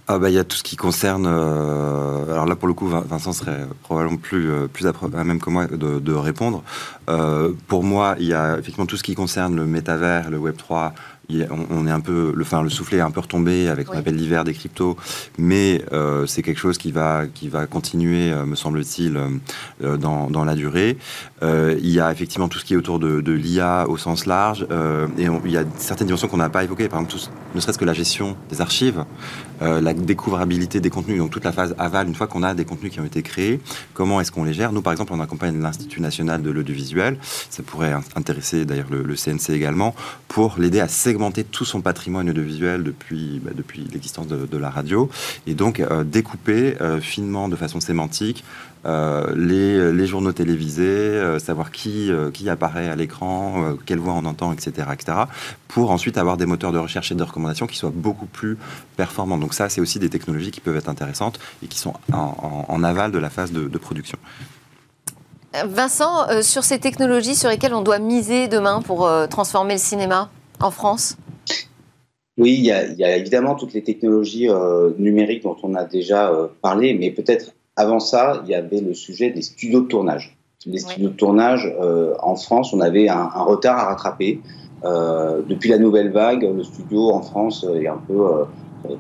ah 0.08 0.20
bah, 0.20 0.30
il 0.30 0.34
y 0.34 0.40
a 0.40 0.44
tout 0.44 0.58
ce 0.58 0.64
qui 0.64 0.76
concerne. 0.76 1.26
Euh, 1.26 2.34
alors 2.34 2.46
là, 2.46 2.58
pour 2.58 2.68
le 2.68 2.74
coup, 2.74 2.88
Vincent 2.88 3.32
serait 3.32 3.66
probablement 3.84 4.18
plus, 4.18 4.52
euh, 4.52 4.68
plus 4.68 4.86
à 4.86 5.24
même 5.24 5.40
que 5.40 5.50
moi 5.50 5.68
de, 5.68 6.14
répondre. 6.14 6.64
Euh, 7.10 7.54
pour 7.68 7.84
moi, 7.84 8.16
il 8.20 8.26
y 8.26 8.34
a 8.34 8.58
effectivement 8.58 8.86
tout 8.86 8.98
ce 8.98 9.04
qui 9.04 9.16
concerne 9.16 9.56
le 9.56 9.66
métavers, 9.66 10.30
le 10.30 10.38
Web3, 10.38 10.92
on, 11.70 11.88
est 11.88 11.92
un 11.92 12.00
peu, 12.00 12.34
le, 12.36 12.44
enfin, 12.44 12.64
le 12.64 12.70
soufflet 12.70 12.98
est 12.98 13.02
un 13.02 13.12
peu 13.12 13.20
retombé 13.20 13.68
avec 13.68 13.88
ce 13.88 13.92
qu'on 13.92 13.98
appelle 13.98 14.16
l'hiver 14.16 14.44
des 14.44 14.54
cryptos, 14.54 14.98
mais 15.38 15.84
euh, 15.92 16.26
c'est 16.26 16.42
quelque 16.42 16.60
chose 16.60 16.78
qui 16.78 16.92
va, 16.92 17.24
qui 17.34 17.50
va 17.50 17.66
continuer, 17.68 18.32
euh, 18.32 18.46
me 18.46 18.56
semble-t-il, 18.56 19.18
euh, 19.84 19.98
dans, 19.98 20.30
dans, 20.30 20.46
la 20.46 20.56
durée. 20.56 20.98
Il 21.42 21.90
y 21.90 22.00
a 22.00 22.12
effectivement 22.12 22.48
tout 22.48 22.60
ce 22.60 22.66
qui 22.66 22.74
est 22.74 22.78
autour 22.78 23.00
de, 23.00 23.32
l'IA 23.32 23.88
au 23.88 23.98
sens 23.98 24.26
large, 24.26 24.68
et 25.18 25.28
il 25.46 25.52
y 25.52 25.58
a 25.58 25.64
certaines 25.78 26.08
dimensions 26.08 26.28
qu'on 26.28 26.38
n'a 26.38 26.50
pas 26.50 26.64
évoquées, 26.64 26.88
par 26.88 27.02
exemple, 27.02 27.32
ne 27.56 27.60
serait-ce 27.60 27.78
que 27.78 27.86
la 27.86 27.94
gestion 27.94 28.36
des 28.50 28.62
archives 28.62 29.04
euh, 29.62 29.82
la 29.82 29.94
découvrabilité 29.94 30.80
des 30.80 30.90
contenus, 30.90 31.20
donc 31.20 31.32
toute 31.32 31.44
la 31.44 31.52
phase 31.52 31.76
aval, 31.78 32.08
une 32.08 32.16
fois 32.16 32.28
qu'on 32.28 32.44
a 32.44 32.54
des 32.54 32.66
contenus 32.66 32.92
qui 32.92 33.00
ont 33.00 33.06
été 33.06 33.22
créés, 33.22 33.60
comment 33.94 34.20
est-ce 34.22 34.32
qu'on 34.32 34.44
les 34.44 34.54
gère? 34.54 34.74
Nous, 34.74 34.82
par 34.82 34.94
exemple, 34.94 35.14
on 35.14 35.20
accompagne 35.20 35.62
l'Institut 35.62 36.02
national 36.02 36.42
de 36.42 36.50
l'audiovisuel, 36.50 37.18
ça 37.50 37.64
pourrait 37.64 37.94
intéresser 38.16 38.66
d'ailleurs 38.66 38.90
le, 38.90 39.16
CNC 39.16 39.52
également, 39.52 39.96
pour 40.28 40.56
l'aider 40.58 40.80
à 40.80 40.88
segmenter 40.88 41.44
tout 41.44 41.66
son 41.66 41.82
patrimoine 41.82 42.30
audiovisuel 42.30 42.84
depuis, 42.84 43.42
bah, 43.44 43.52
l'existence 43.94 44.28
de, 44.28 44.46
de, 44.46 44.58
la 44.58 44.70
radio, 44.70 45.10
et 45.48 45.54
donc 45.54 45.80
euh, 45.80 46.04
découper 46.04 46.76
euh, 46.82 47.00
finement, 47.00 47.50
de 47.50 47.56
façon 47.56 47.80
sémantique, 47.80 48.44
euh, 48.86 49.34
les, 49.36 49.92
les, 49.94 50.08
journaux 50.08 50.32
télévisés, 50.32 50.84
euh, 50.84 51.40
savoir 51.40 51.72
qui, 51.72 52.12
euh, 52.12 52.32
qui 52.32 52.50
apparaît 52.50 52.88
à 52.88 52.96
l'écran, 52.96 53.64
euh, 53.64 53.74
quelle 53.86 54.00
voix 54.00 54.14
on 54.14 54.26
entend, 54.26 54.52
etc., 54.54 54.88
etc., 54.94 55.18
pour 55.68 55.92
ensuite 55.92 56.18
avoir 56.18 56.38
des 56.38 56.46
moteurs 56.46 56.72
de 56.72 56.80
recherche 56.80 57.12
et 57.12 57.16
de 57.16 57.24
recommandation 57.24 57.68
qui 57.68 57.78
soient 57.78 57.94
beaucoup 57.94 58.26
plus 58.26 58.58
performants. 58.98 59.38
Donc 59.38 59.54
ça, 59.54 59.70
c'est 59.70 59.82
aussi 59.82 60.00
des 60.00 60.10
technologies 60.10 60.52
qui 60.52 60.62
peuvent 60.62 60.78
être 60.78 60.90
intéressantes 60.90 61.40
et 61.64 61.68
qui 61.68 61.78
sont 61.78 61.94
en, 62.12 62.18
en, 62.18 62.66
en 62.68 62.84
aval 62.84 63.12
de 63.12 63.20
la 63.20 63.30
phase 63.30 63.52
de, 63.52 63.68
de 63.68 63.78
production. 63.78 64.18
Vincent, 65.66 66.30
euh, 66.30 66.42
sur 66.42 66.64
ces 66.64 66.80
technologies 66.80 67.36
sur 67.36 67.50
lesquelles 67.50 67.74
on 67.74 67.82
doit 67.82 68.00
miser 68.00 68.48
demain 68.48 68.82
pour 68.82 69.06
euh, 69.06 69.28
transformer 69.28 69.74
le 69.74 69.80
cinéma 69.80 70.30
en 70.60 70.72
France? 70.72 71.18
Oui, 72.38 72.56
il 72.58 72.66
y, 72.66 72.72
a, 72.72 72.86
il 72.86 72.98
y, 72.98 73.04
a, 73.04 73.18
évidemment 73.18 73.56
toutes 73.56 73.74
les 73.74 73.84
technologies 73.84 74.50
euh, 74.50 74.92
numériques 74.98 75.44
dont 75.44 75.58
on 75.64 75.76
a 75.76 75.84
déjà 75.84 76.32
euh, 76.32 76.48
parlé, 76.62 76.94
mais 76.94 77.12
peut-être 77.12 77.54
avant 77.82 78.00
ça, 78.00 78.42
il 78.44 78.50
y 78.50 78.56
avait 78.56 78.82
le 78.82 78.94
sujet 78.94 79.32
des 79.32 79.42
studios 79.42 79.82
de 79.82 79.88
tournage. 79.88 80.38
Les 80.66 80.78
studios 80.78 81.10
de 81.10 81.16
tournage 81.16 81.74
euh, 81.82 82.14
en 82.22 82.36
France, 82.36 82.72
on 82.74 82.80
avait 82.80 83.10
un, 83.10 83.30
un 83.34 83.44
retard 83.44 83.80
à 83.80 83.86
rattraper. 83.86 84.40
Euh, 84.84 85.42
depuis 85.48 85.70
la 85.70 85.78
nouvelle 85.78 86.12
vague, 86.12 86.44
le 86.44 86.64
studio 86.64 87.10
en 87.12 87.22
France 87.22 87.66
est 87.76 87.88
un 87.88 88.00
peu 88.08 88.46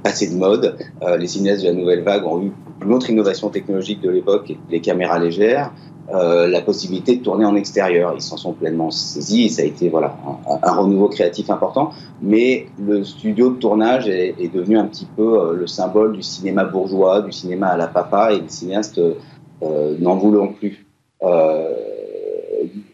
passé 0.03 0.29
de 0.29 0.35
mode. 0.35 0.77
les 1.17 1.27
cinéastes 1.27 1.63
de 1.63 1.67
la 1.67 1.73
nouvelle 1.73 2.03
vague 2.03 2.25
ont 2.25 2.41
eu 2.43 2.51
une 2.83 2.93
autre 2.93 3.09
innovation 3.09 3.49
technologique 3.49 4.01
de 4.01 4.09
l'époque, 4.09 4.53
les 4.69 4.81
caméras 4.81 5.19
légères. 5.19 5.71
Euh, 6.13 6.47
la 6.47 6.61
possibilité 6.61 7.15
de 7.15 7.23
tourner 7.23 7.45
en 7.45 7.55
extérieur. 7.55 8.13
Ils 8.15 8.21
s'en 8.21 8.35
sont 8.35 8.51
pleinement 8.51 8.91
saisis 8.91 9.45
et 9.45 9.49
ça 9.49 9.61
a 9.61 9.65
été 9.65 9.87
voilà, 9.87 10.17
un, 10.61 10.75
renouveau 10.75 11.07
créatif 11.07 11.49
important. 11.49 11.91
Mais 12.21 12.67
le 12.79 13.05
studio 13.05 13.51
de 13.51 13.55
tournage 13.55 14.09
est, 14.09 14.53
devenu 14.53 14.77
un 14.77 14.85
petit 14.85 15.05
peu 15.05 15.39
euh, 15.39 15.53
le 15.53 15.67
symbole 15.67 16.13
du 16.13 16.21
cinéma 16.21 16.65
bourgeois, 16.65 17.21
du 17.21 17.31
cinéma 17.31 17.67
à 17.67 17.77
la 17.77 17.87
papa 17.87 18.33
et 18.33 18.41
les 18.41 18.49
cinéastes 18.49 18.99
euh, 18.99 19.95
n'en 19.99 20.17
voulons 20.17 20.49
plus. 20.49 20.85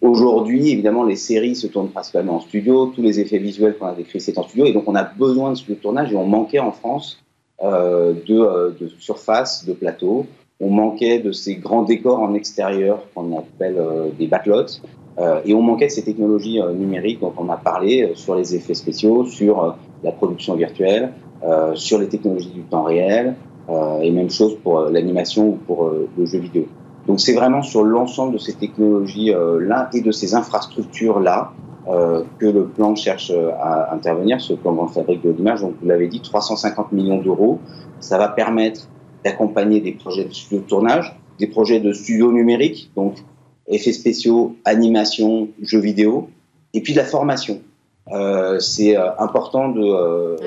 Aujourd'hui, 0.02 0.72
évidemment, 0.72 1.04
les 1.04 1.16
séries 1.16 1.56
se 1.56 1.68
tournent 1.68 1.90
principalement 1.90 2.36
en 2.36 2.40
studio. 2.40 2.88
Tous 2.88 3.02
les 3.02 3.20
effets 3.20 3.40
visuels 3.40 3.78
qu'on 3.78 3.88
a 3.88 3.96
décrits, 3.96 4.22
c'est 4.22 4.38
en 4.38 4.44
studio. 4.44 4.66
Et 4.66 4.74
donc, 4.74 4.84
on 4.88 4.96
a 4.96 5.04
besoin 5.04 5.52
de 5.52 5.56
studio 5.56 5.76
tournage 5.82 6.12
et 6.12 6.16
on 6.16 6.28
manquait 6.28 6.60
en 6.60 6.72
France 6.72 7.24
de, 7.62 8.78
de 8.80 8.88
surface, 9.00 9.66
de 9.66 9.74
plateau 9.74 10.28
on 10.60 10.70
manquait 10.70 11.20
de 11.20 11.32
ces 11.32 11.56
grands 11.56 11.84
décors 11.84 12.20
en 12.20 12.34
extérieur 12.34 13.04
qu'on 13.14 13.38
appelle 13.38 13.78
euh, 13.78 14.10
des 14.18 14.28
backlots, 14.28 14.82
euh, 15.20 15.42
et 15.46 15.54
on 15.54 15.62
manquait 15.62 15.88
de 15.88 15.92
ces 15.92 16.04
technologies 16.04 16.60
euh, 16.60 16.74
numériques 16.74 17.20
dont 17.20 17.34
on 17.38 17.50
a 17.50 17.58
parlé 17.58 18.12
sur 18.16 18.36
les 18.36 18.56
effets 18.56 18.74
spéciaux, 18.74 19.26
sur 19.26 19.76
la 20.04 20.12
production 20.12 20.56
virtuelle, 20.56 21.14
sur 21.76 22.00
les 22.00 22.08
technologies 22.08 22.50
du 22.50 22.62
temps 22.62 22.84
réel, 22.84 23.36
et 24.02 24.12
même 24.12 24.30
chose 24.30 24.58
pour 24.64 24.82
l'animation 24.82 25.50
ou 25.50 25.52
pour 25.56 25.92
le 26.18 26.26
jeu 26.26 26.40
vidéo. 26.40 26.68
Donc 27.08 27.20
c'est 27.20 27.34
vraiment 27.34 27.62
sur 27.62 27.84
l'ensemble 27.84 28.34
de 28.34 28.38
ces 28.38 28.54
technologies-là 28.54 29.90
et 29.94 30.02
de 30.02 30.12
ces 30.12 30.36
infrastructures-là 30.36 31.54
que 32.38 32.46
le 32.46 32.66
plan 32.66 32.96
cherche 32.96 33.32
à 33.62 33.94
intervenir, 33.94 34.42
ce 34.42 34.54
plan 34.54 34.74
de 34.74 34.92
fabrique 34.92 35.24
de 35.24 35.30
l'image. 35.30 35.62
Donc 35.62 35.76
vous 35.82 35.88
l'avez 35.88 36.10
dit, 36.10 36.20
350 36.20 36.92
millions 36.92 37.22
d'euros. 37.22 37.60
Ça 38.02 38.18
va 38.18 38.28
permettre 38.28 38.90
d'accompagner 39.24 39.80
des 39.80 39.94
projets 39.94 40.26
de 40.26 40.34
studio 40.34 40.60
de 40.60 40.68
tournage, 40.68 41.18
des 41.40 41.48
projets 41.48 41.80
de 41.80 41.94
studio 41.94 42.34
numérique, 42.34 42.92
donc 42.96 43.16
effets 43.68 43.94
spéciaux, 43.94 44.56
animation, 44.66 45.50
jeux 45.62 45.80
vidéo, 45.80 46.30
et 46.74 46.82
puis 46.82 46.94
de 46.94 46.98
la 46.98 47.06
formation. 47.06 47.62
Euh, 48.12 48.60
c'est 48.60 48.98
euh, 48.98 49.10
important 49.20 49.70
de 49.70 49.82
euh, 49.82 50.38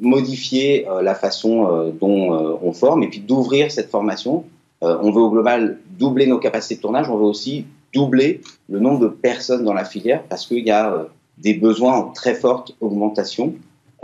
modifier 0.00 0.86
la 1.02 1.14
façon 1.14 1.92
dont 2.00 2.58
on 2.62 2.72
forme 2.72 3.02
et 3.02 3.08
puis 3.08 3.20
d'ouvrir 3.20 3.70
cette 3.70 3.90
formation. 3.90 4.44
On 4.82 5.10
veut 5.10 5.20
au 5.20 5.30
global 5.30 5.78
doubler 5.98 6.26
nos 6.26 6.38
capacités 6.38 6.76
de 6.76 6.80
tournage, 6.80 7.10
on 7.10 7.16
veut 7.16 7.24
aussi 7.24 7.66
doubler 7.92 8.40
le 8.68 8.80
nombre 8.80 9.00
de 9.00 9.08
personnes 9.08 9.64
dans 9.64 9.74
la 9.74 9.84
filière 9.84 10.22
parce 10.28 10.46
qu'il 10.46 10.66
y 10.66 10.70
a 10.70 11.06
des 11.38 11.54
besoins 11.54 11.94
en 11.94 12.08
très 12.10 12.34
forte 12.34 12.74
augmentation. 12.80 13.54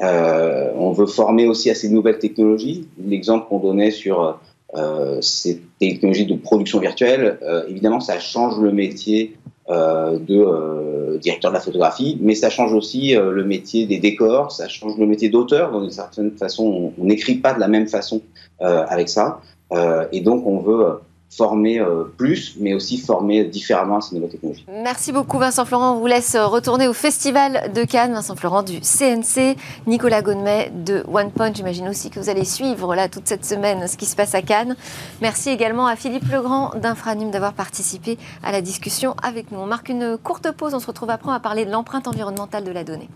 Euh, 0.00 0.70
on 0.76 0.92
veut 0.92 1.06
former 1.06 1.46
aussi 1.46 1.70
à 1.70 1.74
ces 1.74 1.88
nouvelles 1.88 2.18
technologies. 2.18 2.86
L'exemple 3.02 3.46
qu'on 3.48 3.58
donnait 3.58 3.90
sur 3.90 4.38
euh, 4.74 5.20
ces 5.22 5.62
technologies 5.80 6.26
de 6.26 6.34
production 6.34 6.80
virtuelle, 6.80 7.38
euh, 7.42 7.64
évidemment, 7.68 8.00
ça 8.00 8.18
change 8.18 8.58
le 8.58 8.72
métier 8.72 9.36
euh, 9.68 10.18
de 10.18 10.36
euh, 10.36 11.18
directeur 11.18 11.50
de 11.50 11.56
la 11.56 11.60
photographie, 11.60 12.18
mais 12.20 12.34
ça 12.34 12.50
change 12.50 12.74
aussi 12.74 13.14
le 13.14 13.44
métier 13.44 13.86
des 13.86 13.98
décors, 13.98 14.52
ça 14.52 14.68
change 14.68 14.98
le 14.98 15.06
métier 15.06 15.28
d'auteur. 15.30 15.80
D'une 15.80 15.90
certaine 15.90 16.32
façon, 16.32 16.92
on 16.98 17.04
n'écrit 17.04 17.36
pas 17.36 17.54
de 17.54 17.60
la 17.60 17.68
même 17.68 17.88
façon 17.88 18.20
avec 18.60 19.08
ça. 19.08 19.40
Et 19.72 20.20
donc, 20.20 20.46
on 20.46 20.60
veut 20.60 21.00
former 21.36 21.80
euh, 21.80 22.04
plus, 22.16 22.56
mais 22.60 22.74
aussi 22.74 22.98
former 22.98 23.44
différemment 23.44 23.98
à 23.98 24.00
ces 24.00 24.14
nouvelles 24.14 24.30
technologies. 24.30 24.64
Merci 24.68 25.12
beaucoup 25.12 25.38
Vincent 25.38 25.64
Florent. 25.64 25.92
On 25.92 25.98
vous 25.98 26.06
laisse 26.06 26.36
retourner 26.36 26.88
au 26.88 26.92
Festival 26.92 27.72
de 27.72 27.84
Cannes. 27.84 28.12
Vincent 28.12 28.36
Florent 28.36 28.62
du 28.62 28.80
CNC, 28.80 29.56
Nicolas 29.86 30.22
Gonmet 30.22 30.70
de 30.74 31.04
OnePoint. 31.12 31.52
J'imagine 31.52 31.88
aussi 31.88 32.10
que 32.10 32.20
vous 32.20 32.30
allez 32.30 32.44
suivre 32.44 32.94
là 32.94 33.08
toute 33.08 33.26
cette 33.26 33.44
semaine 33.44 33.86
ce 33.86 33.96
qui 33.96 34.06
se 34.06 34.16
passe 34.16 34.34
à 34.34 34.42
Cannes. 34.42 34.76
Merci 35.20 35.50
également 35.50 35.86
à 35.86 35.96
Philippe 35.96 36.30
Legrand 36.30 36.72
d'Infranum 36.80 37.30
d'avoir 37.30 37.52
participé 37.52 38.18
à 38.42 38.52
la 38.52 38.62
discussion 38.62 39.14
avec 39.22 39.50
nous. 39.50 39.58
On 39.58 39.66
marque 39.66 39.88
une 39.88 40.16
courte 40.16 40.50
pause. 40.52 40.74
On 40.74 40.80
se 40.80 40.86
retrouve 40.86 41.10
après 41.10 41.32
à 41.32 41.40
parler 41.40 41.64
de 41.66 41.70
l'empreinte 41.70 42.08
environnementale 42.08 42.64
de 42.64 42.72
la 42.72 42.84
donnée. 42.84 43.08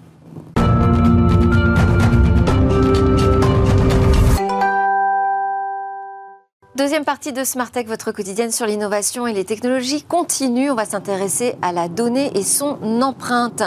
Deuxième 6.81 7.05
partie 7.05 7.35
de 7.35 7.45
Smart 7.45 7.71
Tech, 7.71 7.87
votre 7.89 8.11
quotidienne 8.11 8.51
sur 8.51 8.65
l'innovation 8.65 9.27
et 9.27 9.35
les 9.35 9.45
technologies 9.45 10.03
continue. 10.03 10.71
On 10.71 10.75
va 10.75 10.87
s'intéresser 10.87 11.55
à 11.61 11.73
la 11.73 11.89
donnée 11.89 12.31
et 12.35 12.43
son 12.43 12.79
empreinte. 13.03 13.63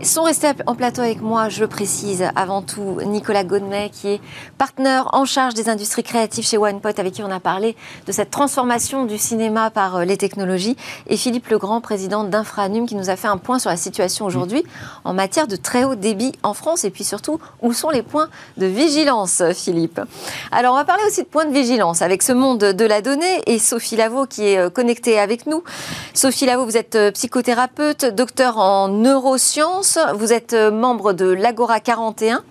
Ils 0.00 0.06
sont 0.06 0.24
restés 0.24 0.48
en 0.66 0.74
plateau 0.74 1.00
avec 1.00 1.20
moi, 1.22 1.48
je 1.48 1.64
précise 1.64 2.24
avant 2.34 2.62
tout, 2.62 2.98
Nicolas 3.06 3.44
Godmet, 3.44 3.90
qui 3.90 4.08
est 4.08 4.20
partenaire 4.58 5.10
en 5.12 5.24
charge 5.24 5.54
des 5.54 5.68
industries 5.68 6.02
créatives 6.02 6.44
chez 6.44 6.58
OnePot, 6.58 6.88
avec 6.98 7.12
qui 7.12 7.22
on 7.22 7.30
a 7.30 7.38
parlé 7.38 7.76
de 8.04 8.10
cette 8.10 8.32
transformation 8.32 9.04
du 9.04 9.16
cinéma 9.16 9.70
par 9.70 9.96
euh, 9.96 10.04
les 10.04 10.16
technologies, 10.16 10.76
et 11.06 11.16
Philippe 11.16 11.46
Legrand, 11.46 11.80
président 11.80 12.24
d'Infranum, 12.24 12.86
qui 12.86 12.96
nous 12.96 13.10
a 13.10 13.16
fait 13.16 13.28
un 13.28 13.38
point 13.38 13.60
sur 13.60 13.70
la 13.70 13.76
situation 13.76 14.26
aujourd'hui 14.26 14.64
en 15.04 15.14
matière 15.14 15.46
de 15.46 15.54
très 15.54 15.84
haut 15.84 15.94
débit 15.94 16.32
en 16.42 16.52
France, 16.52 16.84
et 16.84 16.90
puis 16.90 17.04
surtout, 17.04 17.38
où 17.62 17.72
sont 17.72 17.90
les 17.90 18.02
points 18.02 18.28
de 18.56 18.66
vigilance, 18.66 19.42
Philippe? 19.54 20.00
Alors, 20.50 20.74
on 20.74 20.76
va 20.76 20.84
parler 20.84 21.04
aussi 21.06 21.22
de 21.22 21.28
points 21.28 21.46
de 21.46 21.54
vigilance 21.54 22.02
avec 22.02 22.24
ce 22.24 22.32
monde 22.32 22.55
de 22.56 22.84
la 22.84 23.02
donnée 23.02 23.42
et 23.46 23.58
Sophie 23.58 23.96
Lavaux 23.96 24.26
qui 24.26 24.46
est 24.46 24.58
euh, 24.58 24.70
connectée 24.70 25.18
avec 25.18 25.46
nous. 25.46 25.62
Sophie 26.14 26.46
Lavaux, 26.46 26.64
vous 26.64 26.76
êtes 26.76 26.94
euh, 26.94 27.10
psychothérapeute, 27.10 28.06
docteur 28.06 28.58
en 28.58 28.88
neurosciences, 28.88 29.98
vous 30.14 30.32
êtes 30.32 30.54
euh, 30.54 30.70
membre 30.70 31.12
de 31.12 31.26
l'Agora 31.26 31.80
41 31.80 32.42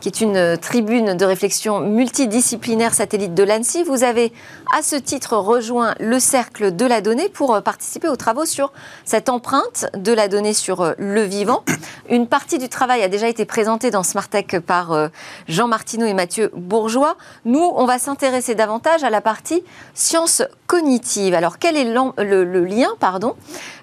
qui 0.00 0.08
est 0.08 0.20
une 0.22 0.56
tribune 0.56 1.14
de 1.14 1.24
réflexion 1.26 1.80
multidisciplinaire 1.80 2.94
satellite 2.94 3.34
de 3.34 3.42
l'ANSI. 3.42 3.82
Vous 3.82 4.02
avez 4.02 4.32
à 4.76 4.82
ce 4.82 4.96
titre 4.96 5.36
rejoint 5.36 5.94
le 6.00 6.18
cercle 6.18 6.74
de 6.74 6.84
la 6.84 7.00
donnée 7.00 7.28
pour 7.28 7.60
participer 7.62 8.08
aux 8.08 8.16
travaux 8.16 8.44
sur 8.44 8.72
cette 9.04 9.28
empreinte 9.28 9.86
de 9.96 10.12
la 10.12 10.28
donnée 10.28 10.54
sur 10.54 10.94
le 10.98 11.22
vivant. 11.22 11.64
Une 12.10 12.26
partie 12.26 12.58
du 12.58 12.68
travail 12.68 13.02
a 13.02 13.08
déjà 13.08 13.28
été 13.28 13.44
présentée 13.44 13.90
dans 13.90 14.02
Smartech 14.02 14.58
par 14.60 15.10
Jean 15.48 15.68
Martineau 15.68 16.06
et 16.06 16.14
Mathieu 16.14 16.50
Bourgeois. 16.54 17.16
Nous, 17.44 17.72
on 17.74 17.84
va 17.84 17.98
s'intéresser 17.98 18.54
davantage 18.54 19.04
à 19.04 19.10
la 19.10 19.20
partie 19.20 19.62
sciences 19.94 20.42
cognitives. 20.66 21.34
Alors, 21.34 21.58
quel 21.58 21.76
est 21.76 21.84
le, 21.84 22.64
lien 22.64 22.90
pardon, 22.98 23.34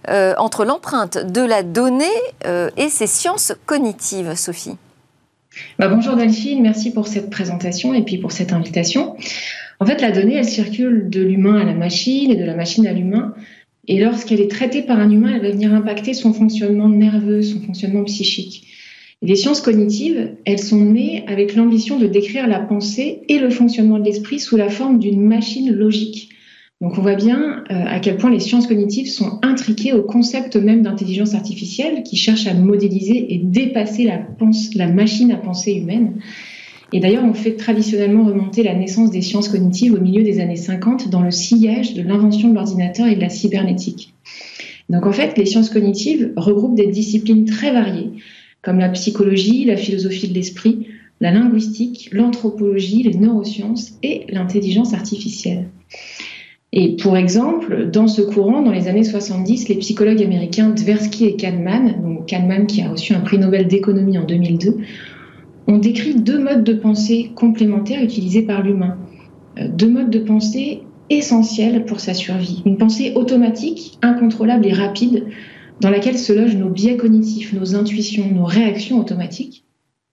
euh, 0.09 0.33
entre 0.37 0.65
l'empreinte 0.65 1.17
de 1.17 1.41
la 1.41 1.63
donnée 1.63 2.05
euh, 2.45 2.69
et 2.77 2.89
ces 2.89 3.07
sciences 3.07 3.53
cognitives, 3.65 4.35
Sophie? 4.35 4.77
Bah, 5.79 5.87
Bonjour 5.87 6.15
Delphine, 6.15 6.61
merci 6.61 6.91
pour 6.91 7.07
cette 7.07 7.29
présentation 7.29 7.93
et 7.93 8.03
puis 8.03 8.17
pour 8.17 8.31
cette 8.31 8.53
invitation. 8.53 9.15
En 9.79 9.85
fait, 9.85 10.01
la 10.01 10.11
donnée, 10.11 10.35
elle 10.35 10.45
circule 10.45 11.09
de 11.09 11.21
l'humain 11.21 11.59
à 11.59 11.63
la 11.63 11.73
machine 11.73 12.31
et 12.31 12.35
de 12.35 12.43
la 12.43 12.55
machine 12.55 12.87
à 12.87 12.93
l'humain. 12.93 13.33
Et 13.87 13.99
lorsqu'elle 13.99 14.41
est 14.41 14.51
traitée 14.51 14.81
par 14.81 14.99
un 14.99 15.09
humain, 15.09 15.33
elle 15.35 15.41
va 15.41 15.51
venir 15.51 15.73
impacter 15.73 16.13
son 16.13 16.33
fonctionnement 16.33 16.89
nerveux, 16.89 17.41
son 17.41 17.61
fonctionnement 17.61 18.03
psychique. 18.03 18.67
Les 19.21 19.35
sciences 19.35 19.61
cognitives, 19.61 20.35
elles 20.45 20.59
sont 20.59 20.83
nées 20.83 21.23
avec 21.27 21.55
l'ambition 21.55 21.97
de 21.97 22.05
décrire 22.05 22.47
la 22.47 22.59
pensée 22.59 23.21
et 23.29 23.39
le 23.39 23.49
fonctionnement 23.49 23.97
de 23.97 24.03
l'esprit 24.03 24.39
sous 24.39 24.57
la 24.57 24.69
forme 24.69 24.99
d'une 24.99 25.21
machine 25.21 25.71
logique. 25.71 26.29
Donc 26.81 26.99
on 26.99 27.01
voit 27.01 27.15
bien 27.15 27.63
euh, 27.71 27.83
à 27.87 27.99
quel 27.99 28.17
point 28.17 28.29
les 28.29 28.39
sciences 28.39 28.67
cognitives 28.67 29.09
sont 29.09 29.39
intriquées 29.41 29.93
au 29.93 30.03
concept 30.03 30.55
même 30.55 30.83
d'intelligence 30.83 31.33
artificielle 31.33 32.03
qui 32.03 32.15
cherche 32.15 32.45
à 32.45 32.53
modéliser 32.53 33.33
et 33.33 33.39
dépasser 33.39 34.03
la, 34.03 34.19
la 34.75 34.87
machine 34.87 35.31
à 35.31 35.37
penser 35.37 35.73
humaine. 35.73 36.19
Et 36.93 36.99
d'ailleurs, 36.99 37.25
on 37.25 37.33
fait 37.33 37.55
traditionnellement 37.55 38.25
remonter 38.25 38.63
la 38.63 38.73
naissance 38.73 39.11
des 39.11 39.21
sciences 39.21 39.49
cognitives 39.49 39.93
au 39.93 39.99
milieu 39.99 40.23
des 40.23 40.39
années 40.39 40.55
50 40.55 41.09
dans 41.09 41.21
le 41.21 41.31
sillage 41.31 41.93
de 41.93 42.01
l'invention 42.01 42.49
de 42.49 42.55
l'ordinateur 42.55 43.07
et 43.07 43.15
de 43.15 43.21
la 43.21 43.29
cybernétique. 43.29 44.13
Donc 44.89 45.05
en 45.05 45.11
fait, 45.11 45.37
les 45.37 45.45
sciences 45.45 45.69
cognitives 45.69 46.31
regroupent 46.37 46.75
des 46.75 46.87
disciplines 46.87 47.45
très 47.45 47.73
variées 47.73 48.11
comme 48.61 48.79
la 48.79 48.89
psychologie, 48.89 49.65
la 49.65 49.77
philosophie 49.77 50.27
de 50.27 50.33
l'esprit, 50.33 50.87
la 51.19 51.31
linguistique, 51.31 52.09
l'anthropologie, 52.11 53.03
les 53.03 53.13
neurosciences 53.13 53.97
et 54.03 54.25
l'intelligence 54.29 54.93
artificielle. 54.93 55.67
Et 56.73 56.95
pour 56.97 57.15
exemple, 57.15 57.89
dans 57.91 58.07
ce 58.07 58.21
courant, 58.21 58.61
dans 58.61 58.71
les 58.71 58.87
années 58.87 59.03
70, 59.03 59.69
les 59.69 59.75
psychologues 59.75 60.21
américains 60.21 60.71
Tversky 60.71 61.25
et 61.25 61.35
Kahneman, 61.35 62.01
donc 62.01 62.25
Kahneman 62.25 62.67
qui 62.67 62.81
a 62.81 62.89
reçu 62.89 63.13
un 63.13 63.21
prix 63.21 63.37
Nobel 63.37 63.67
d'économie 63.67 64.17
en 64.17 64.25
2002, 64.25 64.77
ont 65.67 65.77
décrit 65.77 66.15
deux 66.15 66.39
modes 66.39 66.63
de 66.63 66.73
pensée 66.73 67.31
complémentaires 67.35 68.03
utilisés 68.03 68.41
par 68.41 68.63
l'humain. 68.63 68.97
Euh, 69.59 69.67
deux 69.67 69.89
modes 69.89 70.09
de 70.09 70.19
pensée 70.19 70.83
essentiels 71.09 71.85
pour 71.85 71.99
sa 71.99 72.13
survie. 72.13 72.63
Une 72.65 72.77
pensée 72.77 73.13
automatique, 73.15 73.97
incontrôlable 74.01 74.65
et 74.65 74.73
rapide, 74.73 75.25
dans 75.79 75.89
laquelle 75.89 76.17
se 76.17 76.33
logent 76.33 76.55
nos 76.55 76.69
biais 76.69 76.97
cognitifs, 76.97 77.53
nos 77.53 77.75
intuitions, 77.75 78.29
nos 78.33 78.45
réactions 78.45 78.99
automatiques, 78.99 79.63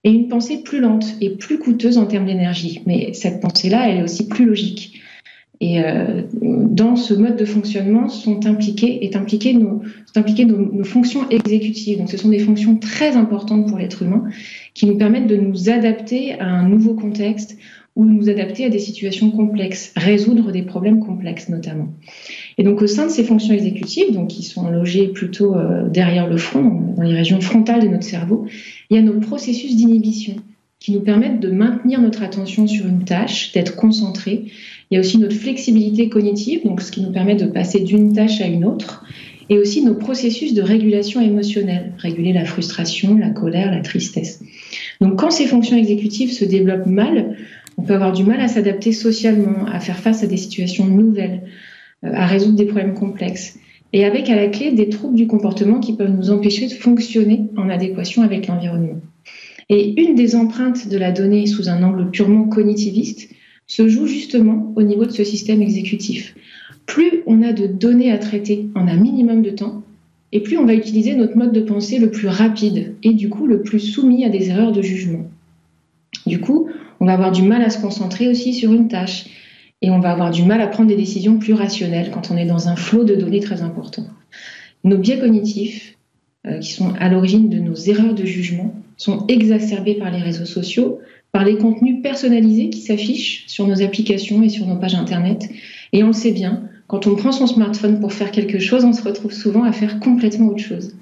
et 0.04 0.10
une 0.10 0.28
pensée 0.28 0.62
plus 0.62 0.80
lente 0.80 1.06
et 1.20 1.30
plus 1.30 1.58
coûteuse 1.58 1.96
en 1.96 2.06
termes 2.06 2.26
d'énergie. 2.26 2.82
Mais 2.86 3.12
cette 3.14 3.40
pensée-là, 3.40 3.88
elle 3.88 3.98
est 3.98 4.02
aussi 4.02 4.28
plus 4.28 4.44
logique. 4.44 5.00
Et 5.60 5.80
euh, 5.80 6.22
dans 6.42 6.96
ce 6.96 7.14
mode 7.14 7.36
de 7.36 7.44
fonctionnement 7.44 8.08
sont 8.08 8.46
impliquées, 8.46 9.00
nos, 9.54 10.84
fonctions 10.84 11.28
exécutives. 11.30 11.98
Donc 11.98 12.10
ce 12.10 12.16
sont 12.16 12.28
des 12.28 12.40
fonctions 12.40 12.76
très 12.76 13.16
importantes 13.16 13.68
pour 13.68 13.78
l'être 13.78 14.02
humain 14.02 14.24
qui 14.74 14.86
nous 14.86 14.98
permettent 14.98 15.28
de 15.28 15.36
nous 15.36 15.70
adapter 15.70 16.38
à 16.40 16.46
un 16.46 16.68
nouveau 16.68 16.94
contexte 16.94 17.56
ou 17.96 18.04
nous 18.04 18.28
adapter 18.28 18.64
à 18.64 18.70
des 18.70 18.80
situations 18.80 19.30
complexes, 19.30 19.92
résoudre 19.94 20.50
des 20.50 20.62
problèmes 20.62 20.98
complexes 20.98 21.48
notamment. 21.48 21.88
Et 22.58 22.64
donc 22.64 22.82
au 22.82 22.88
sein 22.88 23.06
de 23.06 23.10
ces 23.10 23.22
fonctions 23.22 23.54
exécutives, 23.54 24.12
donc 24.12 24.28
qui 24.28 24.42
sont 24.42 24.68
logées 24.68 25.08
plutôt 25.08 25.54
euh, 25.54 25.88
derrière 25.88 26.28
le 26.28 26.36
front, 26.36 26.94
dans 26.96 27.02
les 27.02 27.14
régions 27.14 27.40
frontales 27.40 27.82
de 27.82 27.88
notre 27.88 28.02
cerveau, 28.02 28.46
il 28.90 28.96
y 28.96 28.98
a 28.98 29.02
nos 29.02 29.20
processus 29.20 29.76
d'inhibition 29.76 30.34
qui 30.84 30.92
nous 30.92 31.00
permettent 31.00 31.40
de 31.40 31.50
maintenir 31.50 31.98
notre 32.00 32.22
attention 32.22 32.66
sur 32.66 32.86
une 32.86 33.04
tâche, 33.04 33.52
d'être 33.52 33.74
concentré. 33.74 34.46
Il 34.90 34.94
y 34.94 34.96
a 34.98 35.00
aussi 35.00 35.18
notre 35.18 35.34
flexibilité 35.34 36.08
cognitive, 36.08 36.64
donc 36.64 36.80
ce 36.80 36.92
qui 36.92 37.00
nous 37.00 37.10
permet 37.10 37.34
de 37.34 37.46
passer 37.46 37.80
d'une 37.80 38.12
tâche 38.12 38.40
à 38.40 38.46
une 38.46 38.64
autre, 38.64 39.04
et 39.50 39.58
aussi 39.58 39.82
nos 39.82 39.94
processus 39.94 40.54
de 40.54 40.62
régulation 40.62 41.20
émotionnelle, 41.20 41.92
réguler 41.98 42.32
la 42.32 42.44
frustration, 42.44 43.18
la 43.18 43.30
colère, 43.30 43.70
la 43.70 43.80
tristesse. 43.80 44.42
Donc 45.00 45.18
quand 45.18 45.30
ces 45.30 45.46
fonctions 45.46 45.76
exécutives 45.76 46.32
se 46.32 46.44
développent 46.44 46.86
mal, 46.86 47.36
on 47.76 47.82
peut 47.82 47.94
avoir 47.94 48.12
du 48.12 48.24
mal 48.24 48.40
à 48.40 48.48
s'adapter 48.48 48.92
socialement, 48.92 49.66
à 49.66 49.80
faire 49.80 49.98
face 49.98 50.22
à 50.22 50.26
des 50.26 50.36
situations 50.36 50.86
nouvelles, 50.86 51.42
euh, 52.04 52.10
à 52.14 52.26
résoudre 52.26 52.56
des 52.56 52.66
problèmes 52.66 52.94
complexes. 52.94 53.58
Et 53.92 54.04
avec 54.04 54.28
à 54.28 54.36
la 54.36 54.48
clé 54.48 54.72
des 54.72 54.88
troubles 54.88 55.16
du 55.16 55.26
comportement 55.26 55.78
qui 55.78 55.94
peuvent 55.94 56.14
nous 56.14 56.30
empêcher 56.30 56.66
de 56.66 56.72
fonctionner 56.72 57.42
en 57.56 57.68
adéquation 57.68 58.22
avec 58.22 58.46
l'environnement. 58.48 59.00
Et 59.68 60.00
une 60.02 60.14
des 60.14 60.36
empreintes 60.36 60.88
de 60.88 60.98
la 60.98 61.12
donnée 61.12 61.46
sous 61.46 61.68
un 61.68 61.82
angle 61.82 62.10
purement 62.10 62.44
cognitiviste 62.44 63.30
se 63.66 63.88
joue 63.88 64.06
justement 64.06 64.72
au 64.76 64.82
niveau 64.82 65.04
de 65.04 65.10
ce 65.10 65.24
système 65.24 65.62
exécutif. 65.62 66.34
Plus 66.86 67.22
on 67.26 67.42
a 67.42 67.52
de 67.52 67.66
données 67.66 68.12
à 68.12 68.18
traiter 68.18 68.68
en 68.74 68.86
un 68.88 68.96
minimum 68.96 69.42
de 69.42 69.50
temps, 69.50 69.82
et 70.32 70.40
plus 70.40 70.58
on 70.58 70.66
va 70.66 70.74
utiliser 70.74 71.14
notre 71.14 71.36
mode 71.36 71.52
de 71.52 71.60
pensée 71.60 71.98
le 71.98 72.10
plus 72.10 72.28
rapide 72.28 72.94
et 73.02 73.14
du 73.14 73.28
coup 73.30 73.46
le 73.46 73.62
plus 73.62 73.80
soumis 73.80 74.24
à 74.24 74.28
des 74.28 74.50
erreurs 74.50 74.72
de 74.72 74.82
jugement. 74.82 75.24
Du 76.26 76.40
coup, 76.40 76.68
on 77.00 77.06
va 77.06 77.12
avoir 77.12 77.32
du 77.32 77.42
mal 77.42 77.62
à 77.62 77.70
se 77.70 77.80
concentrer 77.80 78.28
aussi 78.28 78.52
sur 78.52 78.72
une 78.72 78.88
tâche 78.88 79.26
et 79.80 79.90
on 79.90 80.00
va 80.00 80.10
avoir 80.10 80.30
du 80.30 80.42
mal 80.42 80.60
à 80.60 80.66
prendre 80.66 80.88
des 80.88 80.96
décisions 80.96 81.38
plus 81.38 81.52
rationnelles 81.52 82.10
quand 82.12 82.30
on 82.30 82.36
est 82.36 82.46
dans 82.46 82.68
un 82.68 82.76
flot 82.76 83.04
de 83.04 83.14
données 83.14 83.40
très 83.40 83.62
important. 83.62 84.06
Nos 84.82 84.98
biais 84.98 85.18
cognitifs, 85.18 85.96
euh, 86.46 86.58
qui 86.58 86.72
sont 86.72 86.92
à 86.98 87.08
l'origine 87.08 87.48
de 87.48 87.58
nos 87.58 87.74
erreurs 87.74 88.14
de 88.14 88.24
jugement, 88.24 88.74
sont 88.96 89.26
exacerbés 89.28 89.94
par 89.94 90.10
les 90.10 90.18
réseaux 90.18 90.46
sociaux, 90.46 91.00
par 91.34 91.44
les 91.44 91.56
contenus 91.56 92.00
personnalisés 92.00 92.70
qui 92.70 92.80
s'affichent 92.80 93.42
sur 93.48 93.66
nos 93.66 93.82
applications 93.82 94.44
et 94.44 94.48
sur 94.48 94.68
nos 94.68 94.76
pages 94.76 94.94
Internet. 94.94 95.50
Et 95.92 96.04
on 96.04 96.06
le 96.06 96.12
sait 96.12 96.30
bien, 96.30 96.62
quand 96.86 97.08
on 97.08 97.16
prend 97.16 97.32
son 97.32 97.48
smartphone 97.48 97.98
pour 97.98 98.12
faire 98.12 98.30
quelque 98.30 98.60
chose, 98.60 98.84
on 98.84 98.92
se 98.92 99.02
retrouve 99.02 99.32
souvent 99.32 99.64
à 99.64 99.72
faire 99.72 99.98
complètement 99.98 100.46
autre 100.46 100.62
chose. 100.62 100.94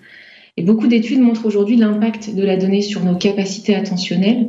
Et 0.56 0.62
beaucoup 0.62 0.86
d'études 0.86 1.20
montrent 1.20 1.44
aujourd'hui 1.44 1.76
l'impact 1.76 2.34
de 2.34 2.42
la 2.42 2.56
donnée 2.56 2.80
sur 2.80 3.04
nos 3.04 3.14
capacités 3.14 3.74
attentionnelles, 3.74 4.48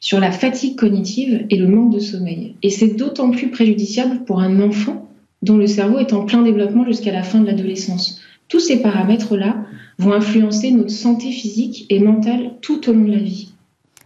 sur 0.00 0.20
la 0.20 0.32
fatigue 0.32 0.76
cognitive 0.76 1.44
et 1.50 1.56
le 1.56 1.68
manque 1.68 1.92
de 1.92 2.00
sommeil. 2.00 2.54
Et 2.62 2.70
c'est 2.70 2.96
d'autant 2.96 3.30
plus 3.30 3.50
préjudiciable 3.50 4.24
pour 4.24 4.40
un 4.40 4.62
enfant 4.62 5.10
dont 5.42 5.58
le 5.58 5.66
cerveau 5.66 5.98
est 5.98 6.14
en 6.14 6.24
plein 6.24 6.40
développement 6.40 6.86
jusqu'à 6.86 7.12
la 7.12 7.24
fin 7.24 7.40
de 7.40 7.46
l'adolescence. 7.46 8.22
Tous 8.48 8.60
ces 8.60 8.80
paramètres-là 8.80 9.66
vont 9.98 10.14
influencer 10.14 10.70
notre 10.70 10.88
santé 10.88 11.30
physique 11.30 11.84
et 11.90 11.98
mentale 12.00 12.52
tout 12.62 12.88
au 12.88 12.94
long 12.94 13.04
de 13.04 13.12
la 13.12 13.18
vie. 13.18 13.50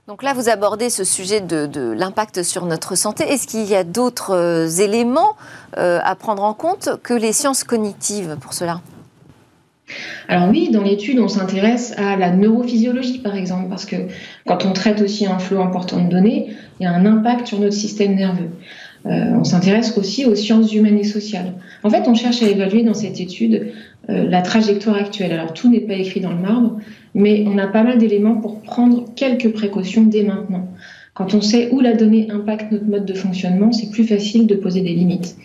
Donc 0.07 0.23
là, 0.23 0.35
vous 0.35 0.51
abordez 0.51 0.91
ce 0.91 1.03
sujet 1.03 1.41
de, 1.41 1.93
l'impact 1.93 2.43
sur 2.43 2.67
notre 2.67 2.95
santé. 2.95 3.25
Est-ce 3.25 3.47
qu'il 3.47 3.65
y 3.65 3.75
a 3.75 3.85
d'autres 3.85 4.35
euh, 4.35 4.69
éléments 4.69 5.35
euh, 5.79 5.99
à 6.05 6.15
prendre 6.15 6.43
en 6.43 6.53
compte 6.53 6.91
que 7.03 7.15
les 7.15 7.33
sciences 7.33 7.65
cognitives 7.65 8.37
pour 8.39 8.53
cela? 8.53 8.83
Alors 10.29 10.51
oui, 10.51 10.69
dans 10.71 10.83
l'étude, 10.83 11.21
on 11.21 11.29
s'intéresse 11.29 11.95
à 11.97 12.17
la 12.17 12.31
neurophysiologie, 12.31 13.21
par 13.21 13.35
exemple, 13.35 13.71
parce 13.71 13.87
que 13.87 13.97
quand 14.47 14.67
on 14.67 14.75
traite 14.75 15.01
aussi 15.01 15.25
un 15.25 15.39
flot 15.39 15.63
important 15.63 15.99
de 16.05 16.11
données, 16.11 16.55
il 16.81 16.85
y 16.85 16.87
a 16.87 16.93
un 16.93 17.07
impact 17.07 17.47
sur 17.47 17.59
notre 17.59 17.75
système 17.75 18.15
nerveux. 18.15 18.51
Euh, 19.07 19.33
on 19.39 19.45
s'intéresse 19.45 19.97
aussi 19.97 20.27
aux 20.27 20.35
sciences 20.35 20.75
humaines 20.75 20.99
et 20.99 21.05
sociales. 21.05 21.55
En 21.83 21.89
fait, 21.89 22.09
on 22.09 22.15
cherche 22.15 22.43
à 22.43 22.49
évaluer 22.49 22.83
dans 22.83 22.95
cette 22.95 23.21
étude 23.21 23.73
la 24.09 24.43
trajectoire 24.43 24.97
actuelle. 24.97 25.33
Alors 25.33 25.55
tout 25.55 25.71
n'est 25.71 25.81
pas 25.81 25.95
écrit 25.95 26.21
dans 26.21 26.33
le 26.33 26.37
marbre, 26.37 26.77
mais 27.15 27.45
on 27.47 27.59
a 27.59 27.67
pas 27.67 27.83
mal 27.83 27.99
d'éléments 27.99 28.37
pour 28.37 28.61
prendre 28.61 29.05
quelques 29.15 29.53
précautions 29.53 30.03
dès 30.03 30.23
maintenant. 30.23 30.69
Quand 31.15 31.33
on 31.33 31.41
sait 31.41 31.71
où 31.71 31.81
la 31.81 31.95
donnée 31.95 32.29
impacte 32.31 32.73
notre 32.73 32.87
mode 32.87 33.07
de 33.07 33.15
fonctionnement, 33.15 33.71
c'est 33.71 33.91
plus 33.91 34.05
facile 34.05 34.47
de 34.47 34.57
poser 34.57 34.81
des 34.81 34.95
limites. 34.95 35.37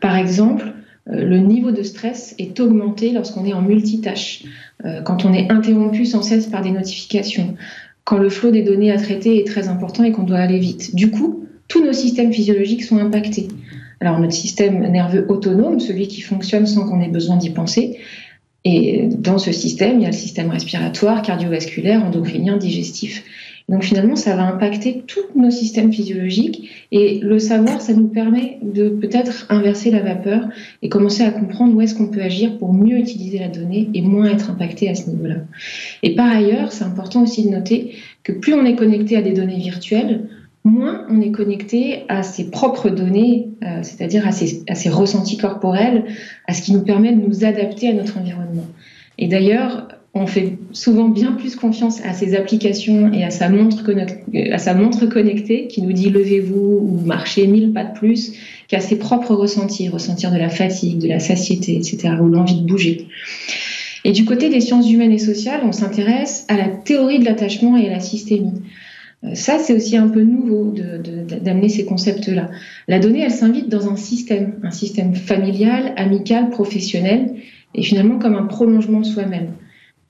Par 0.00 0.16
exemple, 0.16 0.72
euh, 1.10 1.24
le 1.24 1.38
niveau 1.38 1.72
de 1.72 1.82
stress 1.82 2.34
est 2.38 2.58
augmenté 2.60 3.10
lorsqu'on 3.10 3.44
est 3.44 3.52
en 3.52 3.62
multitâche, 3.62 4.44
euh, 4.84 5.02
quand 5.02 5.24
on 5.24 5.32
est 5.32 5.50
interrompu 5.50 6.04
sans 6.04 6.22
cesse 6.22 6.46
par 6.46 6.62
des 6.62 6.70
notifications, 6.70 7.56
quand 8.04 8.18
le 8.18 8.28
flot 8.28 8.52
des 8.52 8.62
données 8.62 8.92
à 8.92 8.98
traiter 8.98 9.40
est 9.40 9.46
très 9.46 9.66
important 9.66 10.04
et 10.04 10.12
qu'on 10.12 10.22
doit 10.22 10.38
aller 10.38 10.60
vite. 10.60 10.94
Du 10.94 11.10
coup, 11.10 11.44
tous 11.66 11.84
nos 11.84 11.92
systèmes 11.92 12.32
physiologiques 12.32 12.84
sont 12.84 12.98
impactés. 12.98 13.48
Alors 14.00 14.20
notre 14.20 14.34
système 14.34 14.80
nerveux 14.92 15.26
autonome, 15.28 15.80
celui 15.80 16.06
qui 16.06 16.20
fonctionne 16.20 16.66
sans 16.66 16.86
qu'on 16.86 17.00
ait 17.00 17.08
besoin 17.08 17.36
d'y 17.36 17.50
penser, 17.50 17.98
et 18.64 19.08
dans 19.16 19.38
ce 19.38 19.52
système, 19.52 20.00
il 20.00 20.02
y 20.02 20.06
a 20.06 20.10
le 20.10 20.14
système 20.14 20.50
respiratoire, 20.50 21.22
cardiovasculaire, 21.22 22.04
endocrinien, 22.04 22.56
digestif. 22.56 23.22
Donc 23.68 23.82
finalement, 23.82 24.14
ça 24.14 24.36
va 24.36 24.44
impacter 24.44 25.02
tous 25.06 25.24
nos 25.34 25.50
systèmes 25.50 25.92
physiologiques 25.92 26.86
et 26.92 27.18
le 27.20 27.40
savoir, 27.40 27.80
ça 27.80 27.94
nous 27.94 28.06
permet 28.06 28.58
de 28.62 28.88
peut-être 28.88 29.46
inverser 29.48 29.90
la 29.90 30.00
vapeur 30.00 30.48
et 30.82 30.88
commencer 30.88 31.24
à 31.24 31.30
comprendre 31.30 31.74
où 31.74 31.80
est-ce 31.80 31.96
qu'on 31.96 32.06
peut 32.06 32.22
agir 32.22 32.58
pour 32.58 32.72
mieux 32.72 32.98
utiliser 32.98 33.40
la 33.40 33.48
donnée 33.48 33.88
et 33.92 34.02
moins 34.02 34.30
être 34.30 34.50
impacté 34.50 34.88
à 34.88 34.94
ce 34.94 35.10
niveau-là. 35.10 35.36
Et 36.04 36.14
par 36.14 36.30
ailleurs, 36.30 36.70
c'est 36.70 36.84
important 36.84 37.22
aussi 37.22 37.44
de 37.44 37.50
noter 37.50 37.96
que 38.22 38.30
plus 38.32 38.54
on 38.54 38.64
est 38.64 38.76
connecté 38.76 39.16
à 39.16 39.22
des 39.22 39.32
données 39.32 39.58
virtuelles, 39.58 40.28
moins 40.66 41.06
on 41.08 41.20
est 41.20 41.30
connecté 41.30 42.04
à 42.08 42.22
ses 42.22 42.50
propres 42.50 42.90
données, 42.90 43.48
euh, 43.62 43.80
c'est-à-dire 43.82 44.26
à 44.26 44.32
ses, 44.32 44.88
ressentis 44.88 45.36
corporels, 45.36 46.04
à 46.46 46.52
ce 46.52 46.62
qui 46.62 46.72
nous 46.72 46.82
permet 46.82 47.12
de 47.12 47.20
nous 47.20 47.44
adapter 47.44 47.88
à 47.88 47.92
notre 47.92 48.18
environnement. 48.18 48.66
Et 49.18 49.28
d'ailleurs, 49.28 49.88
on 50.12 50.26
fait 50.26 50.58
souvent 50.72 51.08
bien 51.08 51.32
plus 51.32 51.56
confiance 51.56 52.02
à 52.04 52.12
ses 52.12 52.34
applications 52.34 53.12
et 53.12 53.22
à 53.22 53.30
sa 53.30 53.48
montre, 53.48 53.84
à 54.50 54.58
sa 54.58 54.74
montre 54.74 55.06
connectée 55.06 55.68
qui 55.68 55.82
nous 55.82 55.92
dit 55.92 56.10
levez-vous 56.10 56.78
ou 56.82 57.00
marchez 57.04 57.46
mille 57.46 57.72
pas 57.72 57.84
de 57.84 57.92
plus 57.92 58.32
qu'à 58.68 58.80
ses 58.80 58.96
propres 58.96 59.34
ressentis, 59.34 59.88
ressentir 59.88 60.32
de 60.32 60.38
la 60.38 60.48
fatigue, 60.48 60.98
de 60.98 61.08
la 61.08 61.20
satiété, 61.20 61.76
etc., 61.76 62.14
ou 62.20 62.28
l'envie 62.28 62.60
de 62.60 62.66
bouger. 62.66 63.06
Et 64.04 64.12
du 64.12 64.24
côté 64.24 64.48
des 64.48 64.60
sciences 64.60 64.90
humaines 64.90 65.12
et 65.12 65.18
sociales, 65.18 65.60
on 65.64 65.72
s'intéresse 65.72 66.44
à 66.48 66.56
la 66.56 66.68
théorie 66.68 67.18
de 67.18 67.24
l'attachement 67.24 67.76
et 67.76 67.86
à 67.86 67.90
la 67.90 68.00
systémie. 68.00 68.62
Euh, 69.24 69.34
ça, 69.34 69.58
c'est 69.58 69.74
aussi 69.74 69.96
un 69.96 70.08
peu 70.08 70.22
nouveau 70.22 70.72
d'amener 71.42 71.68
ces 71.68 71.84
concepts-là. 71.84 72.50
La 72.88 72.98
donnée, 72.98 73.20
elle 73.20 73.30
s'invite 73.30 73.68
dans 73.68 73.88
un 73.90 73.96
système, 73.96 74.54
un 74.62 74.70
système 74.70 75.14
familial, 75.14 75.92
amical, 75.96 76.50
professionnel, 76.50 77.34
et 77.74 77.82
finalement 77.82 78.18
comme 78.18 78.34
un 78.34 78.46
prolongement 78.46 79.00
de 79.00 79.06
soi-même. 79.06 79.52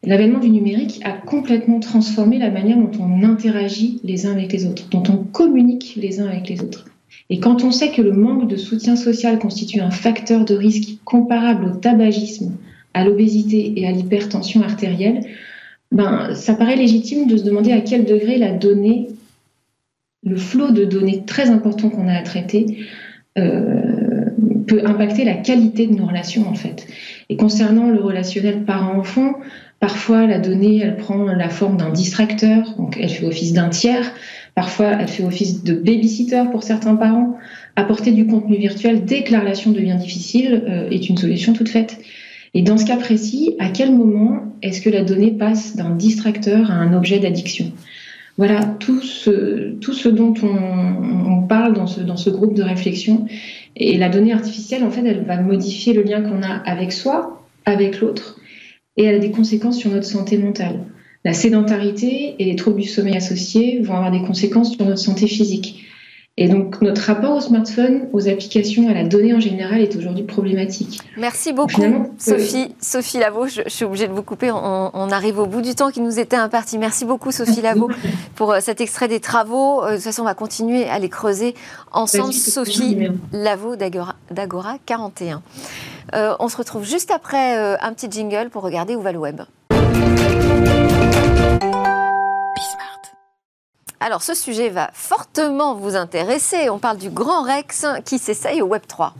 L'avènement 0.04 0.38
du 0.38 0.50
numérique 0.50 1.00
a 1.04 1.12
complètement 1.12 1.80
transformé 1.80 2.38
la 2.38 2.50
manière 2.50 2.76
dont 2.76 2.92
on 3.00 3.24
interagit 3.24 4.00
les 4.04 4.26
uns 4.26 4.32
avec 4.32 4.52
les 4.52 4.66
autres, 4.66 4.88
dont 4.90 5.02
on 5.08 5.16
communique 5.16 5.94
les 5.96 6.20
uns 6.20 6.26
avec 6.26 6.48
les 6.48 6.60
autres. 6.60 6.86
Et 7.28 7.40
quand 7.40 7.64
on 7.64 7.72
sait 7.72 7.90
que 7.90 8.02
le 8.02 8.12
manque 8.12 8.48
de 8.48 8.56
soutien 8.56 8.94
social 8.94 9.38
constitue 9.38 9.80
un 9.80 9.90
facteur 9.90 10.44
de 10.44 10.54
risque 10.54 10.98
comparable 11.04 11.64
au 11.64 11.76
tabagisme, 11.76 12.56
à 12.94 13.04
l'obésité 13.04 13.72
et 13.76 13.86
à 13.86 13.92
l'hypertension 13.92 14.62
artérielle, 14.62 15.20
ben, 15.92 16.34
ça 16.34 16.54
paraît 16.54 16.76
légitime 16.76 17.26
de 17.26 17.36
se 17.36 17.44
demander 17.44 17.72
à 17.72 17.80
quel 17.80 18.04
degré 18.04 18.38
la 18.38 18.52
donnée, 18.52 19.08
le 20.24 20.36
flot 20.36 20.70
de 20.70 20.84
données 20.84 21.24
très 21.24 21.50
important 21.50 21.90
qu'on 21.90 22.08
a 22.08 22.14
à 22.14 22.22
traiter, 22.22 22.78
euh, 23.38 24.24
peut 24.66 24.82
impacter 24.84 25.24
la 25.24 25.34
qualité 25.34 25.86
de 25.86 25.94
nos 25.94 26.06
relations 26.06 26.48
en 26.48 26.54
fait. 26.54 26.86
Et 27.28 27.36
concernant 27.36 27.90
le 27.90 28.00
relationnel 28.00 28.64
parent-enfant, 28.64 29.34
Parfois, 29.78 30.26
la 30.26 30.38
donnée, 30.38 30.80
elle 30.82 30.96
prend 30.96 31.24
la 31.24 31.50
forme 31.50 31.76
d'un 31.76 31.90
distracteur, 31.90 32.74
donc 32.78 32.96
elle 32.98 33.10
fait 33.10 33.26
office 33.26 33.52
d'un 33.52 33.68
tiers. 33.68 34.10
Parfois, 34.54 34.92
elle 34.98 35.08
fait 35.08 35.22
office 35.22 35.64
de 35.64 35.74
babysitter 35.74 36.44
pour 36.50 36.62
certains 36.62 36.96
parents. 36.96 37.36
Apporter 37.76 38.12
du 38.12 38.26
contenu 38.26 38.56
virtuel 38.56 39.04
dès 39.04 39.22
que 39.22 39.32
la 39.32 39.40
relation 39.40 39.72
devient 39.72 39.96
difficile 39.98 40.64
euh, 40.66 40.88
est 40.88 41.10
une 41.10 41.18
solution 41.18 41.52
toute 41.52 41.68
faite. 41.68 41.98
Et 42.54 42.62
dans 42.62 42.78
ce 42.78 42.84
cas 42.84 42.96
précis, 42.96 43.54
à 43.58 43.68
quel 43.68 43.94
moment 43.94 44.56
est-ce 44.62 44.80
que 44.80 44.90
la 44.90 45.02
donnée 45.02 45.32
passe 45.32 45.76
d'un 45.76 45.90
distracteur 45.90 46.70
à 46.70 46.74
un 46.74 46.92
objet 46.94 47.18
d'addiction? 47.18 47.72
Voilà 48.38 48.64
tout 48.64 49.00
ce, 49.00 49.72
tout 49.80 49.94
ce 49.94 50.08
dont 50.08 50.34
on, 50.42 51.42
parle 51.48 51.72
dans 51.72 51.86
ce, 51.86 52.00
dans 52.00 52.16
ce 52.16 52.28
groupe 52.28 52.54
de 52.54 52.62
réflexion. 52.62 53.26
Et 53.76 53.96
la 53.96 54.08
donnée 54.08 54.32
artificielle, 54.32 54.84
en 54.84 54.90
fait, 54.90 55.04
elle 55.06 55.24
va 55.24 55.40
modifier 55.40 55.94
le 55.94 56.02
lien 56.02 56.20
qu'on 56.20 56.42
a 56.42 56.54
avec 56.66 56.92
soi, 56.92 57.46
avec 57.64 58.00
l'autre, 58.00 58.38
et 58.96 59.04
elle 59.04 59.16
a 59.16 59.18
des 59.18 59.30
conséquences 59.30 59.78
sur 59.78 59.90
notre 59.90 60.06
santé 60.06 60.38
mentale. 60.38 60.80
La 61.24 61.32
sédentarité 61.32 62.36
et 62.38 62.44
les 62.44 62.56
troubles 62.56 62.80
du 62.80 62.88
sommeil 62.88 63.16
associés 63.16 63.80
vont 63.80 63.94
avoir 63.94 64.10
des 64.10 64.22
conséquences 64.22 64.72
sur 64.72 64.84
notre 64.84 65.00
santé 65.00 65.26
physique. 65.26 65.85
Et 66.38 66.48
donc, 66.48 66.82
notre 66.82 67.00
rapport 67.00 67.34
au 67.34 67.40
smartphone, 67.40 68.08
aux 68.12 68.28
applications, 68.28 68.90
à 68.90 68.92
la 68.92 69.04
donnée 69.04 69.32
en 69.32 69.40
général 69.40 69.80
est 69.80 69.96
aujourd'hui 69.96 70.24
problématique. 70.24 71.00
Merci 71.16 71.54
beaucoup, 71.54 71.82
Sophie. 72.18 72.74
Sophie 72.78 73.18
Lavaux, 73.18 73.46
je, 73.46 73.62
suis 73.68 73.86
obligée 73.86 74.06
de 74.06 74.12
vous 74.12 74.22
couper. 74.22 74.50
On, 74.52 75.10
arrive 75.10 75.38
au 75.38 75.46
bout 75.46 75.62
du 75.62 75.74
temps 75.74 75.90
qui 75.90 76.02
nous 76.02 76.18
était 76.18 76.36
imparti. 76.36 76.76
Merci 76.76 77.06
beaucoup, 77.06 77.32
Sophie 77.32 77.62
Lavaux, 77.62 77.88
pour 78.34 78.52
euh, 78.52 78.58
cet 78.60 78.82
extrait 78.82 79.08
des 79.08 79.20
travaux. 79.20 79.82
Euh, 79.82 79.92
de 79.92 79.94
toute 79.94 80.04
façon, 80.04 80.22
on 80.22 80.26
va 80.26 80.34
continuer 80.34 80.84
à 80.84 80.98
les 80.98 81.08
creuser 81.08 81.54
ensemble. 81.90 82.34
Sophie 82.34 83.08
Lavaux 83.32 83.76
d'Agora 83.76 84.76
41. 84.84 85.42
Euh, 86.14 86.34
on 86.38 86.48
se 86.48 86.56
retrouve 86.58 86.84
juste 86.84 87.10
après 87.10 87.56
un 87.80 87.92
petit 87.94 88.10
jingle 88.10 88.50
pour 88.50 88.62
regarder 88.62 88.94
où 88.94 89.00
va 89.00 89.12
le 89.12 89.18
web. 89.18 89.40
Alors 94.00 94.22
ce 94.22 94.34
sujet 94.34 94.68
va 94.68 94.90
fortement 94.92 95.74
vous 95.74 95.96
intéresser. 95.96 96.68
On 96.68 96.78
parle 96.78 96.98
du 96.98 97.10
Grand 97.10 97.42
Rex 97.42 97.86
qui 98.04 98.18
s'essaye 98.18 98.60
au 98.60 98.66
Web 98.66 98.82
3. 98.86 99.14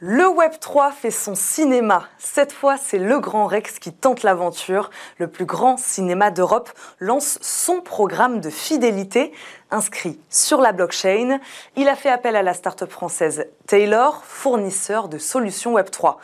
Le 0.00 0.28
Web 0.28 0.52
3 0.60 0.92
fait 0.92 1.10
son 1.10 1.34
cinéma. 1.34 2.04
Cette 2.18 2.52
fois, 2.52 2.76
c'est 2.76 2.98
le 2.98 3.18
Grand 3.18 3.48
Rex 3.48 3.80
qui 3.80 3.92
tente 3.92 4.22
l'aventure. 4.22 4.90
Le 5.18 5.26
plus 5.26 5.44
grand 5.44 5.76
cinéma 5.76 6.30
d'Europe 6.30 6.70
lance 7.00 7.40
son 7.42 7.80
programme 7.80 8.40
de 8.40 8.48
fidélité 8.48 9.32
inscrit 9.72 10.20
sur 10.30 10.60
la 10.60 10.70
blockchain. 10.70 11.40
Il 11.74 11.88
a 11.88 11.96
fait 11.96 12.10
appel 12.10 12.36
à 12.36 12.44
la 12.44 12.54
start-up 12.54 12.90
française 12.90 13.46
Taylor, 13.66 14.22
fournisseur 14.24 15.08
de 15.08 15.18
solutions 15.18 15.76
Web3. 15.76 16.16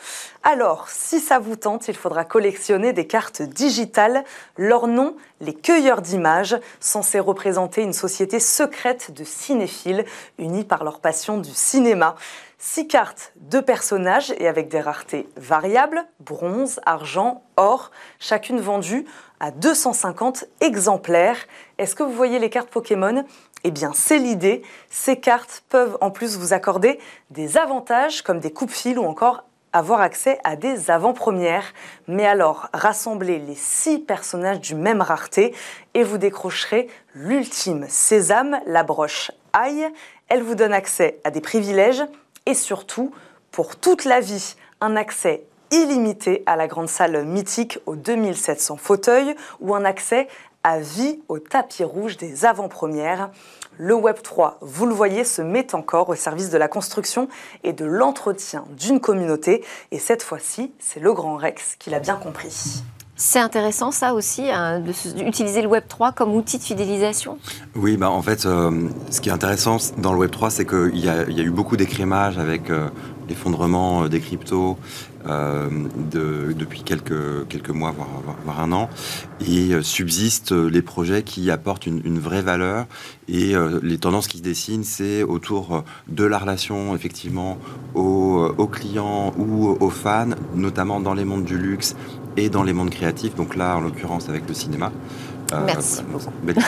Alors, 0.43 0.87
si 0.87 1.19
ça 1.19 1.39
vous 1.39 1.57
tente, 1.57 1.89
il 1.89 1.95
faudra 1.95 2.23
collectionner 2.23 2.93
des 2.93 3.07
cartes 3.07 3.41
digitales. 3.41 4.23
Leur 4.57 4.87
nom, 4.87 5.17
les 5.41 5.53
cueilleurs 5.53 6.01
d'images, 6.01 6.57
censés 6.79 7.19
représenter 7.19 7.81
une 7.81 7.93
société 7.93 8.39
secrète 8.39 9.11
de 9.11 9.25
cinéphiles 9.25 10.05
unis 10.39 10.63
par 10.63 10.83
leur 10.85 10.99
passion 11.01 11.37
du 11.37 11.53
cinéma. 11.53 12.15
Six 12.67 12.87
cartes 12.87 13.31
de 13.35 13.59
personnages 13.59 14.33
et 14.39 14.47
avec 14.47 14.69
des 14.69 14.81
raretés 14.81 15.29
variables, 15.37 16.03
bronze, 16.19 16.81
argent, 16.83 17.43
or, 17.57 17.91
chacune 18.19 18.59
vendue 18.59 19.05
à 19.39 19.51
250 19.51 20.45
exemplaires. 20.61 21.37
Est-ce 21.77 21.93
que 21.93 22.01
vous 22.01 22.11
voyez 22.11 22.39
les 22.39 22.49
cartes 22.49 22.71
Pokémon? 22.71 23.23
Eh 23.63 23.69
bien, 23.69 23.91
c'est 23.93 24.17
l'idée. 24.17 24.63
Ces 24.89 25.19
cartes 25.19 25.63
peuvent 25.69 25.95
en 26.01 26.09
plus 26.09 26.37
vous 26.37 26.53
accorder 26.53 26.99
des 27.29 27.57
avantages 27.57 28.23
comme 28.23 28.39
des 28.39 28.51
coupes-fils 28.51 28.97
ou 28.97 29.03
encore 29.03 29.43
avoir 29.71 30.01
accès 30.01 30.39
à 30.43 30.55
des 30.55 30.89
avant-premières. 30.89 31.71
Mais 32.07 32.25
alors, 32.25 32.69
rassemblez 32.73 33.37
les 33.37 33.55
six 33.55 33.99
personnages 33.99 34.59
du 34.59 34.73
même 34.73 35.03
rareté 35.03 35.53
et 35.93 36.01
vous 36.01 36.17
décrocherez 36.17 36.87
l'ultime 37.13 37.85
sésame, 37.89 38.59
la 38.65 38.81
broche 38.81 39.29
aïe. 39.53 39.87
Elle 40.29 40.41
vous 40.41 40.55
donne 40.55 40.73
accès 40.73 41.19
à 41.23 41.29
des 41.29 41.41
privilèges 41.41 42.03
et 42.45 42.53
surtout, 42.53 43.11
pour 43.51 43.75
toute 43.75 44.05
la 44.05 44.19
vie, 44.19 44.55
un 44.81 44.95
accès 44.95 45.43
illimité 45.71 46.43
à 46.45 46.55
la 46.55 46.67
grande 46.67 46.89
salle 46.89 47.25
mythique 47.25 47.79
aux 47.85 47.95
2700 47.95 48.77
fauteuils 48.77 49.35
ou 49.59 49.75
un 49.75 49.85
accès 49.85 50.27
à 50.63 50.79
vie 50.79 51.19
au 51.27 51.39
tapis 51.39 51.83
rouge 51.83 52.17
des 52.17 52.45
avant-premières. 52.45 53.29
Le 53.77 53.93
Web 53.93 54.17
3, 54.23 54.57
vous 54.61 54.85
le 54.85 54.93
voyez, 54.93 55.23
se 55.23 55.41
met 55.41 55.75
encore 55.75 56.09
au 56.09 56.15
service 56.15 56.49
de 56.49 56.57
la 56.57 56.67
construction 56.67 57.27
et 57.63 57.73
de 57.73 57.85
l'entretien 57.85 58.65
d'une 58.71 58.99
communauté. 58.99 59.63
Et 59.91 59.99
cette 59.99 60.23
fois-ci, 60.23 60.73
c'est 60.79 60.99
le 60.99 61.13
Grand 61.13 61.35
Rex 61.35 61.75
qui 61.77 61.89
l'a 61.89 61.99
bien 61.99 62.15
compris. 62.15 62.83
C'est 63.17 63.39
intéressant 63.39 63.91
ça 63.91 64.13
aussi, 64.13 64.49
hein, 64.49 64.81
d'utiliser 65.15 65.61
le 65.61 65.69
Web 65.69 65.85
3 65.87 66.11
comme 66.11 66.35
outil 66.35 66.57
de 66.57 66.63
fidélisation? 66.63 67.37
Oui, 67.75 67.95
bah 67.95 68.09
en 68.09 68.21
fait, 68.21 68.45
euh, 68.45 68.89
ce 69.09 69.21
qui 69.21 69.29
est 69.29 69.31
intéressant 69.31 69.77
dans 69.97 70.11
le 70.11 70.19
Web 70.19 70.31
3, 70.31 70.49
c'est 70.49 70.65
qu'il 70.65 70.99
y, 70.99 71.09
a 71.09 71.25
eu 71.27 71.49
beaucoup 71.49 71.77
d'écrémage 71.77 72.37
avec 72.37 72.69
euh, 72.69 72.89
l'effondrement 73.27 74.03
euh, 74.03 74.07
des 74.07 74.19
cryptos 74.19 74.77
euh, 75.27 75.69
de, 76.11 76.53
depuis 76.53 76.83
quelques, 76.83 77.11
mois, 77.69 77.93
voire, 78.45 78.59
un 78.59 78.71
an. 78.71 78.89
Et 79.41 79.73
euh, 79.73 79.81
subsistent 79.81 80.51
les 80.51 80.81
projets 80.81 81.23
qui 81.23 81.49
apportent 81.49 81.87
une, 81.87 82.19
vraie 82.19 82.41
valeur. 82.41 82.85
Et 83.27 83.53
les 83.81 83.97
tendances 83.97 84.27
qui 84.27 84.37
se 84.37 84.43
dessinent, 84.43 84.83
c'est 84.83 85.23
autour 85.23 85.83
de 86.07 86.23
la 86.25 86.37
relation, 86.37 86.95
effectivement, 86.95 87.57
aux, 87.95 88.69
clients 88.71 89.33
ou 89.37 89.67
aux 89.67 89.89
fans, 89.89 90.35
notamment 90.53 90.99
dans 90.99 91.15
les 91.15 91.25
mondes 91.25 91.43
du 91.43 91.57
luxe 91.57 91.95
et 92.37 92.49
dans 92.49 92.63
les 92.63 92.73
mondes 92.73 92.89
créatifs. 92.89 93.35
Donc 93.35 93.55
là, 93.55 93.77
en 93.77 93.81
l'occurrence, 93.81 94.29
avec 94.29 94.47
le 94.47 94.53
cinéma. 94.53 94.91
Merci 95.65 96.03
beaucoup. 96.03 96.31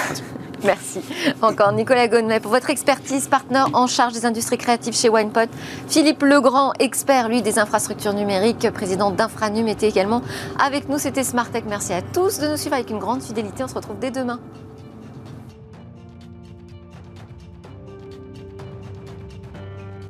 Merci. 0.63 1.01
Encore 1.41 1.72
Nicolas 1.72 2.07
Gonnet 2.07 2.39
pour 2.39 2.51
votre 2.51 2.70
expertise, 2.72 3.28
partenaire 3.28 3.70
en 3.74 3.86
charge 3.86 4.13
des 4.13 4.26
industries 4.26 4.57
créatives 4.57 4.95
chez 4.95 5.09
WinePot. 5.09 5.49
Philippe 5.88 6.24
Legrand, 6.24 6.74
expert, 6.80 7.30
lui, 7.30 7.41
des 7.41 7.59
infrastructures 7.59 8.13
numériques, 8.13 8.68
président 8.72 9.11
d'Infranum, 9.11 9.68
était 9.68 9.88
également 9.88 10.24
avec 10.59 10.89
nous. 10.89 10.97
C'était 10.97 11.24
Smart 11.24 11.49
Tech. 11.49 11.63
Merci 11.68 11.93
à 11.93 12.01
tous 12.01 12.39
de 12.39 12.47
nous 12.47 12.57
suivre 12.57 12.76
avec 12.76 12.89
une 12.89 12.99
grande 12.99 13.22
fidélité. 13.22 13.63
On 13.63 13.68
se 13.68 13.76
retrouve 13.76 13.99
dès 13.99 14.11
demain. 14.11 14.39